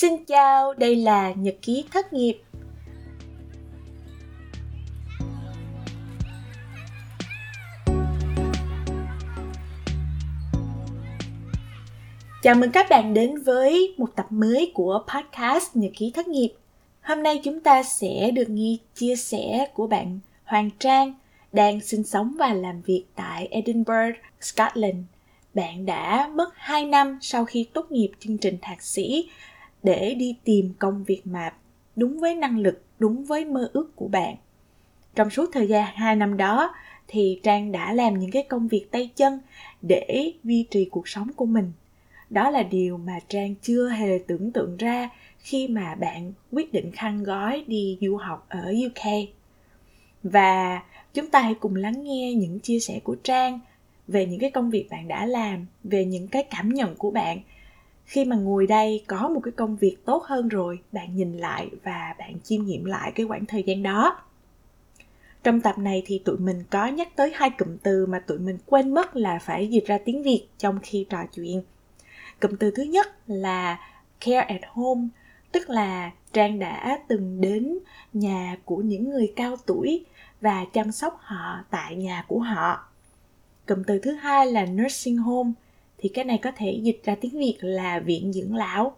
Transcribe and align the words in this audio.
Xin 0.00 0.24
chào, 0.24 0.74
đây 0.74 0.96
là 0.96 1.32
Nhật 1.32 1.56
ký 1.62 1.84
thất 1.92 2.12
nghiệp. 2.12 2.40
Chào 12.42 12.54
mừng 12.54 12.70
các 12.72 12.86
bạn 12.90 13.14
đến 13.14 13.42
với 13.42 13.94
một 13.98 14.16
tập 14.16 14.26
mới 14.30 14.72
của 14.74 15.04
podcast 15.14 15.76
Nhật 15.76 15.92
ký 15.96 16.10
thất 16.14 16.28
nghiệp. 16.28 16.52
Hôm 17.02 17.22
nay 17.22 17.40
chúng 17.44 17.60
ta 17.60 17.82
sẽ 17.82 18.30
được 18.30 18.48
nghe 18.48 18.76
chia 18.94 19.16
sẻ 19.16 19.68
của 19.74 19.86
bạn 19.86 20.18
Hoàng 20.44 20.70
Trang 20.78 21.14
đang 21.52 21.80
sinh 21.80 22.04
sống 22.04 22.34
và 22.38 22.54
làm 22.54 22.82
việc 22.82 23.04
tại 23.14 23.48
Edinburgh, 23.50 24.16
Scotland. 24.40 25.04
Bạn 25.54 25.86
đã 25.86 26.30
mất 26.34 26.50
2 26.56 26.84
năm 26.84 27.18
sau 27.20 27.44
khi 27.44 27.66
tốt 27.72 27.92
nghiệp 27.92 28.10
chương 28.20 28.38
trình 28.38 28.58
thạc 28.62 28.82
sĩ 28.82 29.28
để 29.82 30.14
đi 30.14 30.36
tìm 30.44 30.72
công 30.78 31.04
việc 31.04 31.22
mà 31.24 31.52
đúng 31.96 32.20
với 32.20 32.34
năng 32.34 32.58
lực, 32.58 32.82
đúng 32.98 33.24
với 33.24 33.44
mơ 33.44 33.70
ước 33.72 33.96
của 33.96 34.08
bạn. 34.08 34.36
Trong 35.14 35.30
suốt 35.30 35.50
thời 35.52 35.68
gian 35.68 35.94
2 35.94 36.16
năm 36.16 36.36
đó 36.36 36.74
thì 37.08 37.40
Trang 37.42 37.72
đã 37.72 37.92
làm 37.92 38.18
những 38.18 38.30
cái 38.30 38.42
công 38.42 38.68
việc 38.68 38.86
tay 38.90 39.10
chân 39.16 39.40
để 39.82 40.32
duy 40.44 40.66
trì 40.70 40.84
cuộc 40.84 41.08
sống 41.08 41.32
của 41.36 41.46
mình. 41.46 41.72
Đó 42.30 42.50
là 42.50 42.62
điều 42.62 42.96
mà 42.96 43.18
Trang 43.28 43.54
chưa 43.62 43.88
hề 43.88 44.18
tưởng 44.26 44.52
tượng 44.52 44.76
ra 44.76 45.08
khi 45.38 45.68
mà 45.68 45.94
bạn 45.94 46.32
quyết 46.52 46.72
định 46.72 46.90
khăn 46.92 47.24
gói 47.24 47.64
đi 47.66 47.98
du 48.00 48.16
học 48.16 48.46
ở 48.48 48.74
UK. 48.86 49.28
Và 50.22 50.82
chúng 51.14 51.26
ta 51.26 51.40
hãy 51.40 51.54
cùng 51.54 51.76
lắng 51.76 52.02
nghe 52.02 52.34
những 52.34 52.60
chia 52.60 52.80
sẻ 52.80 53.00
của 53.04 53.16
Trang 53.22 53.60
về 54.08 54.26
những 54.26 54.40
cái 54.40 54.50
công 54.50 54.70
việc 54.70 54.86
bạn 54.90 55.08
đã 55.08 55.26
làm, 55.26 55.66
về 55.84 56.04
những 56.04 56.28
cái 56.28 56.42
cảm 56.42 56.68
nhận 56.68 56.96
của 56.96 57.10
bạn 57.10 57.38
khi 58.10 58.24
mà 58.24 58.36
ngồi 58.36 58.66
đây 58.66 59.04
có 59.06 59.28
một 59.28 59.40
cái 59.44 59.52
công 59.52 59.76
việc 59.76 59.96
tốt 60.04 60.24
hơn 60.24 60.48
rồi, 60.48 60.78
bạn 60.92 61.16
nhìn 61.16 61.38
lại 61.38 61.70
và 61.84 62.14
bạn 62.18 62.40
chiêm 62.40 62.64
nghiệm 62.64 62.84
lại 62.84 63.12
cái 63.14 63.26
khoảng 63.26 63.46
thời 63.46 63.62
gian 63.62 63.82
đó. 63.82 64.20
Trong 65.42 65.60
tập 65.60 65.78
này 65.78 66.02
thì 66.06 66.22
tụi 66.24 66.38
mình 66.38 66.64
có 66.70 66.86
nhắc 66.86 67.16
tới 67.16 67.32
hai 67.34 67.50
cụm 67.50 67.76
từ 67.82 68.06
mà 68.06 68.18
tụi 68.18 68.38
mình 68.38 68.58
quên 68.66 68.94
mất 68.94 69.16
là 69.16 69.38
phải 69.38 69.68
dịch 69.68 69.86
ra 69.86 69.98
tiếng 70.04 70.22
việt 70.22 70.46
trong 70.58 70.78
khi 70.82 71.06
trò 71.10 71.18
chuyện. 71.34 71.62
Cụm 72.40 72.56
từ 72.56 72.70
thứ 72.70 72.82
nhất 72.82 73.06
là 73.26 73.78
care 74.20 74.40
at 74.40 74.60
home, 74.68 75.08
tức 75.52 75.70
là 75.70 76.10
trang 76.32 76.58
đã 76.58 76.98
từng 77.08 77.40
đến 77.40 77.78
nhà 78.12 78.56
của 78.64 78.76
những 78.76 79.10
người 79.10 79.32
cao 79.36 79.56
tuổi 79.66 80.04
và 80.40 80.64
chăm 80.72 80.92
sóc 80.92 81.18
họ 81.20 81.64
tại 81.70 81.96
nhà 81.96 82.24
của 82.28 82.38
họ. 82.38 82.88
Cụm 83.66 83.82
từ 83.86 83.98
thứ 83.98 84.12
hai 84.12 84.46
là 84.46 84.66
nursing 84.66 85.16
home 85.16 85.52
thì 86.02 86.08
cái 86.08 86.24
này 86.24 86.38
có 86.42 86.50
thể 86.56 86.80
dịch 86.82 87.00
ra 87.04 87.14
tiếng 87.20 87.38
Việt 87.38 87.56
là 87.60 87.98
viện 87.98 88.32
dưỡng 88.32 88.54
lão. 88.54 88.96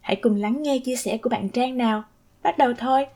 Hãy 0.00 0.16
cùng 0.16 0.36
lắng 0.36 0.62
nghe 0.62 0.78
chia 0.78 0.96
sẻ 0.96 1.18
của 1.22 1.30
bạn 1.30 1.48
Trang 1.48 1.78
nào. 1.78 2.02
Bắt 2.42 2.58
đầu 2.58 2.72
thôi. 2.78 3.06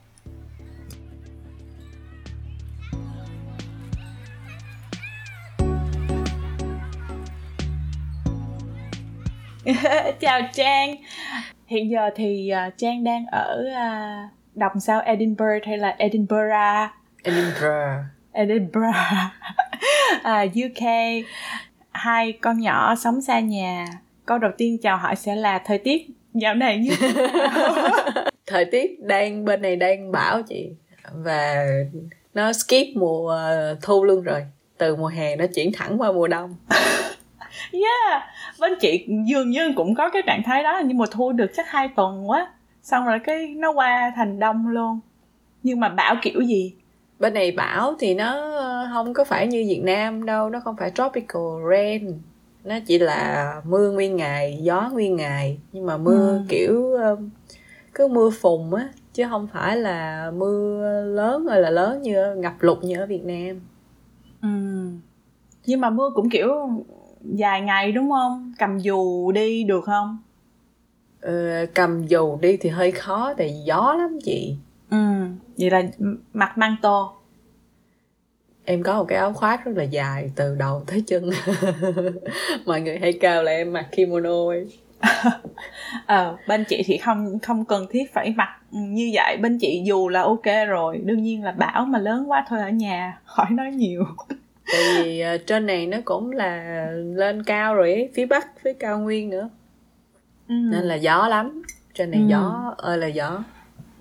Chào 10.20 10.40
Trang. 10.52 10.96
Hiện 11.66 11.90
giờ 11.90 12.10
thì 12.16 12.52
uh, 12.66 12.78
Trang 12.78 13.04
đang 13.04 13.26
ở 13.26 13.64
uh, 13.68 14.30
đọc 14.54 14.72
sao 14.80 15.00
Edinburgh 15.00 15.66
hay 15.66 15.78
là 15.78 15.94
Edinburgh? 15.98 16.90
Edinburgh. 17.22 18.04
Edinburgh. 18.32 18.96
à, 20.22 20.44
UK 20.44 20.82
hai 21.94 22.32
con 22.32 22.58
nhỏ 22.58 22.94
sống 22.94 23.20
xa 23.20 23.40
nhà 23.40 23.86
câu 24.26 24.38
đầu 24.38 24.50
tiên 24.58 24.78
chào 24.82 24.96
hỏi 24.96 25.16
sẽ 25.16 25.34
là 25.34 25.58
thời 25.58 25.78
tiết 25.78 26.06
dạo 26.34 26.54
này 26.54 26.78
như 26.78 26.90
thời 28.46 28.64
tiết 28.64 29.00
đang 29.02 29.44
bên 29.44 29.62
này 29.62 29.76
đang 29.76 30.12
bão 30.12 30.42
chị 30.42 30.70
và 31.12 31.66
nó 32.34 32.52
skip 32.52 32.96
mùa 32.96 33.38
thu 33.82 34.04
luôn 34.04 34.22
rồi 34.22 34.46
từ 34.78 34.96
mùa 34.96 35.06
hè 35.06 35.36
nó 35.36 35.44
chuyển 35.54 35.72
thẳng 35.72 36.00
qua 36.00 36.12
mùa 36.12 36.28
đông. 36.28 36.56
Yeah 37.72 38.22
bên 38.60 38.72
chị 38.80 39.06
dường 39.26 39.50
như 39.50 39.72
cũng 39.76 39.94
có 39.94 40.10
cái 40.10 40.22
trạng 40.26 40.42
thái 40.42 40.62
đó 40.62 40.82
nhưng 40.84 40.98
mùa 40.98 41.06
thu 41.10 41.32
được 41.32 41.50
chắc 41.56 41.70
hai 41.70 41.88
tuần 41.88 42.30
quá 42.30 42.52
xong 42.82 43.06
rồi 43.06 43.18
cái 43.24 43.46
nó 43.46 43.72
qua 43.72 44.12
thành 44.16 44.38
đông 44.38 44.68
luôn. 44.68 45.00
Nhưng 45.62 45.80
mà 45.80 45.88
bão 45.88 46.16
kiểu 46.22 46.40
gì 46.40 46.74
bên 47.18 47.34
này 47.34 47.52
bão 47.52 47.94
thì 47.98 48.14
nó 48.14 48.50
không 48.92 49.14
có 49.14 49.24
phải 49.24 49.46
như 49.46 49.64
Việt 49.68 49.80
Nam 49.82 50.26
đâu 50.26 50.50
nó 50.50 50.60
không 50.60 50.76
phải 50.76 50.90
tropical 50.94 51.42
rain. 51.70 52.12
Nó 52.64 52.74
chỉ 52.86 52.98
là 52.98 53.62
mưa 53.64 53.90
nguyên 53.90 54.16
ngày 54.16 54.58
gió 54.62 54.90
nguyên 54.92 55.16
ngày. 55.16 55.58
Nhưng 55.72 55.86
mà 55.86 55.96
mưa 55.96 56.32
ừ. 56.32 56.42
kiểu 56.48 56.96
cứ 57.94 58.08
mưa 58.08 58.30
phùn 58.30 58.74
á 58.76 58.88
chứ 59.12 59.24
không 59.30 59.48
phải 59.52 59.76
là 59.76 60.30
mưa 60.30 60.80
lớn 61.04 61.46
rồi 61.46 61.60
là 61.60 61.70
lớn 61.70 62.02
như 62.02 62.34
ngập 62.34 62.52
lụt 62.60 62.84
như 62.84 62.98
ở 62.98 63.06
Việt 63.06 63.24
Nam. 63.24 63.60
Ừ. 64.42 64.48
nhưng 65.66 65.80
mà 65.80 65.90
mưa 65.90 66.10
cũng 66.14 66.30
kiểu 66.30 66.50
dài 67.22 67.60
ngày 67.60 67.92
đúng 67.92 68.10
không? 68.10 68.52
Cầm 68.58 68.78
dù 68.78 69.32
đi 69.32 69.64
được 69.64 69.84
không? 69.84 70.18
Ờ, 71.20 71.66
cầm 71.74 72.06
dù 72.06 72.38
đi 72.40 72.56
thì 72.56 72.70
hơi 72.70 72.92
khó 72.92 73.34
tại 73.36 73.62
gió 73.64 73.94
lắm 73.98 74.18
chị 74.24 74.56
ừ. 74.90 75.26
Vậy 75.58 75.70
là 75.70 75.82
mặc 76.32 76.58
măng 76.58 76.76
tô 76.82 77.12
em 78.64 78.82
có 78.82 78.98
một 78.98 79.04
cái 79.08 79.18
áo 79.18 79.32
khoác 79.32 79.64
rất 79.64 79.72
là 79.76 79.82
dài 79.82 80.30
từ 80.36 80.54
đầu 80.54 80.82
tới 80.86 81.02
chân. 81.06 81.30
Mọi 82.66 82.80
người 82.80 82.98
hay 82.98 83.12
kêu 83.12 83.42
là 83.42 83.52
em 83.52 83.72
mặc 83.72 83.86
kimono 83.92 84.48
ấy. 84.48 84.66
Ờ 86.06 86.36
bên 86.48 86.64
chị 86.64 86.82
thì 86.86 86.98
không 86.98 87.38
không 87.38 87.64
cần 87.64 87.86
thiết 87.90 88.12
phải 88.12 88.34
mặc 88.36 88.48
như 88.70 89.10
vậy. 89.14 89.36
Bên 89.36 89.58
chị 89.58 89.82
dù 89.84 90.08
là 90.08 90.22
ok 90.22 90.68
rồi 90.68 91.00
đương 91.04 91.22
nhiên 91.22 91.44
là 91.44 91.52
bão 91.52 91.84
mà 91.84 91.98
lớn 91.98 92.30
quá 92.30 92.44
thôi 92.48 92.60
ở 92.60 92.68
nhà 92.68 93.18
khỏi 93.24 93.46
nói 93.50 93.70
nhiều. 93.70 94.04
Tại 94.72 94.82
vì 95.02 95.24
uh, 95.34 95.46
trên 95.46 95.66
này 95.66 95.86
nó 95.86 95.98
cũng 96.04 96.30
là 96.30 96.86
lên 96.92 97.42
cao 97.42 97.74
rồi 97.74 97.92
ấy 97.92 98.10
phía 98.14 98.26
bắc 98.26 98.48
phía 98.62 98.72
cao 98.72 98.98
nguyên 98.98 99.30
nữa. 99.30 99.48
Ừ. 100.48 100.54
nên 100.54 100.82
là 100.82 100.94
gió 100.94 101.28
lắm. 101.28 101.62
Trên 101.94 102.10
này 102.10 102.20
ừ. 102.20 102.26
gió 102.28 102.74
ơi 102.78 102.98
là 102.98 103.06
gió 103.06 103.42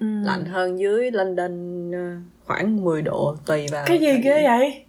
ừ. 0.03 0.27
lạnh 0.27 0.45
hơn 0.45 0.79
dưới 0.79 1.11
London 1.11 1.51
ờ, 1.91 2.15
khoảng 2.45 2.83
10 2.83 3.01
độ 3.01 3.35
tùy 3.45 3.67
vào 3.71 3.83
cái 3.87 3.97
gì 3.99 4.07
cái... 4.07 4.21
ghê 4.21 4.43
vậy? 4.47 4.83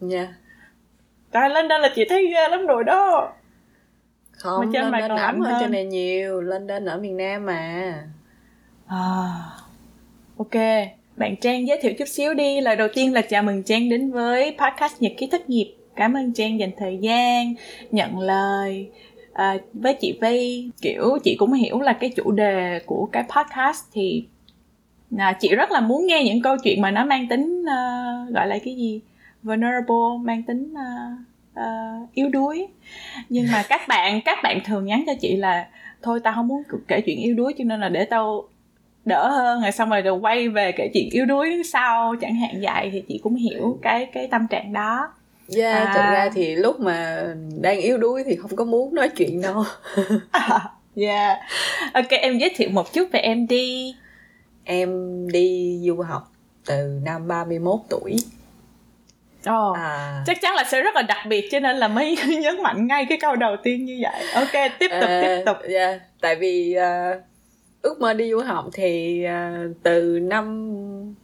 Nha. 0.00 0.18
Yeah. 0.18 0.28
tại 1.30 1.50
London 1.50 1.80
là 1.80 1.88
chị 1.94 2.04
thấy 2.08 2.26
ghê 2.26 2.48
lắm 2.48 2.66
rồi 2.66 2.84
đó. 2.84 3.32
Không 4.32 4.60
mà 4.60 4.70
trên 4.72 4.82
London 4.82 5.08
còn 5.08 5.18
ấm 5.18 5.40
hơn 5.40 5.54
trên 5.60 5.72
này 5.72 5.84
nhiều 5.84 6.40
London 6.40 6.84
ở 6.84 6.98
miền 6.98 7.16
Nam 7.16 7.46
mà. 7.46 7.94
À, 8.86 8.98
ok. 10.36 10.54
Bạn 11.16 11.36
Trang 11.40 11.66
giới 11.66 11.78
thiệu 11.82 11.92
chút 11.98 12.08
xíu 12.08 12.34
đi. 12.34 12.60
Lời 12.60 12.76
đầu 12.76 12.88
tiên 12.94 13.12
là 13.12 13.22
chào 13.22 13.42
mừng 13.42 13.62
Trang 13.62 13.88
đến 13.88 14.12
với 14.12 14.56
podcast 14.58 15.02
nhật 15.02 15.12
ký 15.16 15.28
thất 15.32 15.50
nghiệp. 15.50 15.74
Cảm 15.96 16.16
ơn 16.16 16.32
Trang 16.32 16.58
dành 16.58 16.70
thời 16.78 16.98
gian 16.98 17.54
nhận 17.90 18.18
lời 18.18 18.90
à, 19.34 19.56
với 19.72 19.94
chị 19.94 20.18
Vi 20.20 20.68
kiểu 20.82 21.18
chị 21.24 21.36
cũng 21.38 21.52
hiểu 21.52 21.80
là 21.80 21.92
cái 21.92 22.10
chủ 22.16 22.30
đề 22.30 22.80
của 22.86 23.08
cái 23.12 23.22
podcast 23.22 23.84
thì 23.92 24.24
à, 25.18 25.32
chị 25.40 25.54
rất 25.54 25.70
là 25.70 25.80
muốn 25.80 26.06
nghe 26.06 26.22
những 26.24 26.42
câu 26.42 26.56
chuyện 26.62 26.82
mà 26.82 26.90
nó 26.90 27.04
mang 27.04 27.28
tính 27.28 27.62
uh, 27.62 28.34
gọi 28.34 28.46
là 28.46 28.58
cái 28.64 28.76
gì? 28.76 29.00
Vulnerable 29.42 30.18
mang 30.22 30.42
tính 30.42 30.72
uh, 30.72 31.18
uh, 31.60 32.14
yếu 32.14 32.28
đuối. 32.28 32.66
Nhưng 33.28 33.46
mà 33.52 33.62
các 33.68 33.80
bạn 33.88 34.20
các 34.24 34.38
bạn 34.42 34.60
thường 34.64 34.84
nhắn 34.84 35.04
cho 35.06 35.12
chị 35.20 35.36
là 35.36 35.68
thôi 36.02 36.20
tao 36.24 36.32
không 36.34 36.48
muốn 36.48 36.62
kể 36.88 37.00
chuyện 37.00 37.18
yếu 37.18 37.34
đuối 37.34 37.54
cho 37.58 37.64
nên 37.64 37.80
là 37.80 37.88
để 37.88 38.04
tao 38.04 38.48
đỡ 39.04 39.28
hơn 39.28 39.62
rồi 39.62 39.72
xong 39.72 39.90
rồi 39.90 40.02
rồi 40.02 40.18
quay 40.18 40.48
về 40.48 40.72
kể 40.72 40.90
chuyện 40.94 41.08
yếu 41.10 41.24
đuối 41.24 41.62
sau. 41.64 42.14
Chẳng 42.20 42.34
hạn 42.34 42.60
vậy 42.62 42.90
thì 42.92 43.02
chị 43.08 43.20
cũng 43.22 43.34
hiểu. 43.34 43.78
cái 43.82 44.06
cái 44.06 44.26
tâm 44.26 44.46
trạng 44.46 44.72
đó 44.72 45.08
Yeah, 45.56 45.88
à. 45.88 45.92
thật 45.94 46.00
ra 46.12 46.30
thì 46.34 46.56
lúc 46.56 46.80
mà 46.80 47.26
đang 47.60 47.80
yếu 47.80 47.98
đuối 47.98 48.24
thì 48.26 48.36
không 48.36 48.56
có 48.56 48.64
muốn 48.64 48.94
nói 48.94 49.08
chuyện 49.08 49.42
đâu. 49.42 49.64
yeah. 50.96 51.38
Ok, 51.94 52.08
em 52.08 52.38
giới 52.38 52.50
thiệu 52.56 52.68
một 52.72 52.92
chút 52.92 53.08
về 53.12 53.20
em 53.20 53.46
đi. 53.46 53.96
Em 54.64 54.88
đi 55.28 55.80
du 55.86 56.02
học 56.02 56.32
từ 56.66 57.00
năm 57.04 57.28
31 57.28 57.80
tuổi. 57.90 58.16
Oh, 59.50 59.76
à. 59.76 60.22
chắc 60.26 60.40
chắn 60.42 60.54
là 60.54 60.64
sẽ 60.64 60.82
rất 60.82 60.94
là 60.94 61.02
đặc 61.02 61.18
biệt 61.28 61.48
cho 61.50 61.60
nên 61.60 61.76
là 61.76 61.88
mới 61.88 62.16
nhấn 62.42 62.62
mạnh 62.62 62.86
ngay 62.86 63.06
cái 63.08 63.18
câu 63.20 63.36
đầu 63.36 63.56
tiên 63.62 63.84
như 63.84 64.00
vậy. 64.02 64.24
Ok, 64.34 64.70
tiếp 64.78 64.88
tục, 65.00 65.02
uh, 65.02 65.22
tiếp 65.22 65.42
tục. 65.46 65.56
Yeah, 65.68 66.00
tại 66.20 66.36
vì 66.36 66.76
uh, 66.78 67.22
ước 67.84 68.00
mơ 68.00 68.14
đi 68.14 68.30
du 68.30 68.38
học 68.38 68.64
thì 68.72 69.24
uh, 69.26 69.76
từ 69.82 70.18
năm 70.18 70.74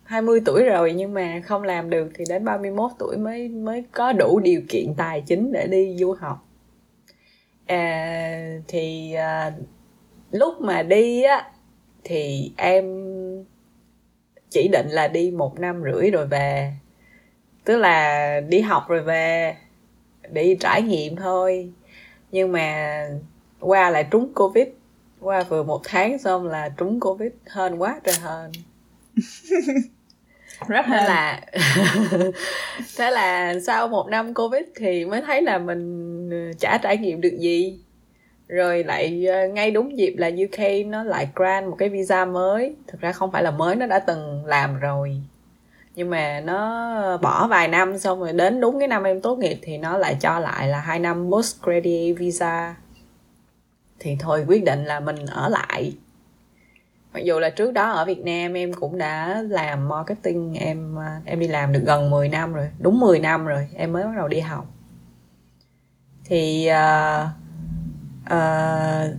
20 0.04 0.40
tuổi 0.44 0.64
rồi 0.64 0.92
nhưng 0.92 1.14
mà 1.14 1.40
không 1.44 1.62
làm 1.62 1.90
được 1.90 2.08
thì 2.14 2.24
đến 2.28 2.44
31 2.44 2.90
tuổi 2.98 3.16
mới 3.16 3.48
mới 3.48 3.84
có 3.92 4.12
đủ 4.12 4.40
điều 4.40 4.60
kiện 4.68 4.94
tài 4.96 5.22
chính 5.26 5.52
để 5.52 5.66
đi 5.66 5.96
du 5.98 6.12
học. 6.12 6.46
À, 7.66 8.58
thì 8.68 9.14
uh, 9.14 9.52
lúc 10.30 10.60
mà 10.60 10.82
đi 10.82 11.22
á 11.22 11.50
thì 12.04 12.52
em 12.56 12.84
chỉ 14.50 14.68
định 14.72 14.88
là 14.88 15.08
đi 15.08 15.30
một 15.30 15.60
năm 15.60 15.82
rưỡi 15.84 16.10
rồi 16.10 16.26
về 16.26 16.72
tức 17.64 17.78
là 17.78 18.40
đi 18.48 18.60
học 18.60 18.88
rồi 18.88 19.02
về 19.02 19.56
đi 20.32 20.56
trải 20.60 20.82
nghiệm 20.82 21.16
thôi 21.16 21.72
nhưng 22.32 22.52
mà 22.52 23.06
qua 23.60 23.90
lại 23.90 24.06
trúng 24.10 24.34
covid 24.34 24.66
qua 25.20 25.42
vừa 25.42 25.62
một 25.62 25.80
tháng 25.84 26.18
xong 26.18 26.46
là 26.46 26.68
trúng 26.76 27.00
covid 27.00 27.32
hên 27.54 27.78
quá 27.78 28.00
trời 28.04 28.14
hên. 28.22 28.52
Rất 30.68 30.86
thế 30.86 31.04
là 31.04 31.40
thế 32.98 33.10
là 33.10 33.54
sau 33.66 33.88
một 33.88 34.08
năm 34.08 34.34
covid 34.34 34.62
thì 34.76 35.04
mới 35.04 35.20
thấy 35.20 35.42
là 35.42 35.58
mình 35.58 36.30
ờ, 36.30 36.52
chả 36.58 36.78
trải 36.82 36.96
nghiệm 36.96 37.20
được 37.20 37.36
gì. 37.38 37.78
Rồi 38.48 38.84
lại 38.84 39.26
ờ, 39.26 39.48
ngay 39.48 39.70
đúng 39.70 39.98
dịp 39.98 40.14
là 40.18 40.28
UK 40.28 40.86
nó 40.86 41.02
lại 41.02 41.28
grant 41.34 41.66
một 41.66 41.76
cái 41.78 41.88
visa 41.88 42.24
mới. 42.24 42.76
Thực 42.86 43.00
ra 43.00 43.12
không 43.12 43.32
phải 43.32 43.42
là 43.42 43.50
mới 43.50 43.76
nó 43.76 43.86
đã 43.86 43.98
từng 43.98 44.44
làm 44.46 44.80
rồi. 44.80 45.22
Nhưng 45.94 46.10
mà 46.10 46.40
nó 46.40 47.16
bỏ 47.22 47.46
vài 47.46 47.68
năm 47.68 47.98
xong 47.98 48.20
rồi 48.20 48.32
đến 48.32 48.60
đúng 48.60 48.78
cái 48.78 48.88
năm 48.88 49.04
em 49.04 49.20
tốt 49.20 49.38
nghiệp 49.38 49.58
thì 49.62 49.78
nó 49.78 49.98
lại 49.98 50.16
cho 50.20 50.38
lại 50.38 50.68
là 50.68 50.80
hai 50.80 50.98
năm 50.98 51.30
post 51.30 51.62
graduate 51.62 52.12
visa 52.12 52.74
thì 54.00 54.16
thôi 54.20 54.44
quyết 54.48 54.64
định 54.64 54.84
là 54.84 55.00
mình 55.00 55.26
ở 55.26 55.48
lại. 55.48 55.92
Mặc 57.12 57.20
dù 57.20 57.38
là 57.38 57.50
trước 57.50 57.72
đó 57.72 57.90
ở 57.90 58.04
Việt 58.04 58.24
Nam 58.24 58.54
em 58.54 58.72
cũng 58.72 58.98
đã 58.98 59.42
làm 59.48 59.88
marketing 59.88 60.54
em 60.54 60.98
à, 60.98 61.20
em 61.24 61.40
đi 61.40 61.48
làm 61.48 61.72
được 61.72 61.82
gần 61.86 62.10
10 62.10 62.28
năm 62.28 62.52
rồi 62.52 62.68
đúng 62.78 63.00
10 63.00 63.18
năm 63.18 63.46
rồi 63.46 63.68
em 63.74 63.92
mới 63.92 64.04
bắt 64.04 64.12
đầu 64.16 64.28
đi 64.28 64.40
học. 64.40 64.66
Thì 66.24 66.68
uh, 66.70 67.26
uh, 68.34 69.16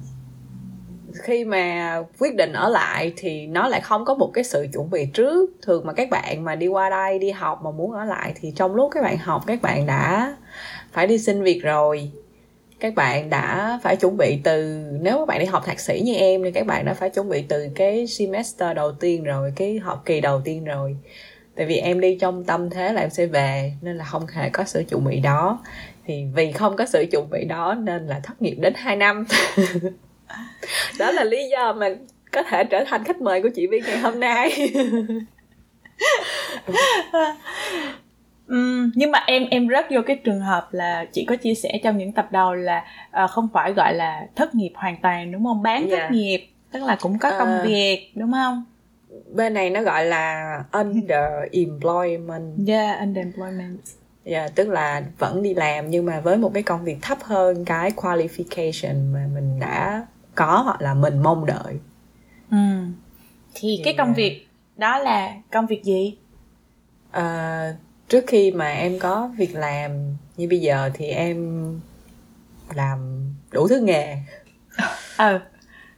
khi 1.13 1.45
mà 1.45 1.97
quyết 2.19 2.35
định 2.35 2.53
ở 2.53 2.69
lại 2.69 3.13
thì 3.17 3.47
nó 3.47 3.67
lại 3.67 3.81
không 3.81 4.05
có 4.05 4.13
một 4.13 4.31
cái 4.33 4.43
sự 4.43 4.67
chuẩn 4.73 4.89
bị 4.89 5.05
trước. 5.05 5.49
Thường 5.61 5.85
mà 5.85 5.93
các 5.93 6.09
bạn 6.09 6.43
mà 6.43 6.55
đi 6.55 6.67
qua 6.67 6.89
đây 6.89 7.19
đi 7.19 7.31
học 7.31 7.59
mà 7.63 7.71
muốn 7.71 7.91
ở 7.91 8.05
lại 8.05 8.33
thì 8.35 8.53
trong 8.55 8.75
lúc 8.75 8.91
các 8.93 9.03
bạn 9.03 9.17
học 9.17 9.43
các 9.47 9.61
bạn 9.61 9.85
đã 9.85 10.35
phải 10.91 11.07
đi 11.07 11.17
xin 11.17 11.43
việc 11.43 11.59
rồi 11.63 12.11
các 12.81 12.95
bạn 12.95 13.29
đã 13.29 13.79
phải 13.83 13.95
chuẩn 13.95 14.17
bị 14.17 14.39
từ, 14.43 14.83
nếu 15.01 15.17
các 15.17 15.27
bạn 15.27 15.39
đi 15.39 15.45
học 15.45 15.65
thạc 15.65 15.79
sĩ 15.79 16.01
như 16.05 16.13
em 16.13 16.43
thì 16.43 16.51
các 16.51 16.65
bạn 16.65 16.85
đã 16.85 16.93
phải 16.93 17.09
chuẩn 17.09 17.29
bị 17.29 17.43
từ 17.49 17.67
cái 17.75 18.07
semester 18.07 18.75
đầu 18.75 18.91
tiên 18.91 19.23
rồi, 19.23 19.53
cái 19.55 19.79
học 19.79 20.01
kỳ 20.05 20.21
đầu 20.21 20.41
tiên 20.45 20.65
rồi. 20.65 20.97
Tại 21.55 21.65
vì 21.65 21.77
em 21.77 21.99
đi 21.99 22.17
trong 22.21 22.43
tâm 22.43 22.69
thế 22.69 22.93
là 22.93 23.01
em 23.01 23.09
sẽ 23.09 23.25
về, 23.25 23.73
nên 23.81 23.97
là 23.97 24.05
không 24.05 24.27
hề 24.27 24.49
có 24.49 24.63
sự 24.63 24.83
chuẩn 24.89 25.05
bị 25.05 25.19
đó. 25.19 25.59
Thì 26.05 26.25
vì 26.35 26.51
không 26.51 26.75
có 26.75 26.85
sự 26.85 27.05
chuẩn 27.11 27.29
bị 27.29 27.45
đó 27.45 27.73
nên 27.73 28.07
là 28.07 28.19
thất 28.23 28.41
nghiệp 28.41 28.55
đến 28.59 28.73
2 28.75 28.95
năm. 28.95 29.25
Đó 30.99 31.11
là 31.11 31.23
lý 31.23 31.49
do 31.49 31.73
mà 31.73 31.89
có 32.31 32.43
thể 32.43 32.63
trở 32.63 32.83
thành 32.87 33.03
khách 33.03 33.21
mời 33.21 33.41
của 33.41 33.49
chị 33.55 33.67
viên 33.67 33.83
ngày 33.83 33.97
hôm 33.97 34.19
nay. 34.19 34.51
Nhưng 38.95 39.11
mà 39.11 39.19
em 39.27 39.45
em 39.51 39.67
rất 39.67 39.85
vô 39.91 40.01
cái 40.05 40.15
trường 40.15 40.39
hợp 40.39 40.67
là 40.71 41.05
chị 41.11 41.25
có 41.25 41.35
chia 41.35 41.53
sẻ 41.53 41.79
trong 41.83 41.97
những 41.97 42.11
tập 42.11 42.27
đầu 42.31 42.53
là 42.53 42.85
uh, 43.23 43.29
không 43.29 43.47
phải 43.53 43.73
gọi 43.73 43.93
là 43.93 44.27
thất 44.35 44.55
nghiệp 44.55 44.71
hoàn 44.75 44.97
toàn 45.01 45.31
đúng 45.31 45.43
không 45.43 45.63
bán 45.63 45.79
yeah. 45.79 45.91
thất 45.91 45.97
dạ. 45.97 46.09
nghiệp 46.09 46.47
tức 46.71 46.83
là 46.83 46.97
cũng 47.01 47.19
có 47.19 47.31
công 47.39 47.57
uh, 47.59 47.65
việc 47.65 48.11
đúng 48.15 48.31
không 48.31 48.63
bên 49.33 49.53
này 49.53 49.69
nó 49.69 49.81
gọi 49.81 50.05
là 50.05 50.57
underemployment 50.71 52.67
yeah 52.67 52.99
underemployment 53.05 53.77
yeah, 54.23 54.55
tức 54.55 54.69
là 54.69 55.03
vẫn 55.17 55.43
đi 55.43 55.53
làm 55.53 55.89
nhưng 55.89 56.05
mà 56.05 56.19
với 56.19 56.37
một 56.37 56.51
cái 56.53 56.63
công 56.63 56.83
việc 56.83 56.97
thấp 57.01 57.17
hơn 57.23 57.65
cái 57.65 57.91
qualification 57.91 59.13
mà 59.13 59.27
mình 59.33 59.59
đã 59.59 60.05
có 60.35 60.61
hoặc 60.65 60.81
là 60.81 60.93
mình 60.93 61.19
mong 61.23 61.45
đợi 61.45 61.79
ừ. 62.51 62.57
thì 63.53 63.75
yeah. 63.75 63.85
cái 63.85 63.93
công 63.97 64.13
việc 64.13 64.47
đó 64.77 64.97
là 64.97 65.33
công 65.51 65.65
việc 65.65 65.83
gì 65.83 66.17
uh, 67.17 67.75
trước 68.11 68.23
khi 68.27 68.51
mà 68.51 68.71
em 68.71 68.99
có 68.99 69.29
việc 69.37 69.55
làm 69.55 69.91
như 70.37 70.47
bây 70.49 70.61
giờ 70.61 70.89
thì 70.93 71.05
em 71.05 71.65
làm 72.75 72.99
đủ 73.51 73.67
thứ 73.67 73.79
nghề 73.79 74.17
ừ. 75.17 75.39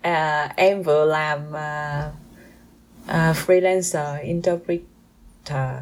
à, 0.02 0.54
em 0.56 0.84
vừa 0.84 1.06
làm 1.06 1.40
uh, 1.50 2.14
uh, 3.06 3.36
freelancer 3.36 4.24
interpreter 4.24 5.74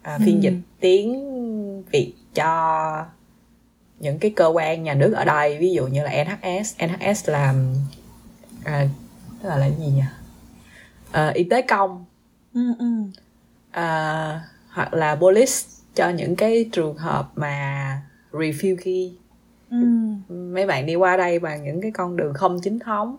uh, 0.00 0.20
phiên 0.24 0.36
ừ. 0.36 0.40
dịch 0.40 0.58
tiếng 0.80 1.82
Việt 1.82 2.12
cho 2.34 3.06
những 3.98 4.18
cái 4.18 4.32
cơ 4.36 4.46
quan 4.46 4.82
nhà 4.82 4.94
nước 4.94 5.12
ở 5.12 5.24
đây 5.24 5.58
ví 5.58 5.72
dụ 5.72 5.86
như 5.86 6.02
là 6.02 6.24
NHS 6.24 6.74
NHS 6.78 7.28
làm 7.28 7.74
à, 8.64 8.86
là 9.42 9.56
là 9.56 9.66
gì 9.66 9.86
nhỉ 9.86 10.02
à, 11.12 11.30
y 11.34 11.44
tế 11.44 11.62
công 11.62 12.04
ừ, 12.54 12.60
ừ. 12.78 12.86
À, 13.70 14.40
hoặc 14.74 14.94
là 14.94 15.14
police 15.14 15.52
cho 15.94 16.08
những 16.08 16.36
cái 16.36 16.68
trường 16.72 16.96
hợp 16.96 17.30
mà 17.34 18.02
refugee 18.32 19.10
ừ. 19.70 19.76
mấy 20.28 20.66
bạn 20.66 20.86
đi 20.86 20.94
qua 20.94 21.16
đây 21.16 21.38
bằng 21.38 21.64
những 21.64 21.80
cái 21.80 21.90
con 21.90 22.16
đường 22.16 22.34
không 22.34 22.58
chính 22.62 22.78
thống 22.78 23.16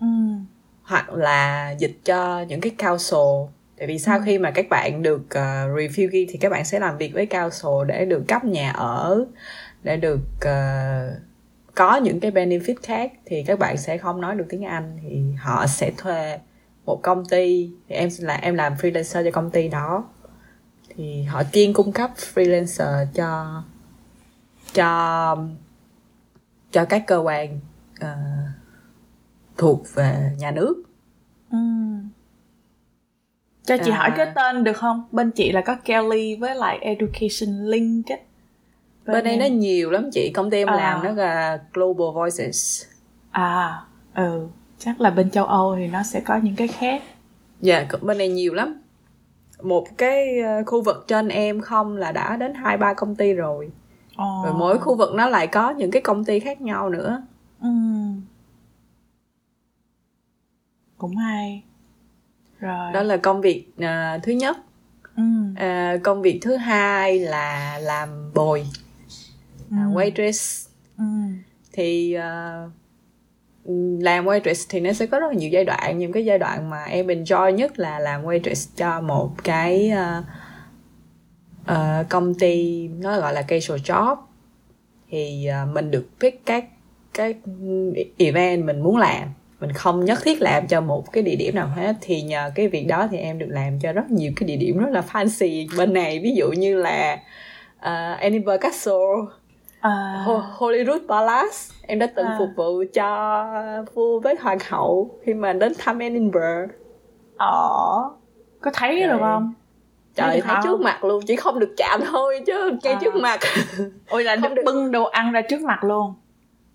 ừ. 0.00 0.06
hoặc 0.82 1.10
là 1.10 1.70
dịch 1.78 1.98
cho 2.04 2.44
những 2.48 2.60
cái 2.60 2.72
council 2.78 3.50
tại 3.78 3.88
vì 3.88 3.98
sau 3.98 4.18
ừ. 4.18 4.22
khi 4.26 4.38
mà 4.38 4.50
các 4.50 4.66
bạn 4.70 5.02
được 5.02 5.20
uh, 5.20 5.76
refugee 5.78 6.26
thì 6.28 6.38
các 6.40 6.52
bạn 6.52 6.64
sẽ 6.64 6.80
làm 6.80 6.98
việc 6.98 7.14
với 7.14 7.26
council 7.26 7.86
để 7.86 8.04
được 8.04 8.24
cấp 8.28 8.44
nhà 8.44 8.70
ở 8.70 9.24
để 9.82 9.96
được 9.96 10.20
uh, 10.36 11.18
có 11.74 11.96
những 11.96 12.20
cái 12.20 12.30
benefit 12.30 12.74
khác 12.82 13.12
thì 13.26 13.42
các 13.46 13.58
bạn 13.58 13.76
sẽ 13.76 13.98
không 13.98 14.20
nói 14.20 14.34
được 14.34 14.46
tiếng 14.48 14.64
Anh 14.64 14.98
thì 15.02 15.22
họ 15.38 15.66
sẽ 15.66 15.90
thuê 15.96 16.38
một 16.86 17.02
công 17.02 17.24
ty 17.24 17.70
thì 17.88 17.94
em 17.94 18.08
là 18.18 18.34
em 18.34 18.54
làm 18.54 18.74
freelancer 18.74 19.24
cho 19.24 19.30
công 19.30 19.50
ty 19.50 19.68
đó 19.68 20.04
thì 20.98 21.22
họ 21.22 21.42
chuyên 21.52 21.72
cung 21.72 21.92
cấp 21.92 22.10
freelancer 22.34 23.06
cho 23.14 23.62
cho 24.72 25.36
cho 26.70 26.84
các 26.84 27.06
cơ 27.06 27.18
quan 27.18 27.60
uh, 28.04 28.08
thuộc 29.56 29.94
về 29.94 30.30
nhà 30.38 30.50
nước. 30.50 30.82
Ừ. 31.50 31.58
cho 33.64 33.76
chị 33.84 33.90
à, 33.90 33.96
hỏi 33.96 34.10
cái 34.16 34.32
tên 34.34 34.64
được 34.64 34.76
không? 34.76 35.04
Bên 35.12 35.30
chị 35.30 35.52
là 35.52 35.60
có 35.60 35.76
Kelly 35.84 36.36
với 36.36 36.54
lại 36.54 36.78
Education 36.78 37.64
Link 37.64 38.06
ấy. 38.06 38.20
bên, 39.06 39.14
bên 39.14 39.24
đây 39.24 39.36
nó 39.36 39.56
nhiều 39.56 39.90
lắm 39.90 40.10
chị 40.12 40.30
công 40.34 40.50
ty 40.50 40.58
em 40.58 40.68
à. 40.68 40.76
làm 40.76 41.04
nó 41.04 41.10
là 41.10 41.60
Global 41.72 42.14
Voices. 42.14 42.84
À 43.30 43.82
ừ. 44.14 44.48
Chắc 44.78 45.00
là 45.00 45.10
bên 45.10 45.30
châu 45.30 45.44
Âu 45.44 45.76
thì 45.76 45.86
nó 45.86 46.02
sẽ 46.02 46.20
có 46.20 46.36
những 46.36 46.56
cái 46.56 46.68
khác. 46.68 47.02
Dạ 47.60 47.76
yeah, 47.76 48.02
bên 48.02 48.18
này 48.18 48.28
nhiều 48.28 48.54
lắm 48.54 48.80
một 49.62 49.98
cái 49.98 50.38
ờ, 50.40 50.62
khu 50.66 50.82
vực 50.82 51.04
trên 51.08 51.28
em 51.28 51.60
không 51.60 51.96
là 51.96 52.12
đã 52.12 52.36
đến 52.36 52.54
hai 52.54 52.76
ba 52.76 52.94
công 52.94 53.14
ty 53.14 53.32
rồi 53.32 53.70
oh. 54.12 54.44
rồi 54.44 54.54
mỗi 54.54 54.78
khu 54.78 54.96
vực 54.96 55.14
nó 55.14 55.28
lại 55.28 55.46
có 55.46 55.70
những 55.70 55.90
cái 55.90 56.02
công 56.02 56.24
ty 56.24 56.40
khác 56.40 56.60
nhau 56.60 56.90
nữa 56.90 57.22
ừ. 57.60 57.68
cũng 60.98 61.16
hay 61.16 61.62
rồi 62.58 62.92
đó 62.92 63.02
là 63.02 63.16
công 63.16 63.40
việc 63.40 63.66
uh, 63.76 64.22
thứ 64.22 64.32
nhất 64.32 64.56
ừ. 65.16 65.22
uh, 65.52 66.02
công 66.02 66.22
việc 66.22 66.38
thứ 66.42 66.56
hai 66.56 67.18
là 67.18 67.78
làm 67.78 68.32
bồi 68.34 68.66
ừ. 69.70 69.76
uh, 69.88 69.96
waitress 69.96 70.68
ừ. 70.98 71.04
thì 71.72 72.16
uh, 72.18 72.72
làm 74.00 74.26
waitress 74.26 74.66
thì 74.68 74.80
nó 74.80 74.92
sẽ 74.92 75.06
có 75.06 75.18
rất 75.18 75.26
là 75.28 75.34
nhiều 75.34 75.50
giai 75.50 75.64
đoạn. 75.64 75.98
Những 75.98 76.12
cái 76.12 76.24
giai 76.24 76.38
đoạn 76.38 76.70
mà 76.70 76.84
em 76.84 77.06
enjoy 77.06 77.50
nhất 77.50 77.78
là 77.78 77.98
làm 77.98 78.24
waitress 78.24 78.70
cho 78.76 79.00
một 79.00 79.30
cái 79.44 79.92
uh, 79.92 80.24
uh, 81.72 82.08
công 82.08 82.34
ty 82.34 82.88
nó 82.88 83.20
gọi 83.20 83.32
là 83.32 83.42
casual 83.42 83.80
job. 83.80 84.16
Thì 85.10 85.48
uh, 85.62 85.74
mình 85.74 85.90
được 85.90 86.08
pick 86.20 86.46
các 86.46 86.64
cái 87.14 87.34
event 88.18 88.64
mình 88.64 88.80
muốn 88.80 88.96
làm. 88.96 89.28
Mình 89.60 89.72
không 89.72 90.04
nhất 90.04 90.18
thiết 90.22 90.42
làm 90.42 90.66
cho 90.66 90.80
một 90.80 91.12
cái 91.12 91.22
địa 91.22 91.36
điểm 91.36 91.54
nào 91.54 91.68
hết. 91.68 91.96
Thì 92.00 92.22
nhờ 92.22 92.50
cái 92.54 92.68
việc 92.68 92.86
đó 92.86 93.08
thì 93.10 93.18
em 93.18 93.38
được 93.38 93.48
làm 93.50 93.80
cho 93.80 93.92
rất 93.92 94.10
nhiều 94.10 94.32
cái 94.36 94.46
địa 94.46 94.56
điểm 94.56 94.78
rất 94.78 94.90
là 94.90 95.02
fancy 95.12 95.66
bên 95.78 95.92
này. 95.92 96.18
Ví 96.18 96.34
dụ 96.34 96.50
như 96.50 96.76
là 96.76 97.18
uh, 97.78 98.20
Edinburgh 98.20 98.60
Castle 98.60 98.94
à. 99.88 100.24
Holyrood 100.52 101.02
Palace 101.08 101.74
em 101.82 101.98
đã 101.98 102.06
từng 102.16 102.26
à. 102.26 102.36
phục 102.38 102.48
vụ 102.56 102.84
cho 102.94 103.44
vua 103.94 104.20
với 104.20 104.36
hoàng 104.40 104.58
hậu 104.68 105.18
khi 105.24 105.34
mà 105.34 105.52
đến 105.52 105.72
thăm 105.78 105.98
Edinburgh 105.98 106.70
ờ 107.36 108.10
có 108.60 108.70
thấy 108.74 109.00
rồi. 109.00 109.08
được 109.08 109.18
không 109.20 109.54
trời 110.14 110.28
thấy, 110.28 110.40
thấy 110.40 110.56
trước 110.64 110.80
mặt 110.80 111.04
luôn 111.04 111.22
chỉ 111.26 111.36
không 111.36 111.58
được 111.58 111.74
chạm 111.76 112.00
thôi 112.12 112.40
chứ 112.46 112.78
ngay 112.82 112.92
à. 112.92 112.98
trước 113.02 113.14
mặt 113.14 113.40
ôi 114.08 114.24
là 114.24 114.36
không 114.42 114.54
được 114.54 114.62
bưng 114.66 114.90
đồ 114.90 115.04
ăn 115.04 115.32
ra 115.32 115.40
trước 115.40 115.60
mặt 115.60 115.84
luôn 115.84 116.14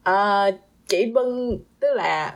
à, 0.03 0.45
chỉ 0.87 1.11
bưng 1.15 1.59
tức 1.79 1.93
là 1.93 2.35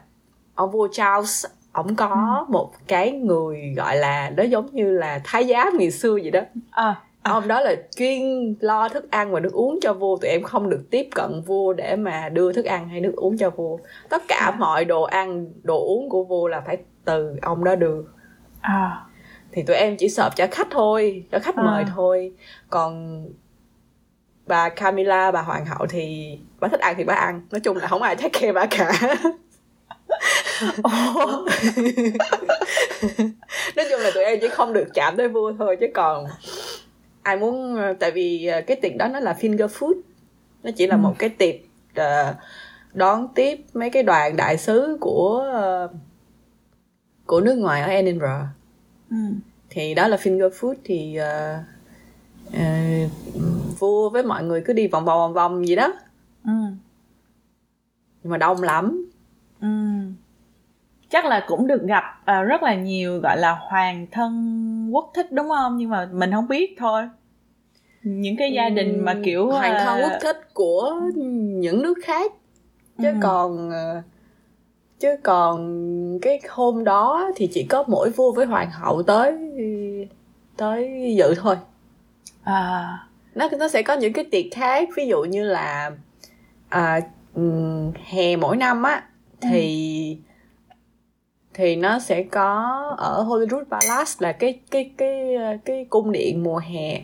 ông 0.56 0.72
vua 0.72 0.88
Charles 0.92 1.46
ổng 1.74 1.96
có 1.96 2.08
ừ. 2.48 2.52
một 2.52 2.72
cái 2.88 3.12
người 3.12 3.74
gọi 3.78 3.96
là 3.96 4.30
nó 4.38 4.44
giống 4.44 4.68
như 4.72 4.92
là 4.92 5.22
thái 5.24 5.48
giám 5.48 5.78
ngày 5.78 5.92
xưa 5.92 6.14
vậy 6.14 6.32
đó 6.32 6.42
à 6.72 6.96
ông 7.30 7.48
đó 7.48 7.62
là 7.62 7.76
chuyên 7.96 8.56
lo 8.60 8.90
thức 8.90 9.12
ăn 9.12 9.32
và 9.32 9.40
nước 9.40 9.54
uống 9.54 9.80
cho 9.82 9.94
vua. 9.94 10.18
Tụi 10.18 10.30
em 10.30 10.44
không 10.44 10.70
được 10.70 10.84
tiếp 10.92 11.08
cận 11.16 11.42
vua 11.46 11.74
để 11.74 11.96
mà 11.96 12.30
đưa 12.30 12.54
thức 12.54 12.66
ăn 12.66 12.90
hay 12.90 13.02
nước 13.02 13.14
uống 13.16 13.38
cho 13.38 13.50
vua. 13.50 13.78
Tất 14.10 14.24
cả 14.28 14.52
à. 14.54 14.56
mọi 14.60 14.86
đồ 14.86 15.04
ăn 15.04 15.46
đồ 15.64 15.86
uống 15.86 16.10
của 16.10 16.24
vua 16.24 16.48
là 16.48 16.62
phải 16.62 16.78
từ 17.06 17.36
ông 17.42 17.64
đó 17.64 17.76
đưa. 17.76 18.02
À. 18.62 19.06
thì 19.52 19.64
tụi 19.64 19.76
em 19.76 19.98
chỉ 19.98 20.10
sợp 20.10 20.36
cho 20.36 20.48
khách 20.52 20.68
thôi 20.72 21.26
cho 21.32 21.40
khách 21.40 21.56
à. 21.56 21.64
mời 21.64 21.86
thôi. 21.96 22.34
Còn 22.70 23.24
bà 24.46 24.70
Camilla 24.70 25.32
bà 25.32 25.42
hoàng 25.42 25.66
hậu 25.66 25.88
thì 25.88 26.38
bà 26.60 26.68
thích 26.68 26.80
ăn 26.80 26.96
thì 26.98 27.04
bà 27.04 27.14
ăn. 27.14 27.42
Nói 27.52 27.60
chung 27.60 27.78
là 27.78 27.88
không 27.88 28.02
ai 28.02 28.16
take 28.16 28.40
care 28.40 28.52
bà 28.52 28.66
cả. 28.66 28.92
Nói 33.76 33.86
chung 33.90 34.02
là 34.02 34.12
tụi 34.14 34.24
em 34.24 34.40
chỉ 34.42 34.48
không 34.48 34.74
được 34.74 34.88
chạm 34.94 35.18
tới 35.18 35.28
vua 35.28 35.54
thôi 35.60 35.78
chứ 35.80 35.88
còn 35.94 36.26
ai 37.28 37.38
muốn 37.38 37.78
tại 38.00 38.12
vì 38.12 38.46
ờ, 38.46 38.62
cái 38.62 38.78
tiệc 38.82 38.98
đó 38.98 39.08
nó 39.08 39.20
là 39.20 39.38
finger 39.40 39.68
food 39.68 39.94
nó 40.64 40.72
chỉ 40.76 40.88
là 40.88 40.96
ừ. 40.96 41.00
một 41.00 41.16
cái 41.20 41.30
tiệc 41.30 41.56
uh, 42.00 42.36
đón 42.94 43.28
tiếp 43.36 43.66
mấy 43.74 43.90
cái 43.90 44.04
đoàn 44.04 44.36
đại 44.36 44.58
sứ 44.58 44.98
của 45.02 45.46
uh, 45.86 45.92
của 47.26 47.42
nước 47.42 47.56
ngoài 47.56 47.82
ở 47.82 47.88
Edinburgh 47.88 48.46
ừ. 49.10 49.18
thì 49.70 49.94
đó 49.94 50.08
là 50.08 50.18
finger 50.18 50.50
food 50.50 50.76
thì 50.84 51.20
uh, 51.20 51.60
uh, 52.48 53.12
vua 53.80 54.10
với 54.10 54.24
mọi 54.24 54.44
người 54.44 54.62
cứ 54.66 54.74
đi 54.74 54.88
vòng 54.88 55.06
vòng 55.06 55.20
vòng 55.20 55.34
vòng 55.34 55.68
gì 55.68 55.76
đó 55.76 55.94
ừ. 56.46 56.52
nhưng 58.24 58.32
mà 58.32 58.38
đông 58.38 58.64
lắm 58.64 59.06
ừ. 59.62 59.68
Chắc 61.10 61.26
là 61.26 61.46
cũng 61.48 61.68
được 61.68 61.82
gặp 61.84 62.04
uh, 62.22 62.48
rất 62.48 62.64
là 62.64 62.76
nhiều 62.76 63.20
gọi 63.20 63.38
là 63.38 63.52
hoàng 63.52 64.08
thân 64.12 64.90
quốc 64.92 65.12
thích 65.14 65.32
đúng 65.32 65.50
không? 65.50 65.78
Nhưng 65.78 65.90
mà 65.90 66.10
mình 66.12 66.32
không 66.32 66.48
biết 66.48 66.76
thôi. 66.80 67.10
Những 68.04 68.38
cái 68.38 68.52
gia 68.52 68.70
đình 68.70 69.06
mà 69.06 69.16
kiểu 69.26 69.52
hoàng 69.52 69.76
thân 69.86 70.02
quốc 70.04 70.12
thích 70.22 70.54
của 70.54 71.00
những 71.62 71.82
nước 71.82 71.98
khác. 72.04 72.32
Chứ 72.98 73.08
ừ. 73.08 73.16
còn 73.22 73.72
chứ 75.00 75.10
còn 75.24 76.20
cái 76.22 76.42
hôm 76.50 76.84
đó 76.84 77.32
thì 77.36 77.48
chỉ 77.54 77.64
có 77.64 77.84
mỗi 77.88 78.10
vua 78.10 78.32
với 78.32 78.46
hoàng 78.46 78.72
hậu 78.72 79.04
tới 79.04 79.34
tới 80.58 81.14
dự 81.18 81.34
thôi. 81.36 81.56
À. 82.44 82.98
Nó 83.36 83.50
nó 83.60 83.68
sẽ 83.68 83.82
có 83.82 83.94
những 83.94 84.14
cái 84.14 84.26
tiệc 84.32 84.46
khác 84.52 84.90
ví 84.96 85.08
dụ 85.08 85.24
như 85.24 85.44
là 85.44 85.92
à, 86.70 87.00
hè 88.06 88.36
mỗi 88.36 88.58
năm 88.58 88.84
á 88.84 89.04
thì. 89.42 90.18
Thì 91.58 91.76
nó 91.76 92.00
sẽ 92.00 92.24
có 92.24 92.56
ở 92.98 93.24
Hollywood 93.24 93.64
Palace 93.64 94.12
là 94.20 94.32
cái 94.32 94.60
cái 94.72 94.92
cái 94.98 95.38
cái 95.66 95.86
cung 95.90 96.12
điện 96.12 96.44
mùa 96.44 96.58
hè. 96.58 97.02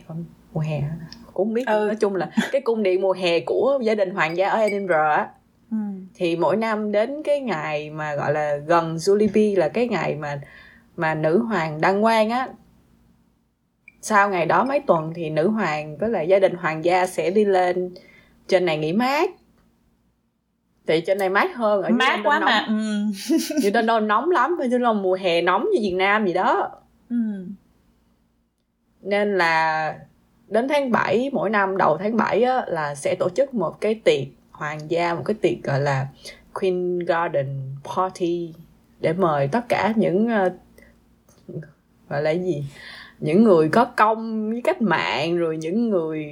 Mùa 0.52 0.60
hè 0.60 0.82
cũng 1.26 1.46
không 1.46 1.54
biết. 1.54 1.66
Ừ. 1.66 1.84
nói 1.86 1.96
chung 1.96 2.16
là 2.16 2.30
cái 2.52 2.60
cung 2.60 2.82
điện 2.82 3.00
mùa 3.00 3.12
hè 3.12 3.40
của 3.40 3.78
gia 3.82 3.94
đình 3.94 4.10
hoàng 4.10 4.36
gia 4.36 4.48
ở 4.48 4.58
Edinburgh 4.58 5.16
á. 5.16 5.28
Ừ. 5.70 5.76
thì 6.14 6.36
mỗi 6.36 6.56
năm 6.56 6.92
đến 6.92 7.22
cái 7.22 7.40
ngày 7.40 7.90
mà 7.90 8.14
gọi 8.14 8.32
là 8.32 8.56
gần 8.56 8.96
Jubilee 8.96 9.58
là 9.58 9.68
cái 9.68 9.88
ngày 9.88 10.14
mà 10.14 10.40
mà 10.96 11.14
nữ 11.14 11.38
hoàng 11.38 11.80
đăng 11.80 12.02
quang 12.02 12.30
á. 12.30 12.48
Sau 14.00 14.30
ngày 14.30 14.46
đó 14.46 14.64
mấy 14.64 14.80
tuần 14.80 15.12
thì 15.14 15.30
nữ 15.30 15.48
hoàng 15.48 15.96
với 15.96 16.10
lại 16.10 16.28
gia 16.28 16.38
đình 16.38 16.54
hoàng 16.54 16.84
gia 16.84 17.06
sẽ 17.06 17.30
đi 17.30 17.44
lên 17.44 17.94
trên 18.48 18.64
này 18.64 18.78
nghỉ 18.78 18.92
mát 18.92 19.30
thì 20.86 21.00
trên 21.00 21.18
này 21.18 21.28
mát 21.28 21.56
hơn 21.56 21.82
ở 21.82 21.90
mát 21.90 22.20
quá 22.24 22.38
nóng. 22.38 22.46
mà 22.46 22.66
ừ. 22.68 22.74
như 23.62 23.70
trên 23.74 23.86
đâu 23.86 24.00
nóng 24.00 24.30
lắm 24.30 24.56
chứ 24.70 24.78
là 24.78 24.92
mùa 24.92 25.14
hè 25.14 25.42
nóng 25.42 25.68
như 25.72 25.78
việt 25.82 25.94
nam 25.94 26.26
gì 26.26 26.32
đó 26.32 26.70
ừ. 27.10 27.16
nên 29.02 29.38
là 29.38 29.94
đến 30.48 30.68
tháng 30.68 30.90
7 30.90 31.30
mỗi 31.32 31.50
năm 31.50 31.76
đầu 31.76 31.96
tháng 31.96 32.16
7 32.16 32.42
á, 32.42 32.64
là 32.66 32.94
sẽ 32.94 33.14
tổ 33.14 33.28
chức 33.28 33.54
một 33.54 33.80
cái 33.80 33.94
tiệc 33.94 34.26
hoàng 34.50 34.80
gia 34.88 35.14
một 35.14 35.22
cái 35.24 35.34
tiệc 35.34 35.62
gọi 35.62 35.80
là 35.80 36.06
Queen 36.54 36.98
Garden 36.98 37.48
Party 37.96 38.54
để 39.00 39.12
mời 39.12 39.48
tất 39.48 39.68
cả 39.68 39.92
những 39.96 40.26
uh, 40.26 40.52
gọi 42.08 42.22
là 42.22 42.30
gì 42.30 42.64
những 43.20 43.44
người 43.44 43.68
có 43.68 43.84
công 43.84 44.50
với 44.50 44.60
cách 44.64 44.82
mạng 44.82 45.36
rồi 45.36 45.56
những 45.56 45.90
người 45.90 46.26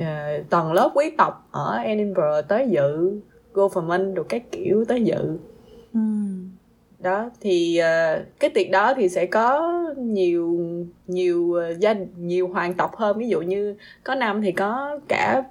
uh, 0.00 0.04
tầng 0.50 0.72
lớp 0.72 0.90
quý 0.94 1.10
tộc 1.18 1.48
ở 1.50 1.76
Edinburgh 1.76 2.48
tới 2.48 2.68
dự 2.70 3.20
government 3.52 4.16
rồi 4.16 4.24
các 4.28 4.42
kiểu 4.52 4.84
tới 4.88 5.02
dự 5.02 5.38
ừ. 5.94 6.00
đó 6.98 7.30
thì 7.40 7.80
uh, 7.80 8.22
cái 8.40 8.50
tiệc 8.50 8.70
đó 8.70 8.94
thì 8.94 9.08
sẽ 9.08 9.26
có 9.26 9.72
nhiều 9.96 10.58
nhiều 11.06 11.56
uh, 11.72 11.78
gia 11.78 11.94
nhiều 12.16 12.48
hoàng 12.48 12.74
tộc 12.74 12.96
hơn 12.96 13.18
ví 13.18 13.28
dụ 13.28 13.40
như 13.40 13.76
có 14.04 14.14
năm 14.14 14.42
thì 14.42 14.52
có 14.52 14.98
cả 15.08 15.42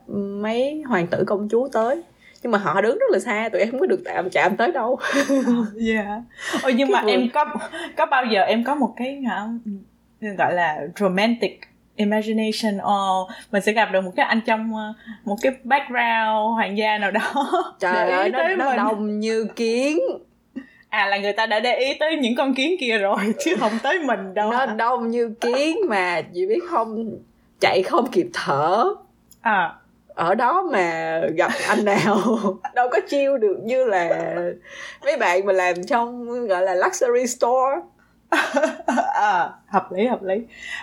mấy 0.41 0.81
hoàng 0.81 1.07
tử 1.07 1.23
công 1.27 1.47
chúa 1.51 1.67
tới 1.67 2.03
nhưng 2.43 2.51
mà 2.51 2.57
họ 2.57 2.81
đứng 2.81 2.97
rất 2.99 3.11
là 3.11 3.19
xa 3.19 3.49
tụi 3.51 3.61
em 3.61 3.71
không 3.71 3.79
có 3.79 3.85
được 3.85 4.01
tạm 4.05 4.29
chạm 4.29 4.57
tới 4.57 4.71
đâu 4.71 4.99
dạ 5.73 5.95
yeah. 6.03 6.21
ôi 6.63 6.73
nhưng 6.73 6.87
cái 6.87 6.93
mà 6.93 7.03
vừa... 7.03 7.11
em 7.11 7.29
có 7.33 7.45
có 7.97 8.05
bao 8.05 8.25
giờ 8.25 8.41
em 8.41 8.63
có 8.63 8.75
một 8.75 8.93
cái 8.97 9.23
gọi 10.37 10.53
là 10.53 10.87
romantic 10.99 11.70
imagination 11.95 12.77
oh, 12.77 13.29
mình 13.51 13.61
sẽ 13.61 13.71
gặp 13.71 13.89
được 13.91 14.01
một 14.01 14.11
cái 14.15 14.25
anh 14.25 14.41
trong 14.45 14.75
ờ, 14.75 14.93
một 15.23 15.35
cái 15.41 15.51
background 15.63 16.55
hoàng 16.55 16.77
gia 16.77 16.97
nào 16.97 17.11
đó. 17.11 17.51
Trời 17.79 18.11
ơi 18.11 18.29
nó, 18.29 18.47
nó 18.47 18.75
đông 18.75 19.19
như 19.19 19.47
kiến. 19.55 19.99
À 20.89 21.05
là 21.05 21.17
người 21.17 21.33
ta 21.33 21.45
đã 21.45 21.59
để 21.59 21.75
ý 21.75 21.93
tới 21.99 22.17
những 22.17 22.35
con 22.35 22.53
kiến 22.53 22.75
kia 22.79 22.97
rồi 22.97 23.17
chứ 23.39 23.55
không 23.59 23.71
tới 23.83 23.99
mình 23.99 24.33
đâu 24.33 24.51
nó 24.51 24.65
đông 24.65 25.09
như 25.09 25.35
kiến 25.41 25.77
mà 25.89 26.21
chị 26.33 26.45
biết 26.45 26.59
không 26.69 27.17
chạy 27.59 27.83
không 27.83 28.11
kịp 28.11 28.27
thở. 28.33 28.85
À. 29.41 29.73
Ở 30.07 30.35
đó 30.35 30.63
mà 30.71 31.19
gặp 31.35 31.51
anh 31.67 31.85
nào 31.85 32.17
đâu 32.75 32.89
có 32.91 32.99
chiêu 33.09 33.37
được 33.37 33.57
như 33.63 33.85
là 33.85 34.35
mấy 35.05 35.17
bạn 35.17 35.45
mà 35.45 35.53
làm 35.53 35.83
trong 35.83 36.25
gọi 36.47 36.61
là 36.61 36.75
luxury 36.75 37.27
store 37.27 37.81
à, 39.13 39.49
hợp 39.67 39.91
lý 39.91 40.05
hợp 40.07 40.23
lý 40.23 40.35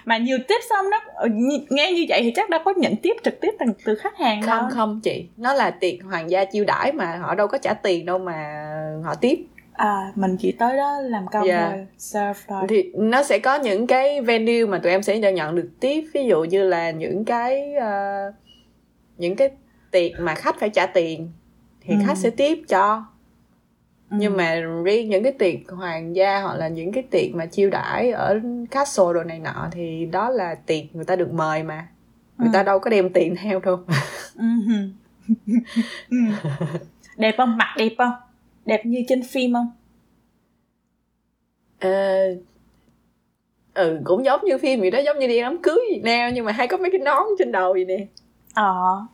mà 0.05 0.19
nhiều 0.19 0.39
tiếp 0.49 0.59
xong 0.71 0.91
đó 0.91 1.01
ờ, 1.15 1.29
nghe 1.71 1.93
như 1.93 2.05
vậy 2.09 2.21
thì 2.23 2.33
chắc 2.37 2.51
đã 2.51 2.63
có 2.65 2.75
nhận 2.77 2.97
tiếp 2.97 3.17
trực 3.25 3.41
tiếp 3.41 3.51
từ, 3.59 3.67
từ 3.85 3.95
khách 3.95 4.19
hàng 4.19 4.43
không 4.43 4.59
đâu. 4.59 4.69
không 4.71 5.01
chị 5.03 5.29
nó 5.37 5.55
là 5.55 5.71
tiệc 5.71 5.95
hoàng 6.05 6.31
gia 6.31 6.45
chiêu 6.45 6.65
đãi 6.65 6.93
mà 6.93 7.17
họ 7.17 7.35
đâu 7.35 7.47
có 7.47 7.59
trả 7.59 7.75
tiền 7.75 8.07
đâu 8.07 8.19
mà 8.19 8.65
họ 9.05 9.15
tiếp 9.15 9.47
à 9.73 10.13
mình 10.15 10.37
chỉ 10.41 10.53
tới 10.53 10.77
đó 10.77 11.01
làm 11.01 11.27
công 11.33 11.49
yeah. 11.49 11.61
Dạ. 11.61 11.77
thôi 11.77 11.87
serve 11.99 12.41
thôi 12.49 12.63
thì 12.69 12.93
nó 12.95 13.23
sẽ 13.23 13.39
có 13.39 13.59
những 13.59 13.87
cái 13.87 14.21
venue 14.21 14.67
mà 14.67 14.79
tụi 14.79 14.93
em 14.93 15.03
sẽ 15.03 15.33
nhận 15.33 15.55
được 15.55 15.69
tiếp 15.81 16.05
ví 16.15 16.25
dụ 16.25 16.45
như 16.45 16.69
là 16.69 16.91
những 16.91 17.25
cái 17.25 17.75
uh, 17.77 18.35
những 19.17 19.37
cái 19.37 19.51
tiệc 19.91 20.13
mà 20.19 20.35
khách 20.35 20.61
phải 20.61 20.71
trả 20.71 20.87
tiền 20.87 21.31
thì 21.81 21.95
ừ. 21.95 22.01
khách 22.07 22.17
sẽ 22.17 22.31
tiếp 22.31 22.59
cho 22.69 23.05
ừ. 24.11 24.17
nhưng 24.21 24.37
mà 24.37 24.61
riêng 24.85 25.11
những 25.11 25.23
cái 25.23 25.33
tiệc 25.33 25.69
hoàng 25.69 26.17
gia 26.17 26.41
hoặc 26.41 26.57
là 26.57 26.69
những 26.69 26.93
cái 26.93 27.03
tiệc 27.11 27.35
mà 27.35 27.47
chiêu 27.47 27.71
đãi 27.71 28.11
ở 28.11 28.41
castle 28.71 29.13
đồ 29.15 29.25
này 29.25 29.39
nọ 29.39 29.69
thì 29.73 30.07
đó 30.07 30.31
là 30.31 30.55
tiệc 30.55 30.85
người 30.93 31.05
ta 31.05 31.17
được 31.17 31.33
mời 31.33 31.63
mà. 31.63 31.89
Người 32.39 32.49
ừ. 32.49 32.53
ta 32.53 32.63
đâu 32.63 32.79
có 32.79 32.91
đem 32.91 33.13
tiền 33.13 33.37
theo 33.37 33.61
đâu. 33.61 33.81
Ừ. 34.37 34.45
đẹp 37.17 37.35
không? 37.37 37.57
Mặt 37.57 37.75
đẹp 37.79 37.93
không? 37.99 38.13
Đẹp 38.67 38.87
như 38.87 39.05
trên 39.09 39.23
phim 39.23 39.53
không? 39.53 39.73
Ờ 41.81 42.35
ừ 43.75 44.01
cũng 44.05 44.25
giống 44.25 44.41
như 44.45 44.59
phim 44.59 44.81
vậy 44.81 44.91
đó 44.91 44.99
giống 44.99 45.19
như 45.19 45.27
đi 45.27 45.41
đám 45.41 45.63
cưới 45.63 45.79
Việt 45.91 46.03
Nam 46.05 46.35
nhưng 46.35 46.45
mà 46.45 46.53
hay 46.53 46.69
có 46.69 46.77
mấy 46.77 46.91
cái 46.91 47.01
nón 47.01 47.23
trên 47.39 47.53
đầu 47.53 47.73
vậy 47.73 47.85
nè. 47.85 48.07
Ờ 48.55 49.07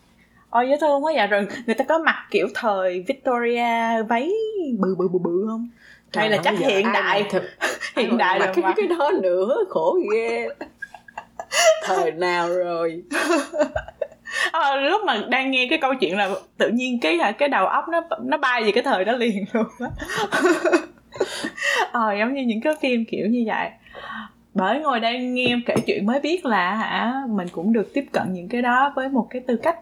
ôi 0.55 0.69
dễ 0.69 0.77
thương 0.81 1.05
quá 1.05 1.13
dạ 1.17 1.27
rồi 1.27 1.47
người 1.67 1.75
ta 1.75 1.85
có 1.85 1.99
mặc 1.99 2.27
kiểu 2.31 2.49
thời 2.55 3.05
Victoria 3.09 4.03
váy 4.09 4.33
bự 4.79 4.95
bự 4.99 5.09
bự 5.09 5.19
bự 5.19 5.47
không? 5.49 5.69
Hay 6.15 6.31
là 6.31 6.37
chắc 6.45 6.59
hiện 6.59 6.87
đại? 6.93 7.25
thực, 7.31 7.43
hiện 7.97 8.17
đại 8.17 8.39
rồi 8.39 8.49
cái, 8.55 8.73
cái 8.77 8.87
đó 8.87 9.11
nữa 9.23 9.57
khổ 9.69 9.99
ghê. 10.13 10.49
Thời 11.85 12.11
nào 12.11 12.49
rồi? 12.49 13.03
À, 14.53 14.77
lúc 14.77 15.03
mà 15.07 15.25
đang 15.29 15.51
nghe 15.51 15.67
cái 15.71 15.79
câu 15.79 15.95
chuyện 15.95 16.17
là 16.17 16.31
tự 16.59 16.69
nhiên 16.69 17.01
cái 17.01 17.19
cái 17.39 17.49
đầu 17.49 17.67
óc 17.67 17.85
nó 17.89 18.01
nó 18.23 18.37
bay 18.37 18.65
về 18.65 18.73
cái 18.73 18.83
thời 18.83 19.05
đó 19.05 19.13
liền 19.13 19.45
luôn 19.53 19.67
á. 19.81 19.89
Ờ 21.93 22.15
giống 22.19 22.35
như 22.35 22.43
những 22.43 22.61
cái 22.61 22.75
phim 22.81 23.05
kiểu 23.05 23.27
như 23.27 23.45
vậy. 23.47 23.71
Bởi 24.55 24.81
ngồi 24.81 25.01
đây 25.01 25.19
nghe 25.19 25.47
em 25.47 25.63
kể 25.67 25.75
chuyện 25.87 26.07
mới 26.07 26.21
biết 26.21 26.47
là 26.47 26.75
hả 26.75 27.15
mình 27.29 27.49
cũng 27.53 27.73
được 27.73 27.95
tiếp 27.95 28.05
cận 28.13 28.33
những 28.33 28.49
cái 28.49 28.63
đó 28.63 28.93
với 28.97 29.09
một 29.09 29.27
cái 29.31 29.43
tư 29.47 29.57
cách 29.57 29.77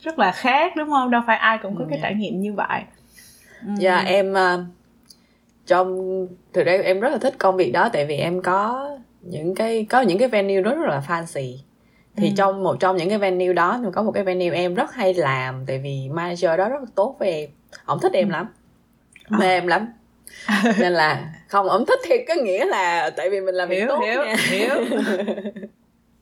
rất 0.00 0.18
là 0.18 0.32
khác 0.32 0.72
đúng 0.76 0.88
không 0.88 1.10
đâu 1.10 1.22
phải 1.26 1.36
ai 1.36 1.58
cũng 1.62 1.76
có 1.78 1.84
cái 1.90 1.98
ừ. 1.98 2.02
trải 2.02 2.14
nghiệm 2.14 2.40
như 2.40 2.52
vậy 2.52 2.82
dạ 3.76 3.94
yeah, 3.94 4.06
em 4.06 4.32
uh, 4.32 4.60
trong 5.66 6.26
thực 6.52 6.66
ra 6.66 6.72
em 6.72 7.00
rất 7.00 7.12
là 7.12 7.18
thích 7.18 7.34
công 7.38 7.56
việc 7.56 7.72
đó 7.72 7.88
tại 7.92 8.06
vì 8.06 8.16
em 8.16 8.42
có 8.42 8.90
những 9.22 9.54
cái 9.54 9.86
có 9.90 10.00
những 10.00 10.18
cái 10.18 10.28
venue 10.28 10.60
rất, 10.60 10.74
rất 10.74 10.88
là 10.88 11.02
fancy 11.08 11.56
thì 12.16 12.28
ừ. 12.28 12.32
trong 12.36 12.62
một 12.62 12.76
trong 12.80 12.96
những 12.96 13.08
cái 13.08 13.18
venue 13.18 13.52
đó 13.52 13.80
thì 13.82 13.88
có 13.92 14.02
một 14.02 14.12
cái 14.12 14.24
venue 14.24 14.50
em 14.50 14.74
rất 14.74 14.94
hay 14.94 15.14
làm 15.14 15.66
tại 15.66 15.78
vì 15.78 16.08
manager 16.08 16.58
đó 16.58 16.68
rất 16.68 16.78
là 16.80 16.86
tốt 16.94 17.16
với 17.18 17.30
em 17.30 17.50
ông 17.84 17.98
thích 18.02 18.12
em 18.12 18.28
ừ. 18.28 18.32
lắm 18.32 18.46
mê 19.28 19.46
à. 19.46 19.50
em 19.50 19.66
lắm 19.66 19.92
nên 20.78 20.92
là 20.92 21.32
không 21.48 21.68
ông 21.68 21.86
thích 21.86 22.00
thì 22.04 22.24
có 22.28 22.34
nghĩa 22.34 22.64
là 22.64 23.10
tại 23.10 23.30
vì 23.30 23.40
mình 23.40 23.54
làm 23.54 23.68
việc 23.68 23.84
tốt 23.88 24.00
hiểu 24.00 24.24
nha. 24.24 24.36
hiểu 24.50 24.74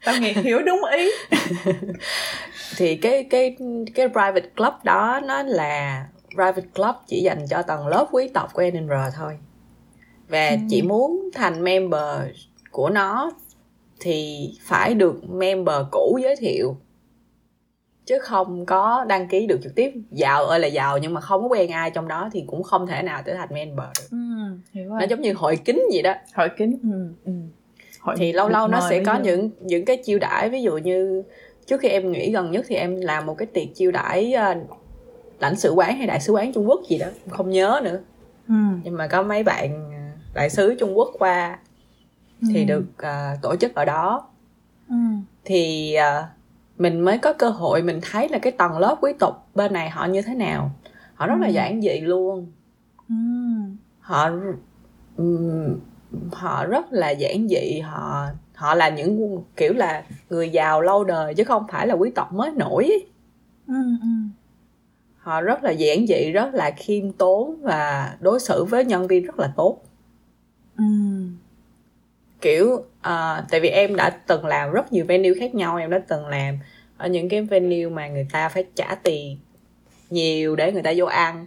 tao 0.07 0.21
nghĩ 0.21 0.33
hiểu 0.33 0.63
đúng 0.63 0.81
ý 0.85 1.11
thì 2.77 2.97
cái 2.97 3.25
cái 3.25 3.57
cái 3.95 4.09
private 4.09 4.49
club 4.57 4.75
đó 4.85 5.21
nó 5.25 5.43
là 5.43 6.07
private 6.35 6.69
club 6.75 6.95
chỉ 7.07 7.21
dành 7.23 7.47
cho 7.51 7.63
tầng 7.63 7.87
lớp 7.87 8.07
quý 8.11 8.29
tộc 8.35 8.55
của 8.55 8.63
Edinburgh 8.63 9.15
thôi 9.15 9.39
và 10.29 10.49
ừ. 10.49 10.57
chị 10.69 10.83
muốn 10.83 11.31
thành 11.35 11.65
member 11.65 12.21
của 12.71 12.91
nó 12.91 13.31
thì 14.01 14.51
phải 14.63 14.95
được 14.95 15.31
member 15.31 15.83
cũ 15.91 16.19
giới 16.23 16.37
thiệu 16.37 16.77
chứ 18.07 18.19
không 18.19 18.67
có 18.67 19.05
đăng 19.09 19.29
ký 19.29 19.47
được 19.47 19.61
trực 19.63 19.75
tiếp 19.75 19.93
giàu 20.11 20.45
ơi 20.45 20.61
là 20.61 20.67
giàu 20.67 20.99
nhưng 20.99 21.15
mà 21.15 21.21
không 21.21 21.43
có 21.43 21.49
quen 21.49 21.71
ai 21.71 21.91
trong 21.91 22.09
đó 22.09 22.29
thì 22.33 22.45
cũng 22.47 22.63
không 22.63 22.87
thể 22.87 23.03
nào 23.03 23.23
trở 23.27 23.35
thành 23.35 23.49
member 23.53 23.87
được 23.99 24.07
ừ, 24.11 24.17
hiểu 24.73 24.89
rồi. 24.89 25.01
nó 25.01 25.07
giống 25.07 25.21
như 25.21 25.33
hội 25.33 25.59
kính 25.65 25.83
vậy 25.93 26.03
đó 26.03 26.15
hội 26.35 26.49
kính 26.57 26.79
ừ, 26.83 27.15
ừ. 27.25 27.33
Hội 28.07 28.17
thì 28.19 28.33
lâu 28.33 28.49
lâu 28.49 28.69
nó 28.69 28.81
sẽ 28.91 29.03
có 29.07 29.19
những 29.19 29.51
những 29.61 29.85
cái 29.85 29.97
chiêu 29.97 30.19
đãi 30.19 30.51
ví 30.51 30.63
dụ 30.63 30.77
như 30.77 31.23
trước 31.67 31.81
khi 31.81 31.89
em 31.89 32.13
nghỉ 32.13 32.31
gần 32.31 32.51
nhất 32.51 32.65
thì 32.69 32.77
em 32.77 33.01
làm 33.01 33.27
một 33.27 33.35
cái 33.39 33.47
tiệc 33.47 33.75
chiêu 33.75 33.91
đãi 33.91 34.33
ờ, 34.33 34.55
lãnh 35.41 35.57
sự 35.57 35.73
quán 35.73 35.97
hay 35.97 36.07
đại 36.07 36.21
sứ 36.21 36.33
quán 36.33 36.53
Trung 36.53 36.69
Quốc 36.69 36.81
gì 36.89 36.99
đó 36.99 37.07
không 37.29 37.51
nhớ 37.51 37.81
nữa 37.85 37.99
ừ. 38.49 38.55
nhưng 38.85 38.97
mà 38.97 39.07
có 39.07 39.23
mấy 39.23 39.43
bạn 39.43 39.91
ờ, 39.93 40.19
đại 40.35 40.51
sứ 40.51 40.75
Trung 40.75 40.99
Quốc 40.99 41.09
qua 41.19 41.59
thì 42.53 42.61
Ừ. 42.65 42.67
được 42.69 42.85
ờ, 42.99 43.37
tổ 43.43 43.57
chức 43.57 43.75
ở 43.75 43.85
đó 43.85 44.29
ừ. 44.89 44.95
thì 45.45 45.95
ờ, 45.95 46.25
mình 46.79 47.01
mới 47.01 47.19
có 47.19 47.33
cơ 47.33 47.49
hội 47.49 47.83
mình 47.83 48.01
thấy 48.13 48.29
là 48.29 48.39
cái 48.39 48.53
tầng 48.53 48.79
lớp 48.79 48.97
quý 49.01 49.13
tộc 49.19 49.49
bên 49.55 49.73
này 49.73 49.91
họ 49.91 50.05
như 50.07 50.23
thế 50.23 50.35
nào 50.35 50.71
họ 51.15 51.27
rất 51.27 51.37
là 51.41 51.47
Ừ. 51.47 51.53
giản 51.53 51.81
dị 51.83 52.01
luôn 52.01 52.47
Ừ. 53.09 53.15
họ 54.01 54.31
ừm, 55.17 55.81
họ 56.33 56.67
rất 56.67 56.93
là 56.93 57.11
giản 57.11 57.49
dị 57.49 57.81
họ 57.81 58.27
họ 58.55 58.75
là 58.75 58.89
những 58.89 59.43
kiểu 59.57 59.73
là 59.73 60.05
người 60.31 60.51
giàu 60.51 60.81
lâu 60.81 61.05
đời 61.05 61.35
chứ 61.35 61.45
không 61.45 61.67
phải 61.73 61.87
là 61.87 61.95
quý 61.95 62.11
tộc 62.11 62.33
mới 62.33 62.51
nổi 62.51 62.85
ấy. 62.85 63.07
Ừ. 63.69 63.75
Ừ. 64.03 64.09
họ 65.19 65.41
rất 65.41 65.65
là 65.65 65.71
giản 65.71 66.07
dị 66.07 66.31
rất 66.33 66.55
là 66.55 66.71
khiêm 66.77 67.13
tốn 67.13 67.57
và 67.63 68.15
đối 68.21 68.41
xử 68.41 68.65
với 68.65 68.85
nhân 68.85 69.07
viên 69.07 69.25
rất 69.27 69.39
là 69.39 69.53
tốt 69.57 69.79
Ừ. 70.79 70.85
kiểu 72.41 72.85
à, 73.01 73.45
tại 73.51 73.61
vì 73.61 73.69
em 73.69 73.97
đã 73.97 74.11
từng 74.11 74.47
làm 74.47 74.71
rất 74.71 74.93
nhiều 74.93 75.05
venue 75.05 75.31
khác 75.41 75.55
nhau 75.55 75.77
em 75.77 75.91
đã 75.91 75.99
từng 76.09 76.27
làm 76.27 76.59
ở 76.97 77.09
những 77.09 77.29
cái 77.29 77.43
venue 77.43 77.89
mà 77.91 78.09
người 78.09 78.27
ta 78.33 78.49
phải 78.49 78.65
trả 78.75 78.95
tiền 78.95 79.39
nhiều 80.11 80.57
để 80.57 80.73
người 80.73 80.83
ta 80.83 80.93
vô 80.97 81.07
ăn 81.07 81.47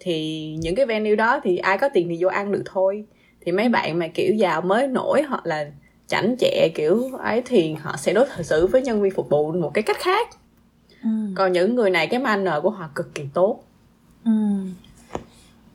thì 0.00 0.46
những 0.60 0.74
cái 0.74 0.86
venue 0.86 1.16
đó 1.16 1.40
thì 1.44 1.56
ai 1.56 1.78
có 1.78 1.88
tiền 1.88 2.08
thì 2.08 2.16
vô 2.20 2.28
ăn 2.28 2.52
được 2.52 2.62
thôi 2.66 3.04
thì 3.48 3.52
mấy 3.52 3.68
bạn 3.68 3.98
mà 3.98 4.08
kiểu 4.08 4.34
giàu 4.34 4.60
mới 4.60 4.86
nổi 4.86 5.22
hoặc 5.22 5.46
là 5.46 5.66
chảnh 6.06 6.34
chẹ 6.40 6.68
kiểu 6.74 7.10
ấy 7.18 7.42
thì 7.46 7.72
họ 7.72 7.96
sẽ 7.96 8.12
đối 8.12 8.26
xử 8.42 8.66
với 8.66 8.82
nhân 8.82 9.02
viên 9.02 9.12
phục 9.14 9.28
vụ 9.30 9.52
một 9.52 9.70
cái 9.74 9.82
cách 9.82 9.96
khác 10.00 10.28
Ừ. 11.02 11.08
còn 11.36 11.52
những 11.52 11.74
người 11.74 11.90
này 11.90 12.06
cái 12.06 12.20
manner 12.20 12.54
của 12.62 12.70
họ 12.70 12.88
cực 12.94 13.14
kỳ 13.14 13.22
tốt 13.34 13.60
Ừ. 14.24 14.30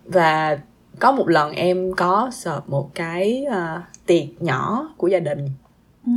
và 0.06 0.60
có 1.00 1.12
một 1.12 1.30
lần 1.30 1.52
em 1.52 1.94
có 1.98 2.30
serve 2.34 2.62
một 2.68 2.90
cái 2.96 3.46
à, 3.52 3.84
tiệc 4.06 4.42
nhỏ 4.42 4.90
của 4.98 5.08
gia 5.08 5.20
đình 5.20 5.50
Ừ. 6.06 6.12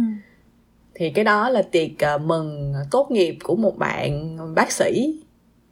thì 0.95 1.11
cái 1.11 1.25
đó 1.25 1.49
là 1.49 1.63
tiệc 1.63 2.05
à, 2.05 2.19
mừng 2.19 2.75
tốt 2.91 3.11
nghiệp 3.11 3.39
của 3.45 3.57
một 3.57 3.79
bạn 3.79 4.37
bác 4.55 4.73
sĩ 4.73 5.21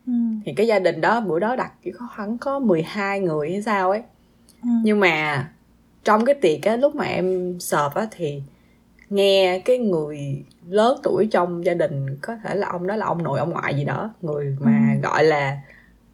Ừ. 0.07 0.13
thì 0.45 0.53
cái 0.57 0.67
gia 0.67 0.79
đình 0.79 1.01
đó 1.01 1.21
bữa 1.21 1.39
đó 1.39 1.57
đặt 1.57 1.73
chỉ 1.85 1.91
có 1.99 2.09
khoảng 2.17 2.39
có 2.39 2.59
12 2.59 3.21
người 3.21 3.51
hay 3.51 3.63
sao 3.63 3.91
ấy 3.91 4.03
Ừ. 4.63 4.69
nhưng 4.85 5.01
mà 5.01 5.49
trong 6.05 6.25
cái 6.25 6.35
tiệc 6.35 6.63
á 6.63 6.77
lúc 6.77 6.95
mà 6.95 7.05
em 7.05 7.57
serve 7.61 8.01
á 8.01 8.07
thì 8.11 8.43
nghe 9.11 9.63
cái 9.65 9.79
người 9.79 10.45
lớn 10.69 10.99
tuổi 11.03 11.29
trong 11.31 11.65
gia 11.65 11.75
đình 11.75 12.17
có 12.23 12.37
thể 12.45 12.55
là 12.55 12.69
ông 12.69 12.87
đó 12.87 12.97
là 12.97 13.07
ông 13.07 13.23
nội 13.23 13.39
ông 13.39 13.51
ngoại 13.51 13.75
gì 13.75 13.85
đó 13.85 14.11
người 14.23 14.57
mà 14.61 14.95
Ừ. 14.97 15.01
gọi 15.03 15.25
là 15.25 15.59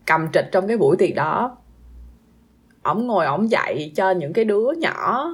cầm 0.06 0.28
trịch 0.32 0.48
trong 0.52 0.68
cái 0.68 0.76
buổi 0.76 0.96
tiệc 0.96 1.14
đó. 1.14 1.56
Ổng 2.82 3.06
ngồi 3.06 3.26
ổng 3.26 3.50
dạy 3.50 3.92
cho 3.96 4.10
những 4.10 4.32
cái 4.32 4.44
đứa 4.44 4.70
nhỏ 4.78 5.26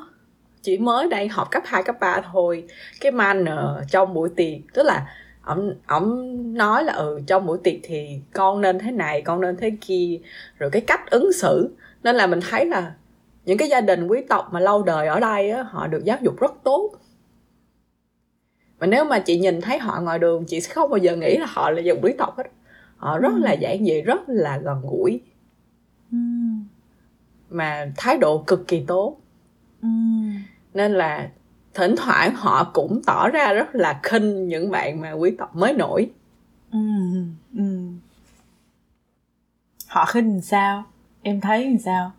chỉ 0.62 0.78
mới 0.78 1.08
đang 1.08 1.28
học 1.28 1.48
cấp 1.50 1.62
2, 1.66 1.82
cấp 1.82 1.96
3 2.00 2.20
thôi. 2.32 2.64
Cái 3.00 3.12
manner 3.12 3.58
trong 3.90 4.14
buổi 4.14 4.28
tiệc 4.36 4.58
tức 4.74 4.82
là 4.82 5.06
ổng 5.44 5.74
ổng 5.86 6.36
nói 6.54 6.84
là 6.84 6.92
ừ 6.92 7.20
trong 7.26 7.46
buổi 7.46 7.58
tiệc 7.64 7.74
thì 7.82 8.20
con 8.32 8.60
nên 8.60 8.78
thế 8.78 8.90
này 8.90 9.22
con 9.22 9.40
nên 9.40 9.56
thế 9.56 9.72
kia 9.80 10.18
rồi 10.58 10.70
cái 10.70 10.82
cách 10.82 11.10
ứng 11.10 11.32
xử. 11.32 11.70
Nên 12.02 12.16
là 12.16 12.26
mình 12.26 12.40
thấy 12.50 12.64
là 12.66 12.92
những 13.46 13.58
cái 13.58 13.68
gia 13.68 13.80
đình 13.80 14.06
quý 14.06 14.20
tộc 14.28 14.48
mà 14.52 14.60
lâu 14.60 14.82
đời 14.82 15.06
ở 15.06 15.20
đây 15.20 15.50
á, 15.50 15.62
họ 15.62 15.86
được 15.86 16.04
giáo 16.04 16.18
dục 16.22 16.40
rất 16.40 16.52
tốt 16.64 16.90
và 18.78 18.86
nếu 18.86 19.04
mà 19.04 19.18
chị 19.18 19.38
nhìn 19.38 19.60
thấy 19.60 19.78
họ 19.78 20.00
ngoài 20.00 20.18
đường 20.18 20.44
chị 20.48 20.60
sẽ 20.60 20.72
không 20.74 20.90
bao 20.90 20.98
giờ 20.98 21.16
nghĩ 21.16 21.36
là 21.36 21.46
họ 21.48 21.70
là 21.70 21.80
dân 21.80 21.98
quý 22.02 22.12
tộc 22.18 22.36
hết 22.36 22.44
họ 22.96 23.18
rất 23.18 23.32
Ừ. 23.34 23.38
là 23.38 23.52
giản 23.52 23.84
dị 23.84 24.00
rất 24.02 24.20
là 24.28 24.58
gần 24.58 24.80
gũi 24.82 25.20
Ừ. 26.12 26.16
mà 27.50 27.92
thái 27.96 28.18
độ 28.18 28.44
cực 28.46 28.68
kỳ 28.68 28.84
tốt 28.86 29.16
Ừ. 29.82 29.88
nên 30.74 30.92
là 30.92 31.30
thỉnh 31.74 31.94
thoảng 31.96 32.34
họ 32.34 32.70
cũng 32.74 33.00
tỏ 33.06 33.28
ra 33.28 33.52
rất 33.52 33.74
là 33.74 34.00
khinh 34.02 34.48
những 34.48 34.70
bạn 34.70 35.00
mà 35.00 35.12
quý 35.12 35.30
tộc 35.38 35.56
mới 35.56 35.72
nổi 35.72 36.10
Ừ. 36.72 36.78
Ừ. 37.56 37.62
họ 39.88 40.04
khinh 40.04 40.32
làm 40.32 40.40
sao 40.40 40.84
em 41.22 41.40
thấy 41.40 41.64
làm 41.70 41.78
sao 41.78 42.12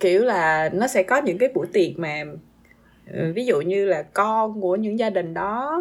kiểu 0.00 0.22
là 0.24 0.68
nó 0.72 0.86
sẽ 0.86 1.02
có 1.02 1.16
những 1.16 1.38
cái 1.38 1.48
buổi 1.54 1.66
tiệc 1.72 1.98
mà 1.98 2.22
ừ, 3.12 3.32
ví 3.34 3.46
dụ 3.46 3.60
như 3.60 3.84
là 3.86 4.02
con 4.02 4.60
của 4.60 4.76
những 4.76 4.98
gia 4.98 5.10
đình 5.10 5.34
đó 5.34 5.80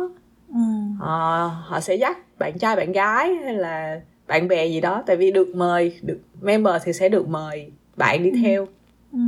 ừ. 0.49 0.60
họ 0.99 1.51
họ 1.65 1.80
sẽ 1.80 1.95
dắt 1.95 2.17
bạn 2.39 2.58
trai 2.60 2.75
bạn 2.75 2.91
gái 2.91 3.36
hay 3.36 3.54
là 3.54 4.01
bạn 4.28 4.47
bè 4.47 4.65
gì 4.65 4.82
đó 4.82 5.04
tại 5.06 5.15
vì 5.17 5.32
được 5.32 5.47
mời 5.56 5.99
được 6.04 6.19
member 6.41 6.84
thì 6.84 6.93
sẽ 6.93 7.10
được 7.10 7.28
mời 7.28 7.71
bạn 7.95 8.23
đi 8.23 8.30
Ừ. 8.32 8.38
theo 8.43 8.67
Ừ. 9.12 9.19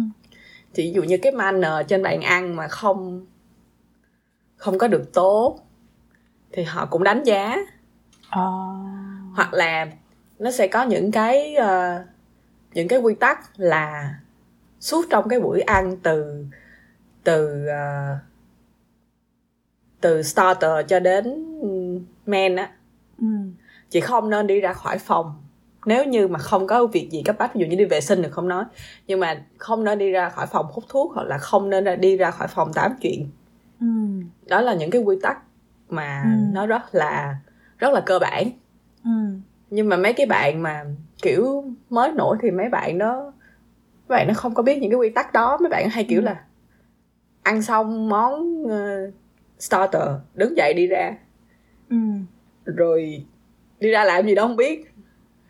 thì 0.73 0.84
ví 0.84 0.91
dụ 0.91 1.04
như 1.04 1.17
cái 1.17 1.32
manner 1.32 1.71
trên 1.88 2.04
bàn 2.04 2.21
ăn 2.21 2.56
mà 2.56 2.67
không 2.67 3.26
không 4.56 4.78
có 4.78 4.88
được 4.88 5.13
tốt 5.13 5.60
thì 6.52 6.63
họ 6.63 6.86
cũng 6.86 7.04
đánh 7.04 7.23
giá 7.23 7.58
Ờ. 8.30 8.52
hoặc 9.36 9.54
là 9.54 9.88
nó 10.39 10.52
sẽ 10.52 10.67
có 10.67 10.84
những 10.84 11.12
cái 11.12 11.56
ờ, 11.56 12.04
những 12.73 12.88
cái 12.88 13.00
quy 13.00 13.15
tắc 13.15 13.60
là 13.60 14.15
suốt 14.80 15.06
trong 15.10 15.30
cái 15.30 15.40
buổi 15.40 15.62
ăn 15.62 15.98
từ 16.04 16.46
từ 17.24 17.66
ờ, 17.68 18.16
từ 20.02 20.22
starter 20.24 20.72
cho 20.88 21.00
đến 21.00 21.46
main 22.26 22.56
á 22.56 22.72
Ừ. 23.20 23.26
chị 23.90 24.00
không 24.00 24.30
nên 24.30 24.48
đi 24.48 24.60
ra 24.62 24.74
khỏi 24.74 24.98
phòng 24.98 25.44
nếu 25.86 26.06
như 26.06 26.28
mà 26.28 26.40
không 26.40 26.68
có 26.68 26.88
việc 26.88 27.10
gì 27.12 27.22
cấp 27.26 27.36
bách 27.40 27.56
ví 27.56 27.62
dụ 27.62 27.68
như 27.68 27.76
đi 27.76 27.86
vệ 27.86 28.02
sinh 28.02 28.24
thì 28.24 28.30
không 28.32 28.48
nói 28.48 28.63
nhưng 29.08 29.20
mà 29.20 29.42
không 29.58 29.84
nên 29.84 30.00
đi 30.00 30.12
ra 30.12 30.30
khỏi 30.30 30.48
phòng 30.48 30.66
hút 30.72 30.84
thuốc 30.90 31.12
hoặc 31.13 31.24
là 31.28 31.38
không 31.38 31.70
nên 31.70 31.84
ra- 31.84 31.96
đi 31.96 32.18
ra 32.18 32.32
khỏi 32.32 32.48
phòng 32.48 32.74
tám 32.74 32.96
chuyện 33.02 33.30
Ừ. 33.80 33.86
đó 34.48 34.62
là 34.62 34.74
những 34.74 34.92
cái 34.92 35.02
quy 35.02 35.18
tắc 35.24 35.38
mà 35.90 36.22
Ừ. 36.24 36.30
nó 36.54 36.66
rất 36.68 36.82
là 36.96 37.38
rất 37.78 37.94
là 37.94 38.02
cơ 38.06 38.20
bản 38.20 38.50
Ừ. 39.04 39.12
nhưng 39.70 39.90
mà 39.90 39.98
mấy 39.98 40.13
cái 40.13 40.26
bạn 40.26 40.62
mà 40.63 40.86
kiểu 41.22 41.63
mới 41.90 42.12
nổi 42.12 42.38
thì 42.42 42.52
mấy 42.52 42.70
bạn 42.70 42.98
đó 42.98 43.34
mấy 44.10 44.17
bạn 44.20 44.28
nó 44.28 44.34
không 44.34 44.54
có 44.54 44.63
biết 44.63 44.78
những 44.82 44.91
cái 44.91 44.98
quy 44.98 45.10
tắc 45.10 45.34
đó. 45.34 45.58
Mấy 45.62 45.70
bạn 45.70 45.89
hay 45.89 46.04
kiểu 46.04 46.22
Ừ. 46.22 46.24
là 46.26 46.43
ăn 47.43 47.62
xong 47.62 48.10
món 48.10 48.63
ờ, 48.70 49.12
starter 49.60 50.02
đứng 50.34 50.58
dậy 50.58 50.74
đi 50.74 50.88
ra. 50.88 51.13
Ừ. 51.89 51.98
rồi 52.65 53.26
đi 53.80 53.89
ra 53.89 54.04
làm 54.04 54.26
gì 54.28 54.36
đó 54.36 54.43
không 54.48 54.56
biết. 54.56 54.91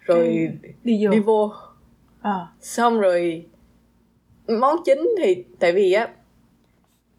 Rồi 0.06 0.50
đi 0.84 1.06
vô. 1.06 1.12
đi 1.12 1.20
vô. 1.20 1.52
Ờ. 2.22 2.48
xong 2.62 3.00
rồi 3.00 3.46
món 4.48 4.76
chính 4.86 5.10
thì 5.24 5.44
tại 5.60 5.72
vì 5.72 5.94
á 5.94 6.08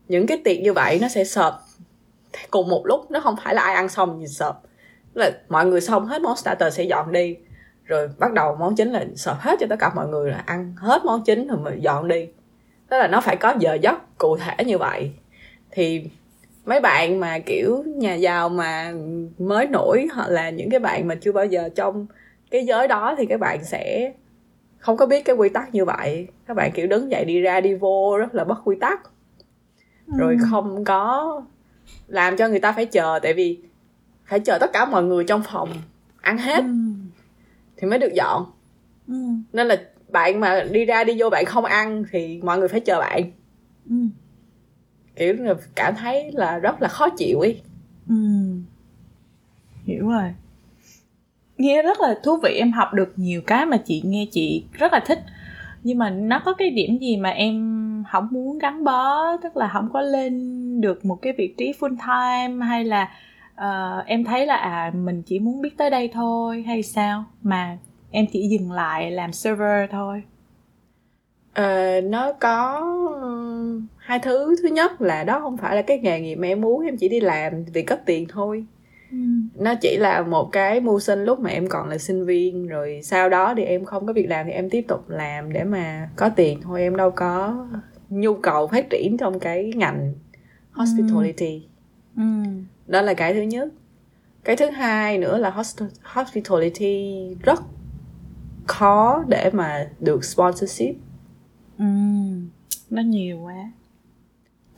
những 0.09 0.27
cái 0.27 0.41
tiệc 0.45 0.61
như 0.61 0.73
vậy 0.73 0.99
nó 1.03 1.09
sẽ 1.09 1.25
sợp 1.25 1.59
cùng 2.51 2.69
một 2.69 2.83
lúc. 2.87 3.11
Nó 3.11 3.21
không 3.21 3.35
phải 3.45 3.55
là 3.55 3.63
ai 3.63 3.75
ăn 3.75 3.89
xong 3.89 4.17
thì 4.21 4.27
sợp 4.27 4.61
là 5.15 5.31
mọi 5.49 5.67
người 5.67 5.81
xong 5.81 6.07
hết 6.07 6.23
món 6.23 6.37
starter 6.37 6.75
sẽ 6.75 6.85
dọn 6.85 7.13
đi 7.13 7.37
rồi 7.89 8.09
bắt 8.19 8.33
đầu 8.33 8.57
món 8.61 8.75
chính 8.77 8.91
là 8.93 9.05
sợp 9.17 9.37
hết 9.41 9.57
cho 9.61 9.67
tất 9.71 9.77
cả 9.79 9.91
mọi 9.95 10.09
người 10.09 10.31
là 10.31 10.43
ăn 10.47 10.75
hết 10.77 11.05
món 11.05 11.25
chính 11.25 11.49
rồi 11.49 11.59
mới 11.59 11.79
dọn 11.81 12.09
đi. 12.09 12.27
Tức 12.89 12.99
là 12.99 13.07
nó 13.09 13.21
phải 13.21 13.37
có 13.37 13.55
giờ 13.59 13.75
giấc 13.75 14.19
cụ 14.19 14.37
thể 14.37 14.65
như 14.65 14.79
vậy. 14.79 15.13
Thì 15.71 16.05
mấy 16.65 16.81
bạn 16.81 17.21
mà 17.21 17.39
kiểu 17.39 17.85
nhà 17.87 18.15
giàu 18.15 18.49
mà 18.49 18.93
mới 19.39 19.67
nổi 19.67 20.07
hoặc 20.15 20.29
là 20.29 20.51
những 20.51 20.71
cái 20.71 20.81
bạn 20.81 21.09
mà 21.09 21.15
chưa 21.15 21.33
bao 21.33 21.47
giờ 21.47 21.69
trong 21.75 22.07
cái 22.51 22.67
giới 22.67 22.89
đó 22.89 23.15
thì 23.19 23.27
các 23.27 23.41
bạn 23.41 23.65
sẽ 23.65 24.13
không 24.79 24.97
có 24.97 25.07
biết 25.07 25.25
cái 25.25 25.37
quy 25.37 25.49
tắc 25.49 25.75
như 25.75 25.85
vậy. 25.85 26.29
Các 26.47 26.55
bạn 26.55 26.73
kiểu 26.75 26.87
đứng 26.87 27.11
dậy 27.11 27.25
đi 27.25 27.41
ra 27.41 27.61
đi 27.61 27.75
vô 27.75 28.17
rất 28.19 28.35
là 28.35 28.45
bất 28.45 28.59
quy 28.65 28.77
tắc. 28.81 29.01
Rồi 30.19 30.37
Ừ. 30.41 30.47
không 30.51 30.85
có 30.85 31.43
làm 32.07 32.37
cho 32.37 32.49
người 32.49 32.61
ta 32.61 32.73
phải 32.73 32.87
chờ. 32.87 33.19
Tại 33.23 33.35
vì 33.35 33.59
phải 34.27 34.41
chờ 34.41 34.59
tất 34.61 34.73
cả 34.73 34.85
mọi 34.85 35.03
người 35.03 35.25
trong 35.25 35.43
phòng 35.53 35.69
ăn 36.21 36.39
hết. 36.39 36.65
Ừ. 36.65 36.71
thì 37.79 37.87
mới 37.89 37.99
được 37.99 38.13
dọn 38.15 38.45
Ừ. 39.09 39.15
nên 39.53 39.67
là 39.67 39.77
bạn 40.13 40.41
mà 40.41 40.65
đi 40.73 40.85
ra 40.85 41.05
đi 41.05 41.15
vô 41.19 41.31
bạn 41.31 41.45
không 41.45 41.65
ăn 41.65 42.05
thì 42.11 42.41
mọi 42.43 42.59
người 42.59 42.69
phải 42.69 42.81
chờ 42.81 43.01
bạn 43.01 43.23
Ừ. 43.91 43.95
kiểu 45.17 45.35
là 45.39 45.55
cảm 45.75 45.95
thấy 45.97 46.33
là 46.33 46.59
rất 46.59 46.83
là 46.83 46.89
khó 46.89 47.09
chịu 47.11 47.41
ấy 47.41 47.61
Ừ. 48.09 48.15
hiểu 49.85 50.09
rồi 50.09 50.35
nghe 51.59 51.83
rất 51.83 52.01
là 52.01 52.19
thú 52.25 52.37
vị 52.43 52.51
em 52.59 52.73
học 52.73 52.89
được 52.95 53.13
nhiều 53.17 53.41
cái 53.47 53.67
mà 53.67 53.77
chị 53.77 54.03
nghe 54.05 54.27
chị 54.31 54.65
rất 54.73 54.93
là 54.93 55.01
thích 55.07 55.19
nhưng 55.83 55.99
mà 55.99 56.11
nó 56.11 56.43
có 56.45 56.53
cái 56.55 56.71
điểm 56.71 56.99
gì 56.99 57.17
mà 57.17 57.31
em 57.31 57.55
không 58.13 58.29
muốn 58.31 58.59
gắn 58.59 58.85
bó 58.85 59.37
tức 59.43 59.57
là 59.57 59.71
không 59.73 59.89
có 59.93 60.01
lên 60.01 60.45
được 60.81 61.05
một 61.05 61.19
cái 61.23 61.33
vị 61.39 61.55
trí 61.59 61.73
full 61.81 61.97
time 61.97 62.67
hay 62.67 62.85
là 62.85 63.09
uh, 63.59 64.07
em 64.07 64.25
thấy 64.25 64.47
là 64.47 64.57
à 64.57 64.93
mình 64.95 65.23
chỉ 65.23 65.39
muốn 65.39 65.63
biết 65.63 65.77
tới 65.77 65.91
đây 65.91 66.11
thôi 66.13 66.65
hay 66.67 66.83
sao 66.83 67.25
mà 67.43 67.79
em 68.11 68.27
chỉ 68.33 68.49
dừng 68.49 68.73
lại 68.73 69.11
làm 69.11 69.33
server 69.33 69.91
thôi 69.91 70.23
uh, 71.61 72.05
nó 72.05 72.33
có 72.33 72.85
hai 73.97 74.19
thứ 74.19 74.57
thứ 74.63 74.69
nhất 74.69 75.01
là 75.01 75.25
đó 75.25 75.41
không 75.41 75.57
phải 75.57 75.77
là 75.77 75.83
cái 75.83 75.99
nghề 75.99 76.21
nghiệp 76.21 76.35
mà 76.35 76.49
em 76.49 76.61
muốn 76.61 76.85
em 76.85 76.97
chỉ 76.97 77.09
đi 77.09 77.21
làm 77.21 77.65
vì 77.65 77.83
có 77.83 77.97
tiền 77.97 78.27
thôi 78.29 78.65
ừ. 79.11 79.19
nó 79.55 79.75
chỉ 79.75 79.97
là 79.97 80.23
một 80.23 80.49
cái 80.53 80.81
mưu 80.81 81.01
sinh 81.01 81.25
lúc 81.25 81.41
mà 81.41 81.51
em 81.51 81.69
còn 81.69 81.89
là 81.89 81.99
sinh 81.99 82.25
viên 82.25 82.67
rồi 82.67 83.01
sau 83.03 83.29
đó 83.29 83.55
thì 83.57 83.65
em 83.65 83.85
không 83.85 84.07
có 84.07 84.13
việc 84.13 84.27
làm 84.29 84.47
thì 84.47 84.53
em 84.53 84.71
tiếp 84.71 84.85
tục 84.89 85.09
làm 85.09 85.53
để 85.53 85.65
mà 85.65 86.09
có 86.17 86.29
tiền 86.29 86.61
thôi 86.63 86.81
em 86.81 86.97
đâu 86.97 87.11
có 87.11 87.67
nhu 88.09 88.35
cầu 88.35 88.67
phát 88.67 88.91
triển 88.91 89.17
trong 89.17 89.39
cái 89.39 89.73
ngành 89.77 90.13
hospitality 90.73 91.63
ừ. 92.17 92.23
Ừ. 92.23 92.23
đó 92.89 93.03
là 93.03 93.15
cái 93.15 93.35
thứ 93.35 93.43
nhất 93.43 93.69
cái 94.45 94.57
thứ 94.57 94.71
hai 94.71 95.19
nữa 95.19 95.39
là 95.39 95.63
hospitality 96.03 97.29
rất 97.43 97.61
khó 98.67 99.25
để 99.29 99.51
mà 99.53 99.91
được 100.01 100.25
sponsorship 100.25 100.95
ừ. 101.79 101.85
nó 102.91 103.03
nhiều 103.03 103.41
quá 103.41 103.73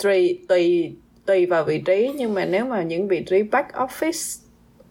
tùy 0.03 0.39
tùy 0.49 0.97
tùy 1.27 1.47
vào 1.47 1.65
vị 1.65 1.83
trí 1.87 2.13
nhưng 2.17 2.35
mà 2.35 2.45
nếu 2.45 2.65
mà 2.65 2.83
những 2.83 3.09
vị 3.09 3.25
trí 3.31 3.43
back 3.43 3.73
office 3.73 4.41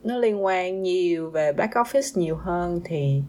nó 0.03 0.17
liên 0.17 0.45
quan 0.45 0.83
nhiều 0.83 1.29
về 1.29 1.53
back 1.53 1.73
office 1.73 2.19
nhiều 2.19 2.35
hơn 2.35 2.81
thì 2.83 3.21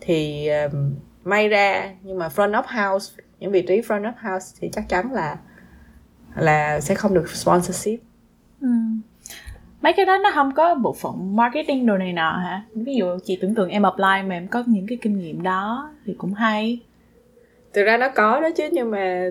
thì 0.00 0.48
um, 0.48 0.94
may 1.24 1.48
ra 1.48 1.94
nhưng 2.02 2.18
mà 2.18 2.28
front 2.28 2.62
of 2.62 2.90
house 2.92 3.22
những 3.40 3.52
vị 3.52 3.62
trí 3.62 3.80
front 3.80 4.02
of 4.02 4.30
house 4.30 4.56
thì 4.60 4.68
chắc 4.72 4.88
chắn 4.88 5.12
là 5.12 5.36
là 6.36 6.80
sẽ 6.80 6.94
không 6.94 7.14
được 7.14 7.30
sponsorship 7.30 8.00
ừ. 8.60 8.68
Mấy 9.80 9.92
cái 9.92 10.06
đó 10.06 10.18
nó 10.18 10.30
không 10.34 10.54
có 10.54 10.74
bộ 10.74 10.92
phận 10.92 11.36
marketing 11.36 11.86
đồ 11.86 11.98
này 11.98 12.12
nọ 12.12 12.32
hả? 12.32 12.62
Ví 12.74 12.94
dụ 12.94 13.06
chị 13.24 13.38
tưởng 13.40 13.54
tượng 13.54 13.68
em 13.68 13.82
apply 13.82 14.28
mà 14.28 14.34
em 14.34 14.48
có 14.48 14.64
những 14.66 14.86
cái 14.86 14.98
kinh 15.02 15.18
nghiệm 15.18 15.42
đó 15.42 15.90
thì 16.06 16.14
cũng 16.18 16.34
hay. 16.34 16.80
Thực 17.72 17.84
ra 17.84 17.96
nó 17.96 18.08
có 18.14 18.40
đó 18.40 18.48
chứ 18.56 18.68
nhưng 18.72 18.90
mà 18.90 19.28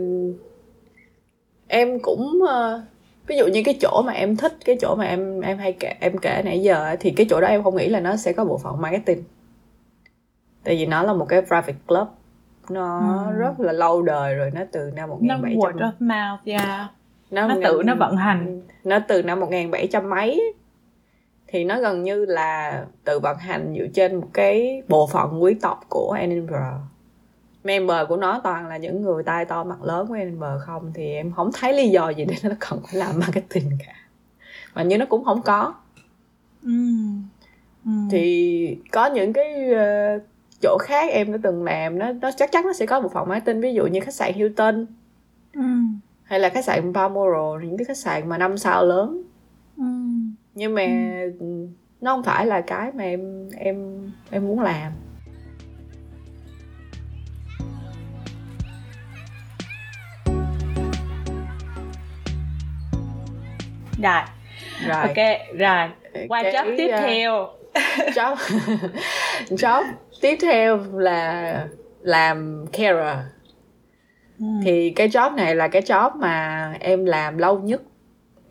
em 1.67 1.99
cũng 1.99 2.39
uh, 2.43 2.81
ví 3.27 3.37
dụ 3.37 3.47
như 3.47 3.61
cái 3.65 3.77
chỗ 3.81 4.01
mà 4.05 4.13
em 4.13 4.35
thích 4.35 4.57
cái 4.65 4.77
chỗ 4.81 4.95
mà 4.95 5.05
em 5.05 5.41
em 5.41 5.57
hay 5.57 5.73
kể 5.73 5.95
em 5.99 6.17
kể 6.17 6.41
nãy 6.45 6.61
giờ 6.61 6.95
thì 6.99 7.11
cái 7.11 7.25
chỗ 7.29 7.41
đó 7.41 7.47
em 7.47 7.63
không 7.63 7.75
nghĩ 7.75 7.89
là 7.89 7.99
nó 7.99 8.15
sẽ 8.15 8.33
có 8.33 8.45
bộ 8.45 8.57
phận 8.57 8.81
marketing. 8.81 9.23
Tại 10.63 10.75
vì 10.75 10.85
nó 10.85 11.03
là 11.03 11.13
một 11.13 11.25
cái 11.29 11.41
private 11.41 11.77
club 11.87 12.07
nó 12.69 13.23
ừ. 13.25 13.31
rất 13.37 13.59
là 13.59 13.71
lâu 13.71 14.01
đời 14.01 14.35
rồi 14.35 14.51
nó 14.53 14.61
từ 14.71 14.91
năm 14.95 15.09
1700 15.09 15.51
nó 15.51 15.67
word 15.67 15.91
of 15.91 15.91
mouth 15.99 16.45
yeah 16.45 16.91
nó, 17.31 17.47
nó 17.47 17.55
tự 17.63 17.81
nó 17.85 17.95
vận 17.95 18.15
hành. 18.15 18.61
Nó 18.83 18.99
từ 19.07 19.23
năm 19.23 19.39
1700 19.39 20.09
mấy. 20.09 20.53
Thì 21.47 21.63
nó 21.63 21.81
gần 21.81 22.03
như 22.03 22.25
là 22.25 22.85
tự 23.03 23.19
vận 23.19 23.37
hành 23.37 23.75
dựa 23.77 23.87
trên 23.93 24.15
một 24.15 24.27
cái 24.33 24.83
bộ 24.87 25.07
phận 25.07 25.43
quý 25.43 25.53
tộc 25.53 25.85
của 25.89 26.15
Edinburgh. 26.19 26.81
Member 27.63 28.07
của 28.07 28.17
nó 28.17 28.41
toàn 28.43 28.67
là 28.67 28.77
những 28.77 29.01
người 29.01 29.23
tai 29.23 29.45
to 29.45 29.63
mặt 29.63 29.83
lớn 29.83 30.07
của 30.07 30.13
member 30.13 30.61
không? 30.61 30.91
Thì 30.95 31.13
em 31.13 31.31
không 31.31 31.51
thấy 31.53 31.73
lý 31.73 31.89
do 31.89 32.09
gì 32.09 32.25
để 32.25 32.35
nó 32.43 32.55
cần 32.59 32.79
phải 32.83 32.95
làm 32.95 33.19
marketing 33.19 33.71
cả. 33.85 33.93
Mà 34.75 34.83
như 34.83 34.97
nó 34.97 35.05
cũng 35.05 35.23
không 35.23 35.41
có. 35.41 35.73
Ừ. 36.63 36.71
Ừ. 37.85 37.91
thì 38.11 38.77
có 38.91 39.05
những 39.05 39.33
cái 39.33 39.71
uh, 39.71 40.21
chỗ 40.61 40.77
khác 40.81 41.09
em 41.11 41.31
đã 41.31 41.37
từng 41.43 41.63
làm 41.63 41.99
nó 41.99 42.11
nó 42.11 42.31
chắc 42.37 42.51
chắn 42.51 42.63
nó 42.65 42.73
sẽ 42.73 42.85
có 42.85 42.99
một 42.99 43.09
phòng 43.13 43.29
marketing. 43.29 43.61
Ví 43.61 43.73
dụ 43.73 43.85
như 43.85 43.99
khách 43.99 44.13
sạn 44.13 44.33
Hilton. 44.33 44.85
Ừ. 45.53 45.61
hay 46.27 46.39
là 46.39 46.49
khách 46.49 46.65
sạn 46.65 46.93
Balmoral 46.93 47.65
những 47.65 47.77
cái 47.77 47.85
khách 47.85 47.97
sạn 47.97 48.29
mà 48.29 48.37
năm 48.37 48.57
sao 48.57 48.85
lớn. 48.85 49.23
Ừ. 49.77 49.83
nhưng 50.53 50.75
mà 50.75 50.83
ừ. 51.39 51.67
nó 52.01 52.15
không 52.15 52.23
phải 52.23 52.45
là 52.45 52.61
cái 52.61 52.91
mà 52.91 53.03
em 53.03 53.49
em 53.57 54.09
em 54.31 54.47
muốn 54.47 54.59
làm. 54.59 54.91
Rồi. 64.01 64.21
Rồi. 64.87 65.01
Ok 65.01 65.17
rồi. 65.57 65.89
Qua 66.27 66.43
cái, 66.43 66.53
job 66.53 66.77
tiếp 66.77 66.89
uh, 66.93 66.99
theo. 66.99 67.47
job 68.15 68.35
job 69.49 69.83
tiếp 70.21 70.37
theo 70.41 70.77
là 70.93 71.67
làm 72.01 72.65
carer 72.71 73.17
ừ. 74.39 74.45
thì 74.63 74.89
cái 74.89 75.07
job 75.07 75.35
này 75.35 75.55
là 75.55 75.67
cái 75.67 75.81
job 75.81 76.11
mà 76.19 76.73
em 76.79 77.05
làm 77.05 77.37
lâu 77.37 77.59
nhất. 77.59 77.81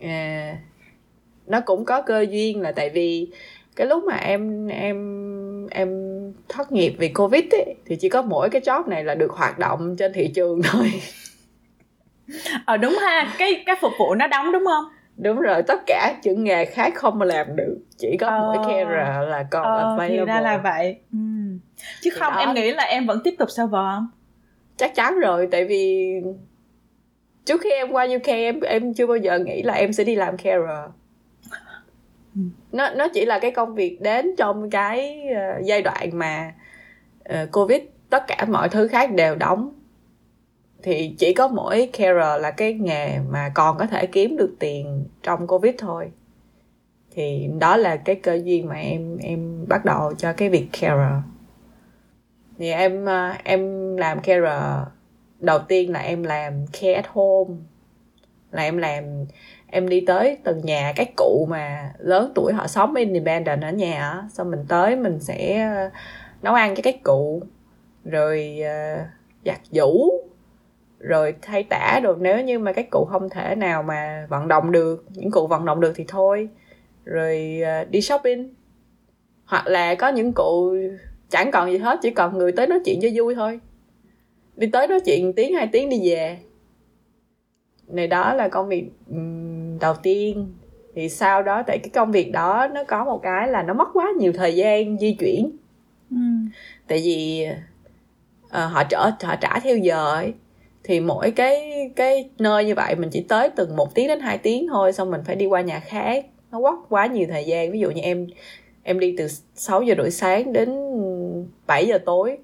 À, 0.00 0.56
nó 1.46 1.60
cũng 1.60 1.84
có 1.84 2.02
cơ 2.02 2.26
duyên 2.30 2.60
là 2.60 2.72
tại 2.72 2.90
vì 2.90 3.28
cái 3.76 3.86
lúc 3.86 4.04
mà 4.04 4.16
em 4.16 4.66
em 4.66 4.96
em 5.70 5.88
thất 6.48 6.72
nghiệp 6.72 6.94
vì 6.98 7.08
covid 7.08 7.44
ấy, 7.50 7.74
thì 7.86 7.96
chỉ 7.96 8.08
có 8.08 8.22
mỗi 8.22 8.50
cái 8.50 8.60
job 8.60 8.88
này 8.88 9.04
là 9.04 9.14
được 9.14 9.32
hoạt 9.32 9.58
động 9.58 9.96
trên 9.98 10.12
thị 10.12 10.28
trường 10.34 10.60
thôi. 10.62 10.92
Ờ 12.64 12.76
đúng 12.76 12.98
ha 13.00 13.34
cái 13.38 13.62
cái 13.66 13.76
phục 13.80 13.92
vụ 13.98 14.14
nó 14.14 14.26
đóng 14.26 14.52
đúng 14.52 14.64
không? 14.66 14.84
Đúng 15.16 15.40
rồi 15.40 15.62
tất 15.62 15.80
cả 15.86 16.14
những 16.22 16.44
nghề 16.44 16.64
khác 16.64 16.92
không 16.94 17.18
mà 17.18 17.26
làm 17.26 17.56
được 17.56 17.78
chỉ 17.98 18.16
có 18.20 18.26
ờ, 18.26 18.40
mỗi 18.40 18.56
carer 18.68 19.28
là 19.28 19.44
còn 19.50 19.64
ờ, 19.64 19.90
available 19.90 20.18
thì 20.18 20.24
ra 20.24 20.40
là 20.40 20.58
vậy. 20.58 20.96
Ừ. 21.12 21.18
chứ 22.02 22.10
thì 22.14 22.20
không 22.20 22.32
đó... 22.32 22.38
em 22.38 22.54
nghĩ 22.54 22.72
là 22.72 22.84
em 22.84 23.06
vẫn 23.06 23.20
tiếp 23.24 23.34
tục 23.38 23.48
server 23.50 23.80
không 23.94 24.06
chắc 24.76 24.94
chắn 24.94 25.18
rồi 25.20 25.48
tại 25.50 25.64
vì 25.64 26.12
trước 27.44 27.60
khi 27.60 27.70
em 27.70 27.90
qua 27.90 28.06
UK 28.16 28.26
em 28.26 28.60
em 28.60 28.94
chưa 28.94 29.06
bao 29.06 29.16
giờ 29.16 29.38
nghĩ 29.38 29.62
là 29.62 29.74
em 29.74 29.92
sẽ 29.92 30.04
đi 30.04 30.14
làm 30.14 30.36
carer. 30.36 30.90
Nó 32.72 32.90
nó 32.90 33.08
chỉ 33.14 33.26
là 33.26 33.38
cái 33.38 33.50
công 33.50 33.74
việc 33.74 34.00
đến 34.00 34.36
trong 34.36 34.70
cái 34.70 35.26
uh, 35.30 35.64
giai 35.64 35.82
đoạn 35.82 36.10
mà 36.12 36.54
uh, 37.32 37.52
covid 37.52 37.80
tất 38.10 38.24
cả 38.26 38.46
mọi 38.48 38.68
thứ 38.68 38.88
khác 38.88 39.12
đều 39.14 39.34
đóng. 39.34 39.72
Thì 40.82 41.14
chỉ 41.18 41.34
có 41.34 41.48
mỗi 41.48 41.90
carer 41.92 42.40
là 42.40 42.50
cái 42.50 42.74
nghề 42.74 43.18
mà 43.30 43.52
còn 43.54 43.78
có 43.78 43.86
thể 43.86 44.06
kiếm 44.06 44.36
được 44.36 44.56
tiền 44.58 45.04
trong 45.22 45.46
covid 45.46 45.74
thôi. 45.78 46.10
Thì 47.10 47.48
đó 47.58 47.76
là 47.76 47.96
cái 47.96 48.16
cơ 48.16 48.40
duyên 48.44 48.68
mà 48.68 48.74
em 48.74 49.16
em 49.16 49.64
bắt 49.68 49.84
đầu 49.84 50.14
cho 50.18 50.32
cái 50.32 50.48
việc 50.48 50.66
carer 50.72 51.22
thì 52.58 52.70
em 52.70 53.04
ờ, 53.04 53.32
em 53.44 53.96
làm 53.96 54.20
care 54.20 54.40
đầu 55.40 55.58
tiên 55.58 55.92
là 55.92 56.00
em 56.00 56.22
làm 56.22 56.66
care 56.66 56.92
at 56.92 57.06
home. 57.08 57.54
Là 58.50 58.62
em 58.62 58.76
làm 58.76 59.24
em 59.66 59.88
đi 59.88 60.04
tới 60.06 60.38
từng 60.44 60.60
nhà 60.60 60.92
các 60.96 61.08
cụ 61.16 61.46
mà 61.50 61.92
lớn 61.98 62.32
tuổi 62.34 62.52
họ 62.52 62.66
sống 62.66 62.94
independent 62.94 63.62
ở 63.62 63.70
nhà 63.70 64.10
á. 64.10 64.24
Xong 64.32 64.50
mình 64.50 64.64
tới 64.68 64.96
mình 64.96 65.20
sẽ 65.20 65.62
ờ, 65.74 65.90
nấu 66.42 66.54
ăn 66.54 66.74
cho 66.74 66.80
các 66.84 67.02
cụ. 67.02 67.42
Rồi 68.04 68.60
uh, 68.60 69.06
giặt 69.44 69.60
giũ. 69.70 70.10
Rồi 70.98 71.34
thay 71.42 71.62
tả 71.62 72.00
rồi 72.02 72.16
nếu 72.20 72.44
như 72.44 72.58
mà 72.58 72.72
các 72.72 72.86
cụ 72.90 73.04
không 73.10 73.30
thể 73.30 73.54
nào 73.54 73.82
mà 73.82 74.26
vận 74.28 74.48
động 74.48 74.72
được 74.72 75.04
những 75.10 75.30
cụ 75.30 75.46
vận 75.46 75.64
động 75.64 75.80
được 75.80 75.92
thì 75.96 76.04
thôi. 76.08 76.48
Rồi 77.04 77.62
uh, 77.82 77.90
đi 77.90 78.00
shopping. 78.00 78.54
Hoặc 79.44 79.66
là 79.66 79.94
có 79.94 80.08
những 80.08 80.32
cụ 80.32 80.76
chẳng 81.30 81.50
còn 81.50 81.70
gì 81.72 81.78
hết 81.78 81.98
chỉ 82.02 82.10
còn 82.10 82.38
người 82.38 82.52
tới 82.52 82.66
nói 82.66 82.80
chuyện 82.84 82.98
cho 83.02 83.08
vui 83.14 83.34
thôi. 83.34 83.60
Đi 84.56 84.66
tới 84.66 84.86
nói 84.86 85.00
chuyện 85.00 85.32
tiếng 85.32 85.54
hai 85.54 85.66
tiếng 85.72 85.90
đi 85.90 86.10
về. 86.10 86.38
Này 87.88 88.06
đó 88.06 88.34
là 88.34 88.48
công 88.48 88.68
việc 88.68 88.90
đầu 89.80 89.94
tiên. 90.02 90.54
Thì 90.94 91.08
sau 91.08 91.42
đó 91.42 91.62
tại 91.66 91.78
cái 91.78 91.90
công 91.94 92.12
việc 92.12 92.32
đó 92.32 92.68
nó 92.74 92.84
có 92.84 93.04
một 93.04 93.20
cái 93.22 93.48
là 93.48 93.62
nó 93.62 93.74
mất 93.74 93.88
quá 93.94 94.12
nhiều 94.18 94.32
thời 94.32 94.56
gian 94.56 94.98
di 94.98 95.16
chuyển. 95.18 95.50
Ừ. 96.10 96.16
tại 96.88 97.02
vì 97.04 97.46
uh, 98.46 98.50
họ 98.50 98.84
trở 98.84 99.10
họ 99.22 99.36
trả 99.36 99.60
theo 99.60 99.76
giờ 99.76 100.14
ấy. 100.14 100.32
Thì 100.84 101.00
mỗi 101.00 101.30
cái 101.30 101.72
cái 101.96 102.30
nơi 102.38 102.64
như 102.64 102.74
vậy 102.74 102.94
mình 102.94 103.10
chỉ 103.10 103.24
tới 103.28 103.50
từng 103.50 103.76
một 103.76 103.94
tiếng 103.94 104.08
đến 104.08 104.20
hai 104.20 104.38
tiếng 104.38 104.66
thôi 104.68 104.92
xong 104.92 105.10
mình 105.10 105.20
phải 105.24 105.36
đi 105.36 105.46
qua 105.46 105.60
nhà 105.60 105.80
khác. 105.80 106.26
Nó 106.50 106.60
quất 106.60 106.74
quá 106.88 107.06
nhiều 107.06 107.26
thời 107.30 107.44
gian. 107.44 107.72
Ví 107.72 107.80
dụ 107.80 107.90
như 107.90 108.00
em 108.00 108.26
em 108.86 108.98
đi 108.98 109.14
từ 109.18 109.28
6 109.54 109.82
giờ 109.82 109.94
rưỡi 109.98 110.10
sáng 110.10 110.52
đến 110.52 110.76
7 111.66 111.86
giờ 111.86 111.98
tối. 111.98 112.38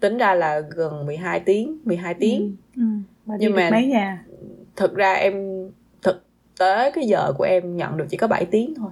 Tính 0.00 0.18
ra 0.18 0.34
là 0.34 0.60
gần 0.60 1.06
12 1.06 1.40
tiếng 1.40 1.78
12 1.84 2.14
tiếng. 2.14 2.56
ừ, 2.76 2.82
ừ. 3.26 3.32
nhưng 3.38 3.54
mà 3.54 3.70
mấy 3.70 3.86
nhà 3.86 4.24
thực 4.76 4.94
ra 4.94 5.12
em 5.12 5.34
thực 6.02 6.24
tế 6.58 6.90
cái 6.90 7.04
giờ 7.06 7.32
của 7.38 7.44
em 7.44 7.76
nhận 7.76 7.96
được 7.96 8.06
chỉ 8.10 8.16
có 8.16 8.26
7 8.26 8.44
tiếng 8.44 8.74
thôi. 8.74 8.90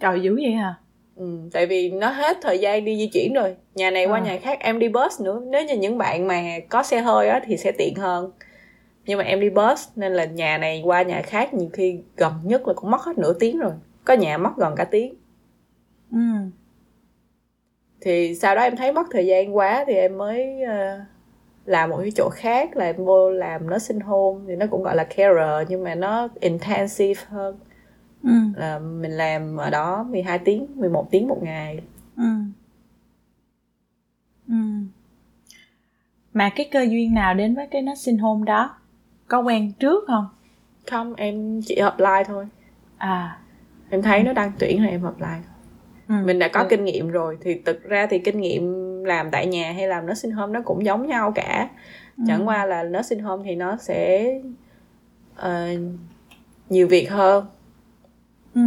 Trời 0.00 0.20
dữ 0.20 0.34
vậy 0.34 0.52
hả? 0.52 0.74
Ừ, 1.16 1.38
tại 1.52 1.66
vì 1.66 1.90
nó 1.90 2.08
hết 2.10 2.36
thời 2.42 2.58
gian 2.58 2.84
đi 2.84 2.98
di 2.98 3.06
chuyển 3.06 3.32
rồi. 3.34 3.56
Nhà 3.74 3.90
này 3.90 4.06
qua 4.06 4.18
à. 4.18 4.24
nhà 4.24 4.38
khác 4.42 4.58
em 4.60 4.78
đi 4.78 4.88
bus 4.88 5.20
nữa. 5.20 5.42
Nếu 5.46 5.64
như 5.64 5.76
những 5.76 5.98
bạn 5.98 6.26
mà 6.26 6.42
có 6.68 6.82
xe 6.82 7.00
hơi 7.00 7.28
á 7.28 7.40
thì 7.46 7.56
sẽ 7.56 7.72
tiện 7.72 7.94
hơn. 7.94 8.30
Nhưng 9.06 9.18
mà 9.18 9.24
em 9.24 9.40
đi 9.40 9.50
bus 9.50 9.88
nên 9.96 10.12
là 10.12 10.24
nhà 10.24 10.58
này 10.58 10.82
qua 10.84 11.02
nhà 11.02 11.22
khác 11.22 11.54
nhiều 11.54 11.68
khi 11.72 11.98
gần 12.16 12.32
nhất 12.44 12.68
là 12.68 12.74
cũng 12.74 12.90
mất 12.90 13.00
hết 13.00 13.18
nửa 13.18 13.32
tiếng 13.32 13.58
rồi. 13.58 13.72
Có 14.04 14.14
nhà 14.14 14.38
mất 14.38 14.50
gần 14.56 14.74
cả 14.76 14.84
tiếng 14.84 15.14
ừ. 16.12 16.18
thì 18.00 18.34
sau 18.34 18.54
đó 18.54 18.62
em 18.62 18.76
thấy 18.76 18.92
mất 18.92 19.06
thời 19.10 19.26
gian 19.26 19.56
quá 19.56 19.84
thì 19.86 19.94
em 19.94 20.18
mới 20.18 20.62
uh, 20.62 21.06
làm 21.64 21.90
một 21.90 21.98
cái 22.02 22.10
chỗ 22.10 22.28
khác 22.32 22.76
là 22.76 22.84
em 22.84 23.04
vô 23.04 23.30
làm 23.30 23.70
nó 23.70 23.78
sinh 23.78 24.00
hôn 24.00 24.44
thì 24.48 24.56
nó 24.56 24.66
cũng 24.70 24.82
gọi 24.82 24.96
là 24.96 25.04
carer 25.04 25.68
nhưng 25.68 25.84
mà 25.84 25.94
nó 25.94 26.28
intensive 26.40 27.22
hơn 27.28 27.58
ừ. 28.22 28.30
là 28.56 28.78
mình 28.78 29.10
làm 29.10 29.56
ở 29.56 29.70
đó 29.70 30.02
12 30.02 30.38
tiếng 30.38 30.66
11 30.74 31.10
tiếng 31.10 31.28
một 31.28 31.42
ngày 31.42 31.80
ừ. 32.16 32.22
Ừ. 34.48 34.54
mà 36.32 36.50
cái 36.56 36.68
cơ 36.72 36.82
duyên 36.82 37.14
nào 37.14 37.34
đến 37.34 37.54
với 37.54 37.66
cái 37.66 37.82
nursing 37.82 38.18
home 38.18 38.44
đó 38.46 38.76
có 39.28 39.40
quen 39.40 39.72
trước 39.72 40.04
không 40.06 40.26
không 40.90 41.14
em 41.14 41.60
chỉ 41.62 41.74
apply 41.74 42.22
thôi 42.26 42.46
à 42.96 43.38
em 43.90 44.02
thấy 44.02 44.22
nó 44.22 44.32
đang 44.32 44.52
tuyển 44.58 44.82
là 44.82 44.88
em 44.88 45.04
apply 45.04 45.51
ừ. 46.12 46.26
mình 46.26 46.38
đã 46.38 46.48
có 46.48 46.60
ừ. 46.60 46.66
kinh 46.70 46.84
nghiệm 46.84 47.08
rồi 47.08 47.38
thì 47.40 47.54
thực 47.64 47.84
ra 47.84 48.06
thì 48.06 48.18
kinh 48.18 48.40
nghiệm 48.40 48.72
làm 49.04 49.30
tại 49.30 49.46
nhà 49.46 49.72
hay 49.72 49.88
làm 49.88 50.06
nursing 50.06 50.32
home 50.32 50.52
nó 50.52 50.60
cũng 50.64 50.84
giống 50.84 51.06
nhau 51.06 51.32
cả 51.34 51.68
ừ. 52.18 52.24
chẳng 52.26 52.48
qua 52.48 52.66
là 52.66 52.82
nursing 52.82 53.20
home 53.20 53.42
thì 53.46 53.54
nó 53.54 53.76
sẽ 53.76 54.30
uh, 55.40 55.80
nhiều 56.68 56.88
việc 56.88 57.10
hơn 57.10 57.46
ừ. 58.54 58.62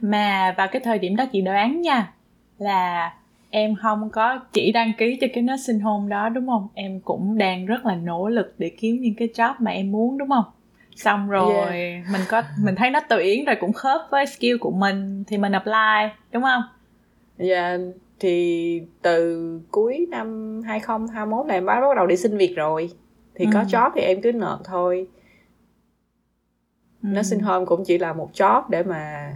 mà 0.00 0.54
vào 0.56 0.68
cái 0.72 0.82
thời 0.84 0.98
điểm 0.98 1.16
đó 1.16 1.26
chị 1.32 1.40
đoán 1.40 1.80
nha 1.82 2.12
là 2.58 3.12
em 3.50 3.74
không 3.82 4.10
có 4.10 4.40
chỉ 4.52 4.72
đăng 4.72 4.92
ký 4.98 5.18
cho 5.20 5.26
cái 5.34 5.42
nursing 5.42 5.80
home 5.80 6.08
đó 6.08 6.28
đúng 6.28 6.46
không 6.46 6.68
em 6.74 7.00
cũng 7.00 7.38
đang 7.38 7.66
rất 7.66 7.86
là 7.86 7.94
nỗ 7.94 8.28
lực 8.28 8.54
để 8.58 8.70
kiếm 8.78 9.00
những 9.00 9.14
cái 9.14 9.28
job 9.34 9.54
mà 9.58 9.70
em 9.70 9.92
muốn 9.92 10.18
đúng 10.18 10.28
không 10.28 10.44
xong 10.98 11.28
rồi 11.28 11.76
yeah. 11.76 12.04
mình 12.12 12.20
có 12.28 12.42
mình 12.62 12.74
thấy 12.74 12.90
nó 12.90 13.00
tuyển 13.08 13.44
rồi 13.44 13.56
cũng 13.60 13.72
khớp 13.72 14.00
với 14.10 14.26
skill 14.26 14.56
của 14.60 14.70
mình 14.70 15.24
thì 15.26 15.38
mình 15.38 15.52
apply 15.52 16.14
đúng 16.32 16.42
không 16.42 16.62
dạ 17.38 17.68
yeah, 17.68 17.80
thì 18.20 18.82
từ 19.02 19.60
cuối 19.70 20.06
năm 20.10 20.60
2021 20.66 21.46
này 21.46 21.56
em 21.56 21.66
bắt 21.66 21.80
đầu 21.96 22.06
đi 22.06 22.16
xin 22.16 22.36
việc 22.36 22.54
rồi 22.56 22.90
thì 23.34 23.44
ừ. 23.44 23.50
có 23.54 23.62
job 23.62 23.90
thì 23.94 24.00
em 24.00 24.20
cứ 24.20 24.32
nộp 24.32 24.60
thôi 24.64 25.06
ừ. 27.02 27.08
nursing 27.08 27.40
home 27.40 27.64
cũng 27.64 27.84
chỉ 27.84 27.98
là 27.98 28.12
một 28.12 28.30
job 28.34 28.62
để 28.68 28.82
mà 28.82 29.32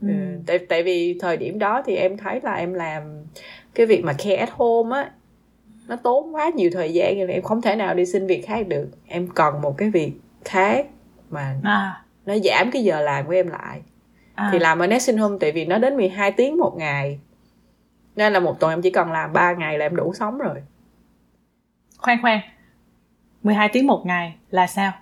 ừ. 0.00 0.08
ừ. 0.08 0.14
tại 0.46 0.58
tại 0.58 0.82
vì 0.82 1.18
thời 1.20 1.36
điểm 1.36 1.58
đó 1.58 1.82
thì 1.86 1.96
em 1.96 2.16
thấy 2.16 2.40
là 2.42 2.54
em 2.54 2.74
làm 2.74 3.02
cái 3.74 3.86
việc 3.86 4.04
mà 4.04 4.12
care 4.12 4.36
at 4.36 4.50
home 4.52 4.96
á 4.96 5.10
nó 5.88 5.96
tốn 5.96 6.34
quá 6.34 6.50
nhiều 6.54 6.70
thời 6.72 6.92
gian 6.92 7.18
nên 7.18 7.28
em 7.28 7.42
không 7.42 7.62
thể 7.62 7.76
nào 7.76 7.94
đi 7.94 8.06
xin 8.06 8.26
việc 8.26 8.46
khác 8.46 8.68
được 8.68 8.88
em 9.06 9.28
cần 9.34 9.62
một 9.62 9.74
cái 9.78 9.90
việc 9.90 10.12
khác 10.44 10.86
mà 11.30 11.56
à. 11.64 12.04
nó 12.26 12.34
giảm 12.44 12.70
cái 12.70 12.84
giờ 12.84 13.00
làm 13.00 13.26
của 13.26 13.32
em 13.32 13.48
lại. 13.48 13.82
À. 14.34 14.48
thì 14.52 14.58
làm 14.58 14.78
ở 14.78 14.86
nursing 14.86 15.18
home 15.18 15.36
tại 15.40 15.52
vì 15.52 15.64
nó 15.64 15.78
đến 15.78 15.96
12 15.96 16.32
tiếng 16.32 16.56
một 16.56 16.74
ngày. 16.76 17.20
Nên 18.16 18.32
là 18.32 18.40
một 18.40 18.60
tuần 18.60 18.72
em 18.72 18.82
chỉ 18.82 18.90
cần 18.90 19.12
làm 19.12 19.32
3 19.32 19.52
ngày 19.52 19.78
là 19.78 19.86
em 19.86 19.96
đủ 19.96 20.12
sống 20.14 20.38
rồi. 20.38 20.62
Khoan 21.98 22.18
khoan. 22.22 22.40
12 23.42 23.68
tiếng 23.72 23.86
một 23.86 24.02
ngày 24.06 24.36
là 24.50 24.66
sao? 24.66 24.92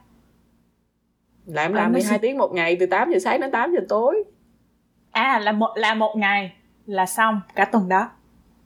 Là 1.47 1.63
em 1.63 1.73
làm 1.73 1.93
12 1.93 2.11
xin... 2.11 2.21
tiếng 2.21 2.39
một 2.39 2.53
ngày 2.53 2.77
từ 2.81 2.87
8 2.87 3.11
giờ 3.13 3.19
sáng 3.19 3.41
đến 3.41 3.51
8 3.51 3.73
giờ 3.73 3.81
tối. 3.89 4.25
À 5.11 5.39
là 5.39 5.53
một 5.53 5.73
là 5.77 5.95
một 5.95 6.15
ngày 6.17 6.53
là 6.87 7.07
xong 7.07 7.41
cả 7.55 7.65
tuần 7.65 7.89
đó. 7.89 8.11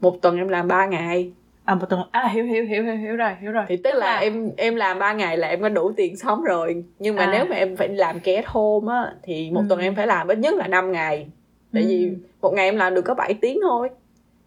Một 0.01 0.19
tuần 0.23 0.37
em 0.37 0.49
làm 0.49 0.69
3 0.69 0.87
ngày 0.87 1.33
à 1.67 1.75
một 1.75 1.87
tuần 1.91 2.01
à 2.11 2.29
hiểu 2.29 2.45
hiểu 2.45 2.65
hiểu 2.65 2.85
hiểu 2.85 2.97
hiểu 2.97 3.17
rồi 3.17 3.31
hiểu 3.41 3.53
rồi 3.53 3.65
thì 3.69 3.77
tức 3.77 3.95
là 3.95 4.07
à. 4.07 4.19
em 4.19 4.51
em 4.57 4.77
làm 4.77 4.99
3 4.99 5.13
ngày 5.13 5.37
là 5.37 5.49
em 5.49 5.61
có 5.61 5.69
đủ 5.69 5.93
tiền 5.97 6.17
sống 6.17 6.43
rồi 6.43 6.85
nhưng 6.99 7.17
mà 7.17 7.25
à. 7.25 7.33
nếu 7.33 7.45
mà 7.45 7.57
em 7.57 7.77
phải 7.77 7.89
làm 7.89 8.21
ké 8.21 8.43
home 8.47 8.93
á 8.93 9.13
thì 9.23 9.51
một 9.51 9.61
ừ. 9.61 9.67
tuần 9.69 9.81
em 9.81 9.95
phải 9.95 10.07
làm 10.07 10.29
ít 10.29 10.39
nhất 10.39 10.55
là 10.55 10.69
5 10.69 10.93
ngày 10.93 11.27
tại 11.73 11.83
ừ. 11.83 11.89
vì 11.89 12.11
một 12.43 12.53
ngày 12.55 12.65
em 12.65 12.77
làm 12.77 12.95
được 12.95 13.03
có 13.03 13.15
7 13.15 13.35
tiếng 13.35 13.59
thôi 13.63 13.91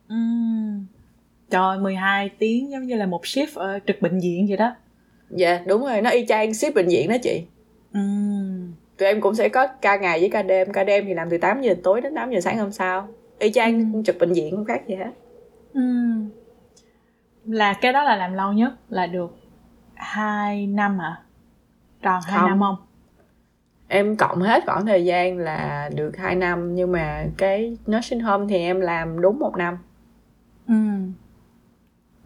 ừ. 0.10 0.15
trời 1.49 1.77
12 1.77 2.29
tiếng 2.39 2.71
giống 2.71 2.86
như 2.86 2.95
là 2.95 3.05
một 3.05 3.21
shift 3.23 3.60
ở 3.60 3.79
trực 3.88 4.01
bệnh 4.01 4.19
viện 4.19 4.45
vậy 4.47 4.58
đó 4.58 4.75
dạ 5.29 5.62
đúng 5.67 5.82
rồi 5.82 6.01
nó 6.01 6.10
y 6.10 6.25
chang 6.25 6.53
ship 6.53 6.75
bệnh 6.75 6.88
viện 6.88 7.10
đó 7.10 7.15
chị 7.23 7.43
ừ. 7.93 7.99
tụi 8.97 9.08
em 9.08 9.21
cũng 9.21 9.36
sẽ 9.36 9.49
có 9.49 9.67
ca 9.67 9.97
ngày 9.97 10.19
với 10.19 10.29
ca 10.29 10.41
đêm 10.41 10.71
ca 10.73 10.84
đêm 10.84 11.05
thì 11.08 11.13
làm 11.13 11.29
từ 11.29 11.38
8 11.38 11.62
giờ 11.62 11.75
tối 11.84 12.01
đến 12.01 12.15
8 12.15 12.32
giờ 12.32 12.39
sáng 12.41 12.58
hôm 12.58 12.71
sau 12.71 13.08
y 13.39 13.51
chang 13.51 13.93
ừ. 13.93 14.01
trực 14.05 14.19
bệnh 14.19 14.34
viện 14.34 14.55
không 14.55 14.65
khác 14.65 14.88
gì 14.88 14.95
hết 14.95 15.12
ừ 15.73 15.82
là 17.49 17.73
cái 17.73 17.93
đó 17.93 18.03
là 18.03 18.15
làm 18.15 18.33
lâu 18.33 18.53
nhất 18.53 18.73
là 18.89 19.07
được 19.07 19.38
2 19.95 20.67
năm 20.67 20.99
hả 20.99 21.17
tròn 22.01 22.21
hai 22.25 22.49
năm 22.49 22.59
không. 22.59 22.75
em 23.88 24.15
cộng 24.15 24.41
hết 24.41 24.63
khoảng 24.65 24.85
thời 24.85 25.05
gian 25.05 25.38
là 25.38 25.89
được 25.95 26.17
2 26.17 26.35
năm 26.35 26.75
nhưng 26.75 26.91
mà 26.91 27.25
cái 27.38 27.77
nursing 27.91 28.19
home 28.19 28.45
thì 28.49 28.55
em 28.55 28.79
làm 28.79 29.21
đúng 29.21 29.39
một 29.39 29.57
năm. 29.57 29.77
Ừ. 30.67 30.75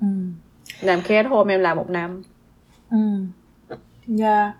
Ừ. 0.02 0.08
Làm 0.82 1.02
care 1.02 1.30
home 1.30 1.54
em 1.54 1.62
làm 1.62 1.78
một 1.78 1.90
năm. 1.90 2.24
Ừ. 2.90 2.98
Dạ. 4.08 4.44
Yeah. 4.44 4.56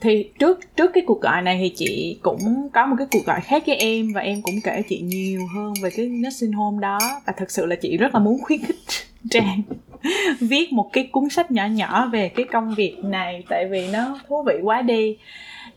thì 0.00 0.30
trước 0.38 0.76
trước 0.76 0.90
cái 0.94 1.04
cuộc 1.06 1.20
gọi 1.20 1.42
này 1.42 1.58
thì 1.60 1.72
chị 1.76 2.18
cũng 2.22 2.68
có 2.74 2.86
một 2.86 2.96
cái 2.98 3.06
cuộc 3.10 3.26
gọi 3.26 3.40
khác 3.40 3.62
với 3.66 3.76
em 3.76 4.12
và 4.14 4.20
em 4.20 4.42
cũng 4.42 4.54
kể 4.64 4.82
chị 4.88 5.00
nhiều 5.00 5.40
hơn 5.54 5.72
về 5.82 5.90
cái 5.96 6.08
nursing 6.08 6.52
home 6.52 6.78
đó. 6.80 6.98
Và 7.26 7.32
thật 7.36 7.50
sự 7.50 7.66
là 7.66 7.76
chị 7.76 7.96
rất 7.96 8.14
là 8.14 8.20
muốn 8.20 8.38
khuyến 8.42 8.60
khích 8.62 8.76
trang 9.30 9.62
viết 10.40 10.72
một 10.72 10.90
cái 10.92 11.08
cuốn 11.12 11.28
sách 11.28 11.50
nhỏ 11.50 11.66
nhỏ 11.66 12.08
về 12.12 12.28
cái 12.28 12.46
công 12.52 12.74
việc 12.74 12.96
này 13.04 13.44
tại 13.48 13.68
vì 13.70 13.88
nó 13.92 14.18
thú 14.28 14.42
vị 14.46 14.54
quá 14.62 14.82
đi. 14.82 15.18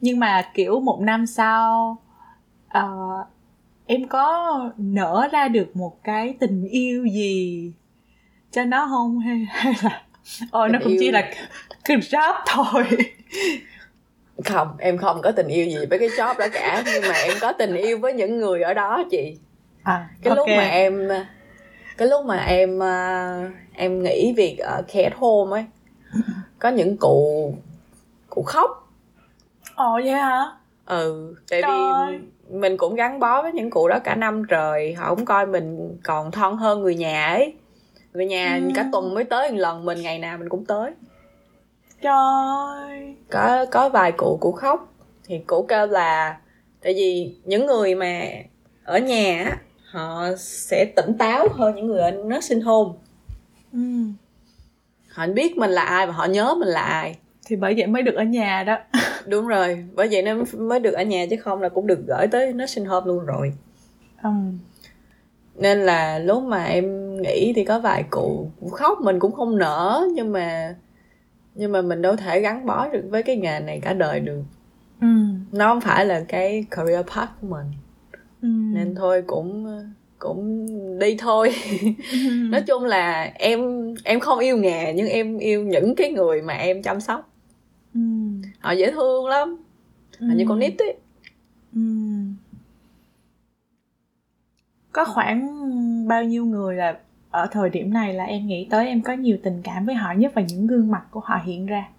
Nhưng 0.02 0.20
mà 0.20 0.50
kiểu 0.54 0.80
một 0.80 1.00
năm 1.02 1.26
sau 1.26 1.98
uh, 2.78 3.28
em 3.86 4.08
có 4.08 4.60
nở 4.78 5.30
ra 5.32 5.48
được 5.48 5.76
một 5.76 6.04
cái 6.04 6.36
tình 6.40 6.68
yêu 6.72 7.06
gì 7.06 7.72
cho 8.52 8.64
nó 8.66 8.88
không? 8.90 9.20
Hay, 9.20 9.48
hay 9.50 9.74
là 9.84 10.02
ôi 10.52 10.70
nó 10.70 10.80
cũng 10.84 10.92
yêu... 10.92 10.98
chỉ 11.00 11.12
là 11.12 11.32
cái 11.86 11.98
job 11.98 12.34
thôi. 12.48 12.84
Không 14.46 14.68
em 14.80 14.98
không 14.98 15.22
có 15.22 15.32
tình 15.32 15.48
yêu 15.48 15.66
gì 15.66 15.86
với 15.90 16.00
cái 16.00 16.10
job 16.10 16.38
đó 16.38 16.48
cả. 16.54 16.84
Nhưng 16.86 17.02
mà 17.02 17.16
em 17.16 17.34
có 17.42 17.52
tình 17.52 17.76
yêu 17.76 17.98
với 17.98 18.14
những 18.14 18.38
người 18.38 18.62
ở 18.62 18.74
đó 18.74 19.04
chị. 19.12 19.38
À, 19.84 20.10
cái 20.24 20.36
okay. 20.36 20.36
lúc 20.36 20.48
mà 20.58 20.70
em 20.70 21.10
cái 22.02 22.10
lúc 22.10 22.26
mà 22.26 22.38
em 22.38 22.78
uh, 22.78 23.52
em 23.74 24.04
nghỉ 24.04 24.34
việc 24.38 24.58
ở 24.58 24.82
care 24.88 25.10
home 25.16 25.52
ấy 25.52 25.66
có 26.60 26.70
những 26.70 26.98
cụ 26.98 27.54
cụ 28.30 28.44
khóc. 28.44 28.92
Ồ 29.76 30.00
vậy 30.04 30.12
hả? 30.12 30.52
Ừ 30.86 31.36
tại 31.50 31.62
Trời. 31.62 31.72
vì 32.12 32.20
mình 32.50 32.78
cũng 32.78 32.96
gắn 32.96 33.20
bó 33.20 33.42
với 33.42 33.52
những 33.52 33.70
cụ 33.70 33.88
đó 33.88 34.00
cả 34.04 34.16
năm 34.16 34.44
trời 34.50 34.94
họ 34.94 35.16
cũng 35.16 35.26
coi 35.26 35.46
mình 35.46 35.98
còn 36.04 36.32
thân 36.32 36.58
hơn 36.58 36.82
người 36.82 36.96
nhà 36.96 37.28
ấy. 37.28 37.54
Người 38.14 38.26
nhà 38.26 38.60
ừ. 38.64 38.72
cả 38.76 38.86
tuần 38.92 39.14
mới 39.14 39.24
tới 39.24 39.52
một 39.52 39.58
lần 39.58 39.86
mình 39.86 40.02
ngày 40.02 40.20
nào 40.20 40.38
mình 40.38 40.50
cũng 40.50 40.66
tới. 40.66 40.92
Trời. 42.02 43.16
Có 43.32 43.66
có 43.72 43.90
vài 43.90 44.12
cụ 44.12 44.38
cụ 44.42 44.52
khóc. 44.52 44.94
Thì 45.26 45.40
cụ 45.48 45.66
kêu 45.70 45.88
là 45.88 46.38
tại 46.84 46.94
vì 46.94 47.36
những 47.44 47.66
người 47.66 47.96
mà 47.96 48.22
ở 48.84 48.98
nhà 48.98 49.44
á 49.50 49.58
họ 49.92 50.36
sẽ 50.38 50.86
tỉnh 50.96 51.18
táo 51.18 51.48
hơn 51.52 51.76
những 51.76 51.88
người 51.88 52.02
ở 52.02 52.12
nursing 52.12 52.62
home 52.62 52.94
ừ. 53.74 53.80
họ 55.10 55.28
biết 55.28 55.58
mình 55.58 55.70
là 55.70 55.82
ai 55.82 56.08
và 56.08 56.14
họ 56.14 56.26
nhớ 56.26 56.56
mình 56.60 56.68
là 56.68 56.82
ai 56.82 57.16
thì 57.46 57.56
bởi 57.56 57.74
vậy 57.78 57.88
mới 57.88 58.02
được 58.02 58.16
ở 58.16 58.24
nhà 58.24 58.64
đó 58.64 58.78
đúng 59.28 59.48
rồi 59.48 59.86
bởi 59.96 60.08
vậy 60.12 60.22
nên 60.22 60.44
mới 60.58 60.80
được 60.80 60.92
ở 60.92 61.04
nhà 61.04 61.26
chứ 61.30 61.36
không 61.38 61.62
là 61.62 61.70
cũng 61.70 61.88
được 61.88 62.00
gửi 62.08 62.28
tới 62.28 62.54
nursing 62.54 62.86
home 62.86 63.08
luôn 63.08 63.26
rồi 63.26 63.54
ừ. 64.24 64.30
nên 65.56 65.80
là 65.80 66.20
lúc 66.20 66.44
mà 66.44 66.64
em 66.64 67.18
nghĩ 67.22 67.54
thì 67.56 67.64
có 67.64 67.80
vài 67.80 68.04
cụ 68.10 68.52
khóc 68.72 69.02
mình 69.02 69.20
cũng 69.20 69.32
không 69.32 69.58
nở 69.58 70.08
nhưng 70.14 70.32
mà 70.32 70.76
nhưng 71.56 71.72
mà 71.72 71.82
mình 71.82 72.02
đâu 72.02 72.16
thể 72.16 72.40
gắn 72.40 72.66
bó 72.66 72.88
được 72.88 73.04
với 73.10 73.24
cái 73.24 73.36
nghề 73.36 73.60
này 73.60 73.80
cả 73.84 73.94
đời 73.94 74.20
được 74.20 74.44
ừ. 75.02 75.08
nó 75.52 75.68
không 75.68 75.82
phải 75.82 76.06
là 76.06 76.24
cái 76.28 76.66
career 76.72 77.06
path 77.06 77.30
của 77.42 77.48
mình 77.48 77.66
ừ. 78.42 78.48
nên 78.48 78.96
thôi 78.96 79.24
cũng 79.28 79.68
cũng 80.20 80.68
đi 81.00 81.16
thôi 81.20 81.52
ừ. 82.12 82.30
nói 82.30 82.62
chung 82.62 82.84
là 82.84 83.32
em 83.36 83.60
em 84.04 84.20
không 84.20 84.40
yêu 84.40 84.58
nghề 84.58 84.94
nhưng 84.94 85.08
em 85.08 85.38
yêu 85.38 85.64
những 85.64 85.96
cái 85.96 86.12
người 86.12 86.42
mà 86.42 86.54
em 86.54 86.82
chăm 86.82 87.02
sóc 87.02 87.30
ừ. 87.94 88.00
họ 88.60 88.72
dễ 88.72 88.92
thương 88.92 89.26
lắm 89.28 89.58
ừ. 90.20 90.28
họ 90.28 90.34
như 90.36 90.46
con 90.50 90.60
nít 90.60 90.82
ấy 90.82 90.96
ừ. 91.74 91.82
có 94.92 95.06
khoảng 95.06 95.48
bao 96.08 96.24
nhiêu 96.24 96.46
người 96.46 96.76
là 96.76 97.00
ở 97.32 97.48
thời 97.52 97.70
điểm 97.70 97.94
này 97.94 98.14
là 98.14 98.24
em 98.24 98.48
nghĩ 98.48 98.68
tới 98.70 98.88
em 98.88 99.02
có 99.02 99.14
nhiều 99.14 99.38
tình 99.44 99.62
cảm 99.64 99.86
với 99.86 99.96
họ 99.96 100.14
nhất 100.14 100.32
và 100.36 100.42
những 100.42 100.68
gương 100.68 100.92
mặt 100.92 101.04
của 101.12 101.20
họ 101.20 101.40
hiện 101.44 101.66
ra 101.66 101.90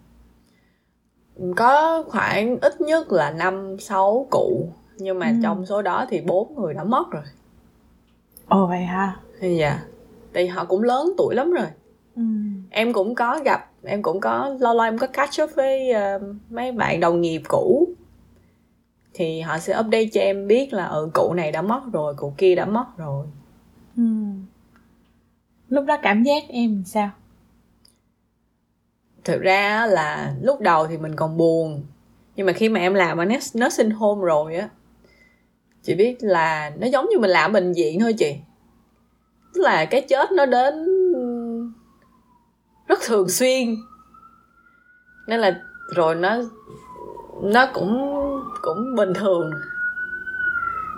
có 1.56 2.04
khoảng 2.08 2.60
ít 2.60 2.80
nhất 2.80 3.12
là 3.12 3.30
năm 3.30 3.76
sáu 3.80 4.26
cụ 4.30 4.68
nhưng 4.96 5.18
mà 5.18 5.26
ừ. 5.26 5.34
trong 5.42 5.66
số 5.66 5.82
đó 5.82 6.06
thì 6.08 6.20
bốn 6.20 6.54
người 6.54 6.74
đã 6.74 6.84
mất 6.84 7.10
rồi. 7.10 7.22
Ồ 8.48 8.66
vậy 8.66 8.82
ha 8.82 9.16
dạ 9.40 9.80
tại 10.32 10.48
họ 10.48 10.64
cũng 10.64 10.82
lớn 10.82 11.12
tuổi 11.18 11.34
lắm 11.34 11.50
rồi. 11.50 11.66
Ừ. 12.16 12.22
em 12.70 12.92
cũng 12.92 13.14
có 13.14 13.40
gặp 13.44 13.70
em 13.84 14.02
cũng 14.02 14.20
có 14.20 14.56
lo 14.60 14.74
lo 14.74 14.84
em 14.84 14.98
có 14.98 15.06
catch 15.06 15.42
up 15.42 15.50
với 15.54 15.92
uh, 15.92 16.22
mấy 16.50 16.72
bạn 16.72 17.00
đồng 17.00 17.20
nghiệp 17.20 17.42
cũ. 17.48 17.88
Thì 19.14 19.40
họ 19.40 19.58
sẽ 19.58 19.78
update 19.80 20.06
cho 20.12 20.20
em 20.20 20.46
biết 20.46 20.72
là 20.72 20.86
ừ 20.86 21.10
cụ 21.14 21.32
này 21.34 21.52
đã 21.52 21.62
mất 21.62 21.80
rồi 21.92 22.14
cụ 22.14 22.32
kia 22.38 22.54
đã 22.54 22.64
mất 22.64 22.86
rồi. 22.96 23.26
Ừ. 23.96 24.02
lúc 25.68 25.84
đó 25.84 25.96
cảm 26.02 26.22
giác 26.22 26.42
em 26.48 26.82
sao? 26.86 27.10
Thực 29.24 29.40
ra 29.40 29.86
là 29.86 30.34
lúc 30.42 30.60
đầu 30.60 30.86
thì 30.86 30.98
mình 30.98 31.16
còn 31.16 31.36
buồn. 31.36 31.82
Nhưng 32.36 32.46
mà 32.46 32.52
khi 32.52 32.68
mà 32.68 32.80
em 32.80 32.94
làm 32.94 33.18
ở 33.18 33.24
nursing 33.58 33.90
home 33.90 34.24
rồi 34.24 34.56
á 34.56 34.68
chị 35.82 35.94
biết 35.94 36.16
là 36.20 36.72
nó 36.78 36.86
giống 36.86 37.08
như 37.08 37.18
mình 37.18 37.30
làm 37.30 37.52
bệnh 37.52 37.72
viện 37.72 38.00
thôi 38.00 38.14
chị. 38.18 38.36
Tức 39.54 39.60
là 39.60 39.84
cái 39.84 40.00
chết 40.00 40.32
nó 40.32 40.46
đến 40.46 40.86
rất 42.86 42.98
thường 43.02 43.28
xuyên. 43.28 43.76
Nên 45.26 45.40
là 45.40 45.60
rồi 45.94 46.14
nó 46.14 46.36
nó 47.42 47.66
cũng 47.72 48.18
cũng 48.62 48.94
bình 48.96 49.14
thường. 49.14 49.50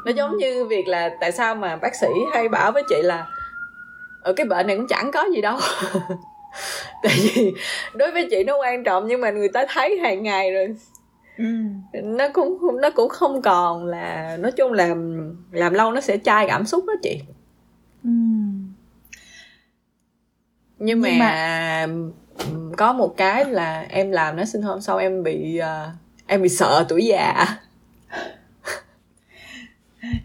Nó 0.04 0.12
giống 0.12 0.36
như 0.36 0.64
việc 0.64 0.88
là 0.88 1.10
tại 1.20 1.32
sao 1.32 1.54
mà 1.54 1.76
bác 1.76 1.94
sĩ 1.94 2.08
hay 2.32 2.48
bảo 2.48 2.72
với 2.72 2.82
chị 2.88 3.02
là 3.02 3.26
ở 4.22 4.32
cái 4.32 4.46
bệnh 4.46 4.66
này 4.66 4.76
cũng 4.76 4.86
chẳng 4.88 5.10
có 5.12 5.24
gì 5.34 5.40
đâu. 5.40 5.58
Tại 7.02 7.12
vì 7.22 7.54
đối 7.94 8.12
với 8.12 8.28
chị 8.30 8.44
nó 8.44 8.56
quan 8.60 8.84
trọng 8.84 9.06
nhưng 9.06 9.20
mà 9.20 9.30
người 9.30 9.48
ta 9.48 9.66
thấy 9.68 9.98
hàng 9.98 10.22
ngày 10.22 10.52
rồi 10.52 10.76
ừ. 11.38 11.44
nó 12.02 12.28
cũng 12.32 12.58
nó 12.80 12.90
cũng 12.90 13.08
không 13.08 13.42
còn 13.42 13.86
là 13.86 14.36
nói 14.36 14.52
chung 14.52 14.72
là 14.72 14.94
làm 15.50 15.74
lâu 15.74 15.92
nó 15.92 16.00
sẽ 16.00 16.18
chai 16.18 16.46
cảm 16.48 16.66
xúc 16.66 16.84
đó 16.86 16.94
chị 17.02 17.20
ừ. 18.04 18.10
nhưng, 20.78 21.00
nhưng 21.00 21.00
mà, 21.00 21.18
mà 21.18 21.86
có 22.76 22.92
một 22.92 23.14
cái 23.16 23.44
là 23.44 23.86
em 23.88 24.10
làm 24.10 24.36
nó 24.36 24.44
sinh 24.44 24.62
hôm 24.62 24.80
sau 24.80 24.98
em 24.98 25.22
bị 25.22 25.60
uh, 25.60 25.94
em 26.26 26.42
bị 26.42 26.48
sợ 26.48 26.84
tuổi 26.88 27.06
già 27.06 27.46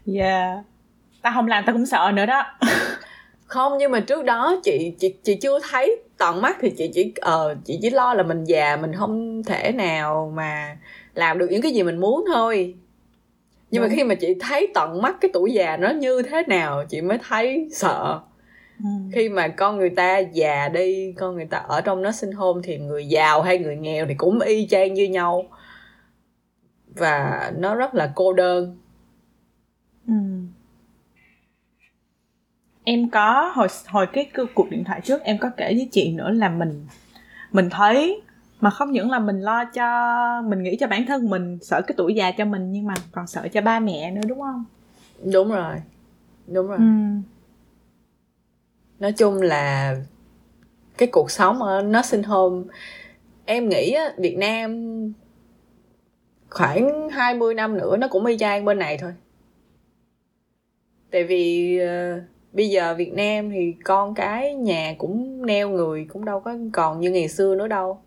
yeah 0.13 0.57
ta 1.21 1.31
không 1.33 1.47
làm 1.47 1.65
ta 1.65 1.71
cũng 1.71 1.85
sợ 1.85 2.11
nữa 2.13 2.25
đó 2.25 2.43
không 3.47 3.77
nhưng 3.77 3.91
mà 3.91 3.99
trước 3.99 4.25
đó 4.25 4.55
chị 4.63 4.93
chị 4.99 5.13
chị 5.23 5.35
chưa 5.35 5.59
thấy 5.69 5.97
tận 6.17 6.41
mắt 6.41 6.57
thì 6.61 6.73
chị 6.77 6.91
chỉ 6.93 7.13
ờ 7.21 7.51
uh, 7.51 7.65
chị 7.65 7.79
chỉ 7.81 7.89
lo 7.89 8.13
là 8.13 8.23
mình 8.23 8.43
già 8.43 8.75
mình 8.75 8.95
không 8.95 9.43
thể 9.43 9.71
nào 9.71 10.31
mà 10.35 10.77
làm 11.13 11.37
được 11.37 11.47
những 11.51 11.61
cái 11.61 11.71
gì 11.71 11.83
mình 11.83 11.99
muốn 11.99 12.25
thôi 12.33 12.75
nhưng 13.71 13.81
Đúng. 13.81 13.89
mà 13.89 13.95
khi 13.95 14.03
mà 14.03 14.15
chị 14.15 14.35
thấy 14.39 14.67
tận 14.73 15.01
mắt 15.01 15.17
cái 15.21 15.31
tuổi 15.33 15.51
già 15.53 15.77
nó 15.77 15.89
như 15.89 16.21
thế 16.21 16.43
nào 16.47 16.85
chị 16.89 17.01
mới 17.01 17.17
thấy 17.29 17.69
sợ 17.73 18.19
ừ. 18.79 18.89
khi 19.13 19.29
mà 19.29 19.47
con 19.47 19.77
người 19.77 19.89
ta 19.89 20.17
già 20.17 20.69
đi 20.69 21.13
con 21.17 21.35
người 21.35 21.45
ta 21.45 21.57
ở 21.57 21.81
trong 21.81 22.01
nó 22.01 22.11
sinh 22.11 22.31
home 22.31 22.61
thì 22.63 22.77
người 22.77 23.05
giàu 23.05 23.41
hay 23.41 23.57
người 23.57 23.75
nghèo 23.75 24.05
thì 24.07 24.13
cũng 24.13 24.39
y 24.39 24.67
chang 24.67 24.93
như 24.93 25.05
nhau 25.05 25.45
và 26.95 27.51
nó 27.57 27.75
rất 27.75 27.95
là 27.95 28.11
cô 28.15 28.33
đơn 28.33 28.77
ừ. 30.07 30.13
em 32.83 33.09
có 33.09 33.51
hồi 33.55 33.67
hồi 33.87 34.07
cái 34.13 34.31
cuộc 34.53 34.69
điện 34.69 34.83
thoại 34.83 35.01
trước 35.03 35.23
em 35.23 35.37
có 35.37 35.49
kể 35.57 35.73
với 35.73 35.89
chị 35.91 36.11
nữa 36.11 36.29
là 36.29 36.49
mình 36.49 36.85
mình 37.51 37.69
thấy 37.69 38.21
mà 38.61 38.69
không 38.69 38.91
những 38.91 39.11
là 39.11 39.19
mình 39.19 39.41
lo 39.41 39.65
cho 39.65 40.41
mình 40.41 40.63
nghĩ 40.63 40.77
cho 40.79 40.87
bản 40.87 41.05
thân 41.05 41.29
mình 41.29 41.57
sợ 41.61 41.81
cái 41.87 41.95
tuổi 41.97 42.15
già 42.15 42.31
cho 42.31 42.45
mình 42.45 42.71
nhưng 42.71 42.85
mà 42.85 42.93
còn 43.11 43.27
sợ 43.27 43.47
cho 43.53 43.61
ba 43.61 43.79
mẹ 43.79 44.11
nữa 44.11 44.21
đúng 44.27 44.39
không? 44.39 44.65
Đúng 45.33 45.51
rồi 45.51 45.75
đúng 46.47 46.67
rồi. 46.67 46.77
Ừ. 46.77 46.83
nói 48.99 49.11
chung 49.11 49.41
là 49.41 49.95
cái 50.97 51.09
cuộc 51.11 51.31
sống 51.31 51.63
ở 51.63 51.81
nursing 51.81 52.23
home 52.23 52.63
em 53.45 53.69
nghĩ 53.69 53.91
á, 53.91 54.13
Việt 54.17 54.37
Nam 54.37 54.89
khoảng 56.49 57.09
20 57.09 57.53
năm 57.53 57.77
nữa 57.77 57.97
nó 57.97 58.07
cũng 58.07 58.25
y 58.25 58.37
chang 58.37 58.65
bên 58.65 58.79
này 58.79 58.97
thôi. 58.97 59.13
Tại 61.11 61.23
vì 61.23 61.79
uh, 61.83 62.23
bây 62.53 62.69
giờ 62.69 62.95
Việt 62.97 63.13
Nam 63.13 63.49
thì 63.49 63.75
con 63.83 64.13
cái 64.13 64.53
nhà 64.53 64.95
cũng 64.97 65.45
neo 65.45 65.69
người 65.69 66.07
cũng 66.13 66.25
đâu 66.25 66.39
có 66.39 66.57
còn 66.73 66.99
như 66.99 67.11
ngày 67.11 67.27
xưa 67.27 67.55
nữa 67.55 67.67
đâu 67.67 67.99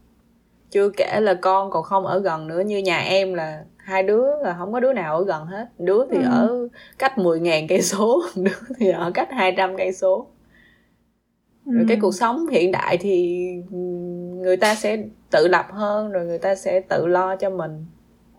chưa 0.73 0.89
kể 0.97 1.21
là 1.21 1.35
con 1.35 1.71
còn 1.71 1.83
không 1.83 2.07
ở 2.07 2.19
gần 2.19 2.47
nữa 2.47 2.61
như 2.61 2.79
nhà 2.79 2.99
em 2.99 3.35
là 3.35 3.65
hai 3.77 4.03
đứa 4.03 4.27
là 4.43 4.55
không 4.59 4.73
có 4.73 4.81
đứa 4.81 4.93
nào 4.93 5.17
ở 5.17 5.25
gần 5.25 5.47
hết 5.47 5.67
đứa 5.79 6.07
thì 6.11 6.17
ừ. 6.17 6.25
ở 6.31 6.69
cách 6.99 7.19
10 7.19 7.41
ngàn 7.41 7.67
cây 7.69 7.83
số 7.83 8.23
đứa 8.37 8.51
thì 8.79 8.91
ở 8.91 9.11
cách 9.15 9.29
200 9.31 9.77
cây 9.77 9.93
số 9.93 10.27
ừ. 11.67 11.73
rồi 11.73 11.85
cái 11.89 11.99
cuộc 12.01 12.15
sống 12.15 12.47
hiện 12.47 12.73
đại 12.73 12.97
thì 12.97 13.47
người 14.43 14.57
ta 14.57 14.75
sẽ 14.75 15.05
tự 15.31 15.49
lập 15.49 15.67
hơn 15.71 16.13
rồi 16.13 16.27
người 16.27 16.39
ta 16.39 16.55
sẽ 16.55 16.81
tự 16.81 17.07
lo 17.07 17.37
cho 17.37 17.51
mình 17.51 17.87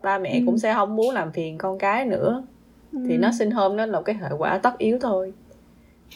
ba 0.03 0.17
mẹ 0.17 0.33
ừ. 0.39 0.43
cũng 0.45 0.57
sẽ 0.57 0.73
không 0.73 0.95
muốn 0.95 1.13
làm 1.13 1.31
phiền 1.31 1.57
con 1.57 1.77
cái 1.77 2.05
nữa 2.05 2.43
ừ. 2.91 2.99
thì 3.07 3.17
nó 3.17 3.31
sinh 3.39 3.51
hôm 3.51 3.75
nó 3.75 3.85
là 3.85 3.99
một 3.99 4.05
cái 4.05 4.15
hệ 4.15 4.29
quả 4.37 4.57
tất 4.57 4.77
yếu 4.77 4.97
thôi 5.01 5.33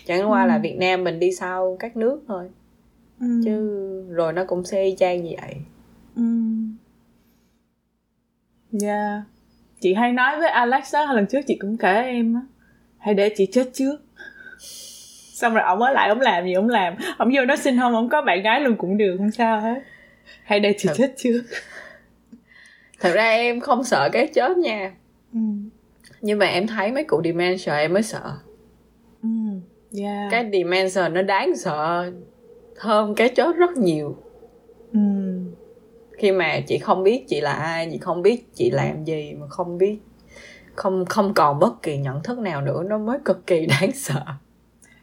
chẳng 0.06 0.32
qua 0.32 0.44
ừ. 0.44 0.48
là 0.48 0.58
Việt 0.58 0.78
Nam 0.78 1.04
mình 1.04 1.20
đi 1.20 1.32
sau 1.32 1.78
các 1.80 1.98
nước 1.98 2.22
thôi 2.28 2.50
ừ. 3.20 3.28
chứ 3.46 3.84
rồi 4.10 4.34
nó 4.34 4.46
cũng 4.46 4.64
sẽ 4.64 4.84
y 4.84 4.96
chang 4.96 5.24
như 5.24 5.32
vậy 5.42 5.56
ừ. 6.18 6.24
yeah 8.82 9.24
chị 9.80 9.94
hay 9.94 10.14
nói 10.14 10.40
với 10.40 10.50
Alex 10.50 10.94
đó 10.94 11.14
lần 11.14 11.26
trước 11.28 11.40
chị 11.48 11.58
cũng 11.62 11.78
kể 11.78 12.02
em 12.02 12.34
á 12.34 12.42
hãy 12.98 13.14
để 13.14 13.34
chị 13.38 13.46
chết 13.52 13.70
trước 13.74 13.98
xong 15.34 15.54
rồi 15.54 15.64
ông 15.64 15.82
ở 15.82 15.92
lại 15.92 16.10
ông 16.10 16.20
làm 16.22 16.46
gì 16.46 16.54
ông 16.54 16.70
làm 16.70 16.94
ông 17.18 17.32
vô 17.36 17.46
nó 17.46 17.56
xin 17.56 17.80
không 17.80 17.96
ông 17.96 18.10
có 18.10 18.22
bạn 18.22 18.42
gái 18.42 18.62
luôn 18.62 18.76
cũng 18.76 18.98
được 18.98 19.16
không 19.18 19.32
sao 19.32 19.62
hết 19.62 19.82
hãy 20.44 20.60
để 20.60 20.76
chị 20.78 20.88
Thật. 20.88 20.94
chết 20.98 21.14
trước 21.18 21.42
thật 23.00 23.12
ra 23.14 23.30
em 23.30 23.60
không 23.60 23.84
sợ 23.84 24.10
cái 24.14 24.28
chết 24.28 24.58
nha 24.58 24.92
ừ. 25.34 25.40
nhưng 26.22 26.40
mà 26.40 26.46
em 26.46 26.68
thấy 26.68 26.92
mấy 26.92 27.04
cụ 27.04 27.22
dementia 27.24 27.72
em 27.72 27.94
mới 27.94 28.04
sợ 28.04 28.32
ừ. 29.24 29.30
yeah. 30.02 30.32
cái 30.32 30.50
dementia 30.54 31.10
nó 31.12 31.22
đáng 31.22 31.56
sợ 31.56 32.12
hơn 32.78 33.16
cái 33.16 33.30
chết 33.30 33.56
rất 33.56 33.78
nhiều 33.78 34.18
ừ. 34.94 35.00
Khi 36.18 36.32
mà 36.32 36.60
chị 36.68 36.78
không 36.78 37.04
biết 37.04 37.26
chị 37.28 37.42
là 37.42 37.54
ai 37.54 37.90
chị 37.92 37.98
không 37.98 38.22
biết 38.22 38.56
chị 38.56 38.72
làm 38.72 39.04
gì 39.04 39.34
mà 39.40 39.48
không 39.48 39.78
biết 39.78 39.98
không 40.76 41.06
không 41.06 41.34
còn 41.34 41.60
bất 41.60 41.82
kỳ 41.82 41.98
nhận 41.98 42.24
thức 42.24 42.40
nào 42.40 42.62
nữa 42.62 42.84
nó 42.84 42.98
mới 42.98 43.18
cực 43.26 43.48
kỳ 43.48 43.66
đáng 43.82 43.92
sợ 43.92 44.22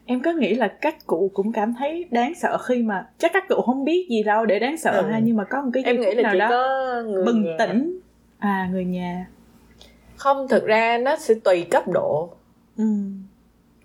em 0.05 0.21
có 0.21 0.31
nghĩ 0.31 0.53
là 0.53 0.67
các 0.67 1.07
cụ 1.07 1.31
cũng 1.33 1.51
cảm 1.51 1.73
thấy 1.79 2.05
đáng 2.11 2.33
sợ 2.35 2.57
khi 2.57 2.83
mà 2.83 3.07
chắc 3.17 3.31
các 3.33 3.43
cụ 3.49 3.61
không 3.65 3.85
biết 3.85 4.07
gì 4.09 4.23
đâu 4.23 4.45
để 4.45 4.59
đáng 4.59 4.77
sợ 4.77 4.91
ừ. 4.91 5.07
ha 5.11 5.19
nhưng 5.19 5.37
mà 5.37 5.43
có 5.43 5.61
một 5.61 5.69
cái 5.73 5.83
em 5.83 6.01
nghĩ 6.01 6.15
là 6.15 6.23
nào 6.23 6.33
chỉ 6.33 6.39
đó 6.39 6.49
có 6.49 7.01
người 7.05 7.25
bừng 7.25 7.43
nhà. 7.43 7.55
tỉnh 7.59 7.99
à 8.39 8.69
người 8.71 8.85
nhà 8.85 9.27
không 10.15 10.47
thực 10.47 10.65
ra 10.65 10.97
nó 10.97 11.15
sẽ 11.15 11.33
tùy 11.43 11.63
cấp 11.71 11.83
độ 11.87 12.29
ừ. 12.77 12.85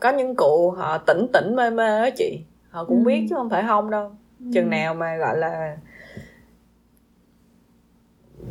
có 0.00 0.12
những 0.12 0.34
cụ 0.36 0.70
họ 0.70 0.98
tỉnh 0.98 1.26
tỉnh 1.32 1.56
mê 1.56 1.70
mê 1.70 1.98
á 1.98 2.10
chị 2.16 2.40
họ 2.70 2.84
cũng 2.84 3.04
ừ. 3.04 3.06
biết 3.06 3.26
chứ 3.30 3.36
không 3.36 3.50
phải 3.50 3.64
không 3.66 3.90
đâu 3.90 4.10
ừ. 4.40 4.46
chừng 4.54 4.70
nào 4.70 4.94
mà 4.94 5.16
gọi 5.16 5.38
là 5.38 5.76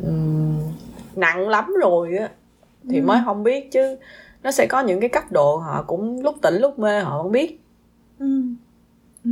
um, 0.04 0.60
nặng 1.16 1.48
lắm 1.48 1.74
rồi 1.80 2.16
á 2.16 2.28
thì 2.88 2.98
ừ. 2.98 3.02
mới 3.04 3.20
không 3.24 3.42
biết 3.42 3.72
chứ 3.72 3.96
nó 4.42 4.50
sẽ 4.50 4.66
có 4.66 4.80
những 4.80 5.00
cái 5.00 5.08
cấp 5.08 5.24
độ 5.30 5.56
họ 5.56 5.82
cũng 5.86 6.22
lúc 6.22 6.34
tỉnh 6.42 6.54
lúc 6.54 6.78
mê 6.78 7.00
họ 7.00 7.22
không 7.22 7.32
biết 7.32 7.60
ừ. 8.18 8.42
Ừ. 9.24 9.30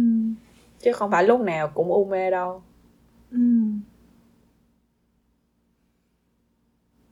chứ 0.82 0.92
không 0.92 1.10
phải 1.10 1.24
lúc 1.24 1.40
nào 1.40 1.68
cũng 1.68 1.88
u 1.92 2.04
mê 2.04 2.30
đâu 2.30 2.62
ừ. 3.30 3.38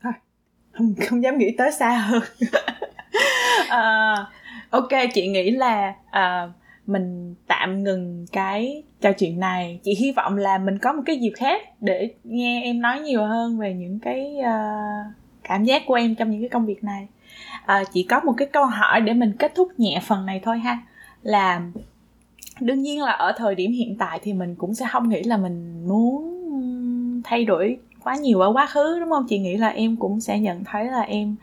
thôi 0.02 0.12
không 0.72 0.94
không 1.08 1.22
dám 1.22 1.38
nghĩ 1.38 1.54
tới 1.58 1.72
xa 1.72 1.90
hơn 1.90 2.22
à, 3.68 4.26
ok 4.70 4.88
chị 5.14 5.28
nghĩ 5.28 5.50
là 5.50 5.94
à, 6.10 6.48
mình 6.86 7.34
tạm 7.46 7.84
ngừng 7.84 8.26
cái 8.32 8.82
trò 9.00 9.12
chuyện 9.12 9.40
này. 9.40 9.80
Chị 9.82 9.94
hy 9.94 10.12
vọng 10.12 10.36
là 10.36 10.58
mình 10.58 10.78
có 10.78 10.92
một 10.92 11.02
cái 11.06 11.16
dịp 11.16 11.32
khác 11.36 11.62
để 11.80 12.14
nghe 12.24 12.62
em 12.62 12.80
nói 12.80 13.00
nhiều 13.00 13.24
hơn 13.24 13.58
về 13.58 13.74
những 13.74 13.98
cái 13.98 14.36
uh, 14.40 15.14
cảm 15.42 15.64
giác 15.64 15.82
của 15.86 15.94
em 15.94 16.14
trong 16.14 16.30
những 16.30 16.40
cái 16.40 16.48
công 16.48 16.66
việc 16.66 16.84
này. 16.84 17.08
Ờ, 17.66 17.74
à, 17.74 17.84
chỉ 17.92 18.02
có 18.02 18.20
một 18.20 18.34
cái 18.36 18.48
câu 18.52 18.66
hỏi 18.66 19.00
để 19.00 19.12
mình 19.12 19.32
kết 19.38 19.52
thúc 19.54 19.68
nhẹ 19.78 20.00
phần 20.06 20.26
này 20.26 20.40
thôi 20.44 20.58
ha. 20.58 20.78
Là 21.22 21.62
đương 22.60 22.82
nhiên 22.82 23.02
là 23.02 23.12
ở 23.12 23.32
thời 23.36 23.54
điểm 23.54 23.72
hiện 23.72 23.96
tại 23.98 24.18
thì 24.22 24.32
mình 24.32 24.54
cũng 24.54 24.74
sẽ 24.74 24.86
không 24.90 25.08
nghĩ 25.08 25.22
là 25.22 25.36
mình 25.36 25.86
muốn 25.88 26.42
thay 27.24 27.44
đổi 27.44 27.78
quá 28.04 28.16
nhiều 28.16 28.40
ở 28.40 28.52
quá 28.52 28.66
khứ 28.66 29.00
đúng 29.00 29.10
không? 29.10 29.26
Chị 29.28 29.38
nghĩ 29.38 29.56
là 29.56 29.68
em 29.68 29.96
cũng 29.96 30.20
sẽ 30.20 30.38
nhận 30.38 30.64
thấy 30.64 30.84
là 30.84 31.00
em 31.00 31.36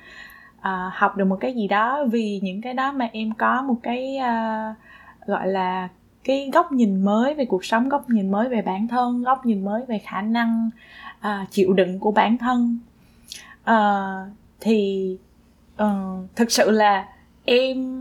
uh, 0.60 0.94
học 0.94 1.18
được 1.18 1.26
một 1.26 1.38
cái 1.40 1.54
gì 1.54 1.68
đó 1.68 2.06
vì 2.12 2.40
những 2.44 2.62
cái 2.62 2.74
đó 2.74 2.92
mà 2.92 3.10
em 3.14 3.34
có 3.38 3.62
một 3.62 3.76
cái 3.84 4.18
uh, 4.20 4.78
gọi 5.26 5.48
là 5.48 5.90
cái 6.24 6.50
góc 6.54 6.72
nhìn 6.72 7.02
mới 7.02 7.34
về 7.34 7.46
cuộc 7.46 7.66
sống 7.66 7.90
góc 7.90 8.10
nhìn 8.10 8.32
mới 8.32 8.50
về 8.50 8.62
bản 8.62 8.88
thân 8.88 9.24
góc 9.24 9.46
nhìn 9.46 9.66
mới 9.66 9.86
về 9.86 10.00
khả 10.00 10.22
năng 10.22 10.70
uh, 11.20 11.52
chịu 11.52 11.74
đựng 11.74 12.00
của 12.00 12.12
bản 12.12 12.38
thân. 12.38 12.80
Uh, 13.70 14.34
thì 14.60 15.18
uh, 15.84 16.36
thực 16.36 16.52
sự 16.52 16.72
là 16.72 17.08
em 17.46 18.00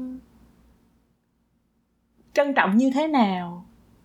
trân 2.32 2.54
trọng 2.54 2.76
như 2.76 2.90
thế 2.94 3.06
nào 3.06 3.64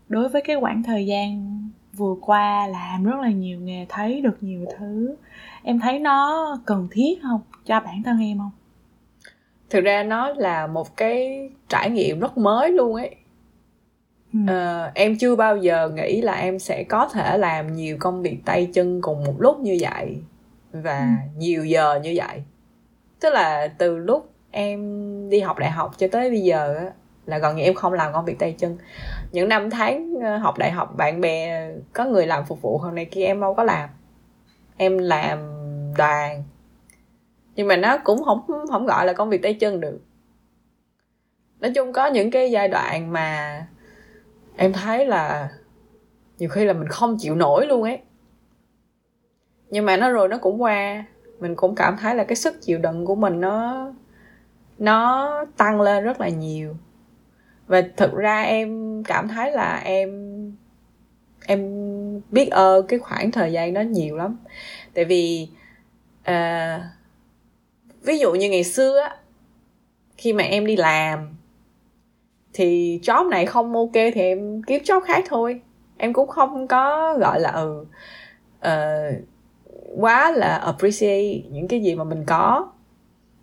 đối 0.10 0.30
với 0.30 0.42
cái 0.46 0.56
khoảng 0.62 0.84
thời 0.84 1.06
gian 1.06 1.58
vừa 1.94 2.16
qua 2.22 2.68
làm 2.68 3.04
rất 3.04 3.20
là 3.22 3.30
nhiều 3.30 3.60
nghề 3.60 3.86
thấy 3.90 4.22
được 4.22 4.38
nhiều 4.42 4.66
thứ. 4.78 5.16
Em 5.64 5.80
thấy 5.80 6.00
nó 6.00 6.46
cần 6.66 6.88
thiết 6.92 7.20
không? 7.24 7.42
Cho 7.66 7.80
bản 7.80 8.04
thân 8.04 8.20
em 8.20 8.38
không? 8.38 8.52
Thực 9.70 9.84
ra 9.84 10.04
nó 10.04 10.30
là 10.30 10.68
một 10.68 10.98
cái 10.98 11.50
trải 11.70 11.90
nghiệm 11.90 12.20
rất 12.20 12.38
mới 12.38 12.72
luôn 12.72 12.96
ấy 12.96 13.16
ừ. 14.34 14.40
à, 14.48 14.92
em 14.96 15.18
chưa 15.18 15.36
bao 15.36 15.58
giờ 15.58 15.90
nghĩ 15.90 16.22
là 16.22 16.34
em 16.34 16.60
sẽ 16.60 16.84
có 16.84 17.10
thể 17.14 17.38
làm 17.38 17.74
nhiều 17.76 17.98
công 18.00 18.22
việc 18.22 18.38
tay 18.46 18.70
chân 18.74 19.02
cùng 19.02 19.24
một 19.24 19.36
lúc 19.40 19.60
như 19.60 19.78
vậy 19.82 20.18
và 20.72 21.00
ừ. 21.00 21.40
nhiều 21.40 21.66
giờ 21.66 22.00
như 22.04 22.14
vậy 22.16 22.42
tức 23.20 23.34
là 23.34 23.68
từ 23.78 23.98
lúc 23.98 24.30
em 24.52 24.80
đi 25.30 25.40
học 25.40 25.58
đại 25.58 25.72
học 25.72 25.92
cho 25.98 26.08
tới 26.12 26.30
bây 26.30 26.42
giờ 26.42 26.76
á 26.76 26.92
là 27.26 27.38
gần 27.38 27.56
như 27.56 27.64
em 27.64 27.74
không 27.74 27.94
làm 27.94 28.14
công 28.14 28.26
việc 28.26 28.40
tay 28.40 28.56
chân 28.58 28.78
những 29.32 29.50
năm 29.50 29.70
tháng 29.70 30.14
ờ, 30.24 30.38
học 30.38 30.58
đại 30.58 30.72
học 30.72 30.98
bạn 30.98 31.22
bè 31.22 31.68
có 31.94 32.06
người 32.06 32.28
làm 32.28 32.46
phục 32.46 32.62
vụ 32.62 32.78
hôm 32.78 32.96
nay 32.96 33.06
kia 33.06 33.26
em 33.26 33.42
đâu 33.42 33.54
có 33.54 33.64
làm 33.64 33.90
em 34.78 34.98
làm 34.98 35.40
đoàn 35.98 36.44
nhưng 37.58 37.68
mà 37.68 37.76
nó 37.76 37.98
cũng 37.98 38.24
không 38.24 38.42
không 38.70 38.86
gọi 38.86 39.06
là 39.06 39.14
công 39.14 39.30
việc 39.30 39.42
tay 39.42 39.54
chân 39.54 39.80
được. 39.80 40.00
Nói 41.60 41.72
chung 41.76 41.94
có 41.94 42.08
những 42.08 42.32
cái 42.32 42.52
giai 42.52 42.68
đoạn 42.68 43.14
mà 43.14 43.62
em 44.58 44.74
thấy 44.74 45.06
là 45.06 45.50
nhiều 46.38 46.50
khi 46.50 46.66
là 46.66 46.74
mình 46.74 46.88
không 46.88 47.18
chịu 47.20 47.36
nổi 47.36 47.68
luôn 47.68 47.84
ấy. 47.84 48.00
Nhưng 49.70 49.86
mà 49.86 49.98
nó 49.98 50.10
rồi 50.10 50.28
nó 50.28 50.38
cũng 50.38 50.62
qua 50.62 51.06
mình 51.40 51.56
cũng 51.56 51.76
cảm 51.76 51.98
thấy 51.98 52.16
là 52.16 52.24
cái 52.24 52.36
sức 52.36 52.62
chịu 52.62 52.78
đựng 52.78 53.06
của 53.06 53.16
mình 53.16 53.42
nó 53.42 53.88
nó 54.78 55.46
tăng 55.58 55.82
lên 55.82 56.04
rất 56.04 56.22
là 56.22 56.30
nhiều. 56.30 56.76
Và 57.68 57.82
thực 57.98 58.14
ra 58.14 58.42
em 58.42 59.04
cảm 59.04 59.28
thấy 59.28 59.52
là 59.52 59.82
em 59.84 60.12
em 61.46 61.62
biết 62.32 62.50
ơn 62.52 62.88
cái 62.88 63.00
khoảng 63.00 63.32
thời 63.32 63.52
gian 63.52 63.74
đó 63.74 63.82
nhiều 63.82 64.18
lắm. 64.18 64.38
Tại 64.94 65.06
vì 65.06 65.50
uh, 66.30 66.82
ví 68.08 68.20
dụ 68.20 68.32
như 68.32 68.50
ngày 68.50 68.64
xưa 68.64 69.00
á 69.00 69.16
khi 70.18 70.34
mà 70.34 70.44
em 70.44 70.66
đi 70.66 70.76
làm 70.76 71.38
thì 72.54 73.00
job 73.04 73.30
này 73.30 73.46
không 73.46 73.76
ok 73.76 73.94
thì 73.94 74.22
em 74.22 74.62
kiếm 74.62 74.84
job 74.84 75.02
khác 75.02 75.24
thôi. 75.28 75.62
Em 75.98 76.14
cũng 76.14 76.28
không 76.28 76.68
có 76.68 77.14
gọi 77.20 77.40
là 77.40 77.52
ừ 77.52 77.86
uh, 78.68 79.24
quá 79.98 80.32
là 80.32 80.58
appreciate 80.58 81.42
những 81.52 81.68
cái 81.68 81.82
gì 81.82 81.96
mà 81.96 82.04
mình 82.04 82.24
có. 82.26 82.72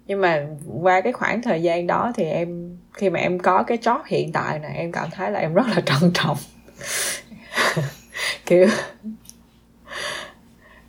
Nhưng 0.07 0.21
mà 0.21 0.47
qua 0.83 1.01
cái 1.01 1.13
khoảng 1.13 1.43
thời 1.43 1.63
gian 1.63 1.87
đó 1.87 2.13
thì 2.15 2.25
em 2.25 2.79
khi 2.93 3.11
mà 3.11 3.21
em 3.21 3.39
có 3.39 3.63
cái 3.63 3.79
job 3.79 3.99
hiện 4.07 4.33
tại 4.33 4.59
này 4.59 4.77
em 4.77 4.93
cảm 4.93 5.09
thấy 5.11 5.31
là 5.31 5.41
em 5.41 5.55
rất 5.55 5.67
là 5.77 5.81
trân 5.87 6.11
trọng. 6.15 6.37
Kiểu 8.47 8.67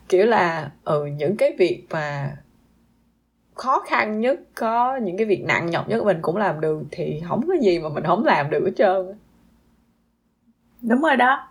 kiểu 0.08 0.26
là 0.26 0.70
ừ 0.84 1.06
những 1.06 1.36
cái 1.36 1.54
việc 1.58 1.84
mà 1.90 2.36
khó 3.56 3.84
khăn 3.86 4.20
nhất 4.20 4.40
có 4.54 4.96
những 4.96 5.16
cái 5.16 5.26
việc 5.26 5.44
nặng 5.44 5.70
nhọc 5.70 5.88
nhất 5.88 6.04
mình 6.04 6.18
cũng 6.22 6.36
làm 6.36 6.60
được 6.60 6.82
thì 6.90 7.22
không 7.28 7.46
có 7.46 7.54
gì 7.62 7.78
mà 7.78 7.88
mình 7.88 8.04
không 8.04 8.24
làm 8.24 8.50
được 8.50 8.64
hết 8.64 8.72
trơn 8.76 9.16
đúng 10.82 11.02
rồi 11.02 11.16
đó. 11.16 11.48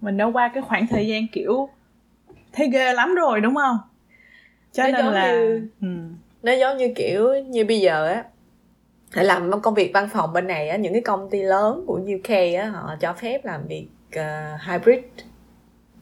Mình 0.00 0.16
đã 0.16 0.24
qua 0.24 0.50
cái 0.54 0.62
khoảng 0.62 0.86
thời 0.86 1.06
gian 1.06 1.26
kiểu 1.32 1.68
thấy 2.52 2.70
ghê 2.70 2.92
lắm 2.92 3.14
rồi 3.14 3.40
đúng 3.40 3.54
không? 3.54 3.78
Cho 4.72 4.82
nó 4.82 5.02
nên 5.02 5.06
là 5.06 5.32
như, 5.32 5.68
ừ. 5.80 5.88
nó 6.42 6.52
giống 6.52 6.76
như 6.76 6.92
kiểu 6.96 7.34
như 7.34 7.64
bây 7.64 7.80
giờ 7.80 8.06
á 8.06 8.24
làm 9.12 9.60
công 9.60 9.74
việc 9.74 9.90
văn 9.94 10.08
phòng 10.12 10.32
bên 10.32 10.46
này 10.46 10.68
á 10.68 10.76
những 10.76 10.92
cái 10.92 11.02
công 11.02 11.30
ty 11.30 11.42
lớn 11.42 11.84
của 11.86 12.00
UK 12.16 12.30
á 12.58 12.70
họ 12.72 12.96
cho 13.00 13.12
phép 13.12 13.44
làm 13.44 13.66
việc 13.66 13.86
uh, 14.16 14.60
hybrid. 14.68 15.04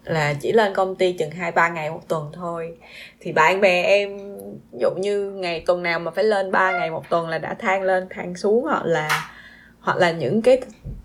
Là 0.04 0.34
chỉ 0.40 0.52
lên 0.52 0.74
công 0.74 0.96
ty 0.96 1.12
chừng 1.12 1.30
hai 1.30 1.52
ba 1.52 1.68
ngày 1.68 1.90
một 1.90 2.08
tuần 2.08 2.30
thôi. 2.32 2.76
Thì 3.20 3.32
bạn 3.32 3.60
bè 3.60 3.82
em 3.82 4.33
ví 4.72 4.78
dụ 4.80 4.90
như 4.90 5.30
ngày 5.30 5.64
tuần 5.66 5.82
nào 5.82 5.98
mà 5.98 6.10
phải 6.10 6.24
lên 6.24 6.50
3 6.52 6.72
ngày 6.72 6.90
một 6.90 7.10
tuần 7.10 7.28
là 7.28 7.38
đã 7.38 7.54
than 7.54 7.82
lên, 7.82 8.06
than 8.10 8.34
xuống, 8.36 8.62
hoặc 8.62 8.84
là 8.84 9.08
hoặc 9.80 9.96
là 9.96 10.10
những 10.10 10.42
cái 10.42 10.60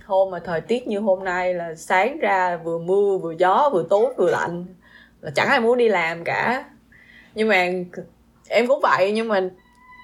hôm 0.06 0.32
mà 0.32 0.40
thời 0.40 0.62
tiết 0.62 0.88
như 0.88 1.00
hôm 1.00 1.24
nay 1.24 1.54
là 1.54 1.76
sáng 1.76 2.20
ra 2.20 2.58
vừa 2.58 2.78
mưa, 2.78 3.18
vừa 3.18 3.34
gió, 3.40 3.70
vừa 3.74 3.86
tối, 3.90 4.14
vừa 4.18 4.30
lạnh, 4.32 4.66
là 5.22 5.32
chẳng 5.36 5.48
ai 5.48 5.60
muốn 5.60 5.78
đi 5.78 5.90
làm 5.90 6.24
cả 6.24 6.64
nhưng 7.36 7.48
mà 7.48 7.68
em 8.50 8.68
cũng 8.68 8.80
vậy, 8.82 9.12
nhưng 9.12 9.28
mà 9.28 9.42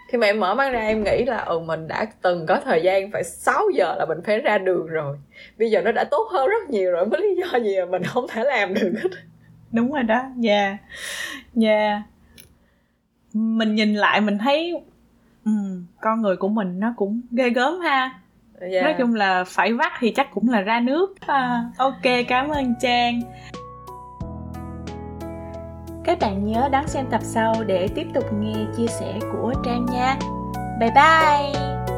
khi 0.08 0.18
mà 0.18 0.28
em 0.28 0.40
mở 0.40 0.56
mắt 0.56 0.70
ra 0.70 0.80
em 0.80 1.04
nghĩ 1.04 1.26
là 1.26 1.38
ừ 1.38 1.60
mình 1.60 1.88
đã 1.88 2.06
từng 2.22 2.46
có 2.46 2.60
thời 2.66 2.82
gian 2.82 3.12
phải 3.12 3.24
6 3.24 3.64
giờ 3.76 3.96
là 3.98 4.06
mình 4.06 4.18
phải 4.26 4.40
ra 4.40 4.58
đường 4.58 4.88
rồi 4.88 5.18
bây 5.58 5.72
giờ 5.72 5.82
nó 5.82 5.92
đã 5.92 6.04
tốt 6.04 6.28
hơn 6.32 6.48
rất 6.48 6.70
nhiều 6.70 6.92
rồi 6.92 7.06
mới 7.06 7.22
lý 7.22 7.36
do 7.36 7.60
gì 7.60 7.80
mà 7.80 7.86
mình 7.86 8.04
không 8.04 8.28
thể 8.28 8.44
làm 8.44 8.74
được 8.74 8.92
hết 9.04 9.10
đúng 9.72 9.92
rồi 9.92 10.04
đó 10.04 10.22
dạ 10.38 10.54
yeah. 10.54 10.78
dạ 11.54 11.70
yeah 11.70 12.02
mình 13.36 13.76
nhìn 13.76 13.94
lại 13.94 14.22
mình 14.22 14.38
thấy 14.38 14.74
um, 15.46 15.86
con 16.02 16.22
người 16.22 16.36
của 16.36 16.50
mình 16.50 16.80
nó 16.80 16.94
cũng 16.98 17.22
ghê 17.32 17.50
gớm 17.50 17.80
ha 17.80 18.20
yeah. 18.72 18.84
nói 18.84 18.96
chung 18.98 19.14
là 19.14 19.44
phải 19.44 19.74
vắt 19.74 19.92
thì 20.00 20.12
chắc 20.12 20.32
cũng 20.34 20.50
là 20.50 20.62
ra 20.62 20.80
nước 20.80 21.16
à, 21.28 21.64
ok 21.78 22.04
cảm 22.28 22.50
ơn 22.50 22.74
trang 22.82 23.22
các 26.06 26.20
bạn 26.20 26.46
nhớ 26.46 26.70
đón 26.72 26.88
xem 26.88 27.06
tập 27.12 27.22
sau 27.24 27.54
để 27.68 27.88
tiếp 27.96 28.08
tục 28.14 28.24
nghe 28.34 28.66
chia 28.78 28.88
sẻ 28.88 29.20
của 29.32 29.54
Trang 29.66 29.86
nha. 29.86 30.18
Bye 30.80 30.92
bye! 30.96 31.95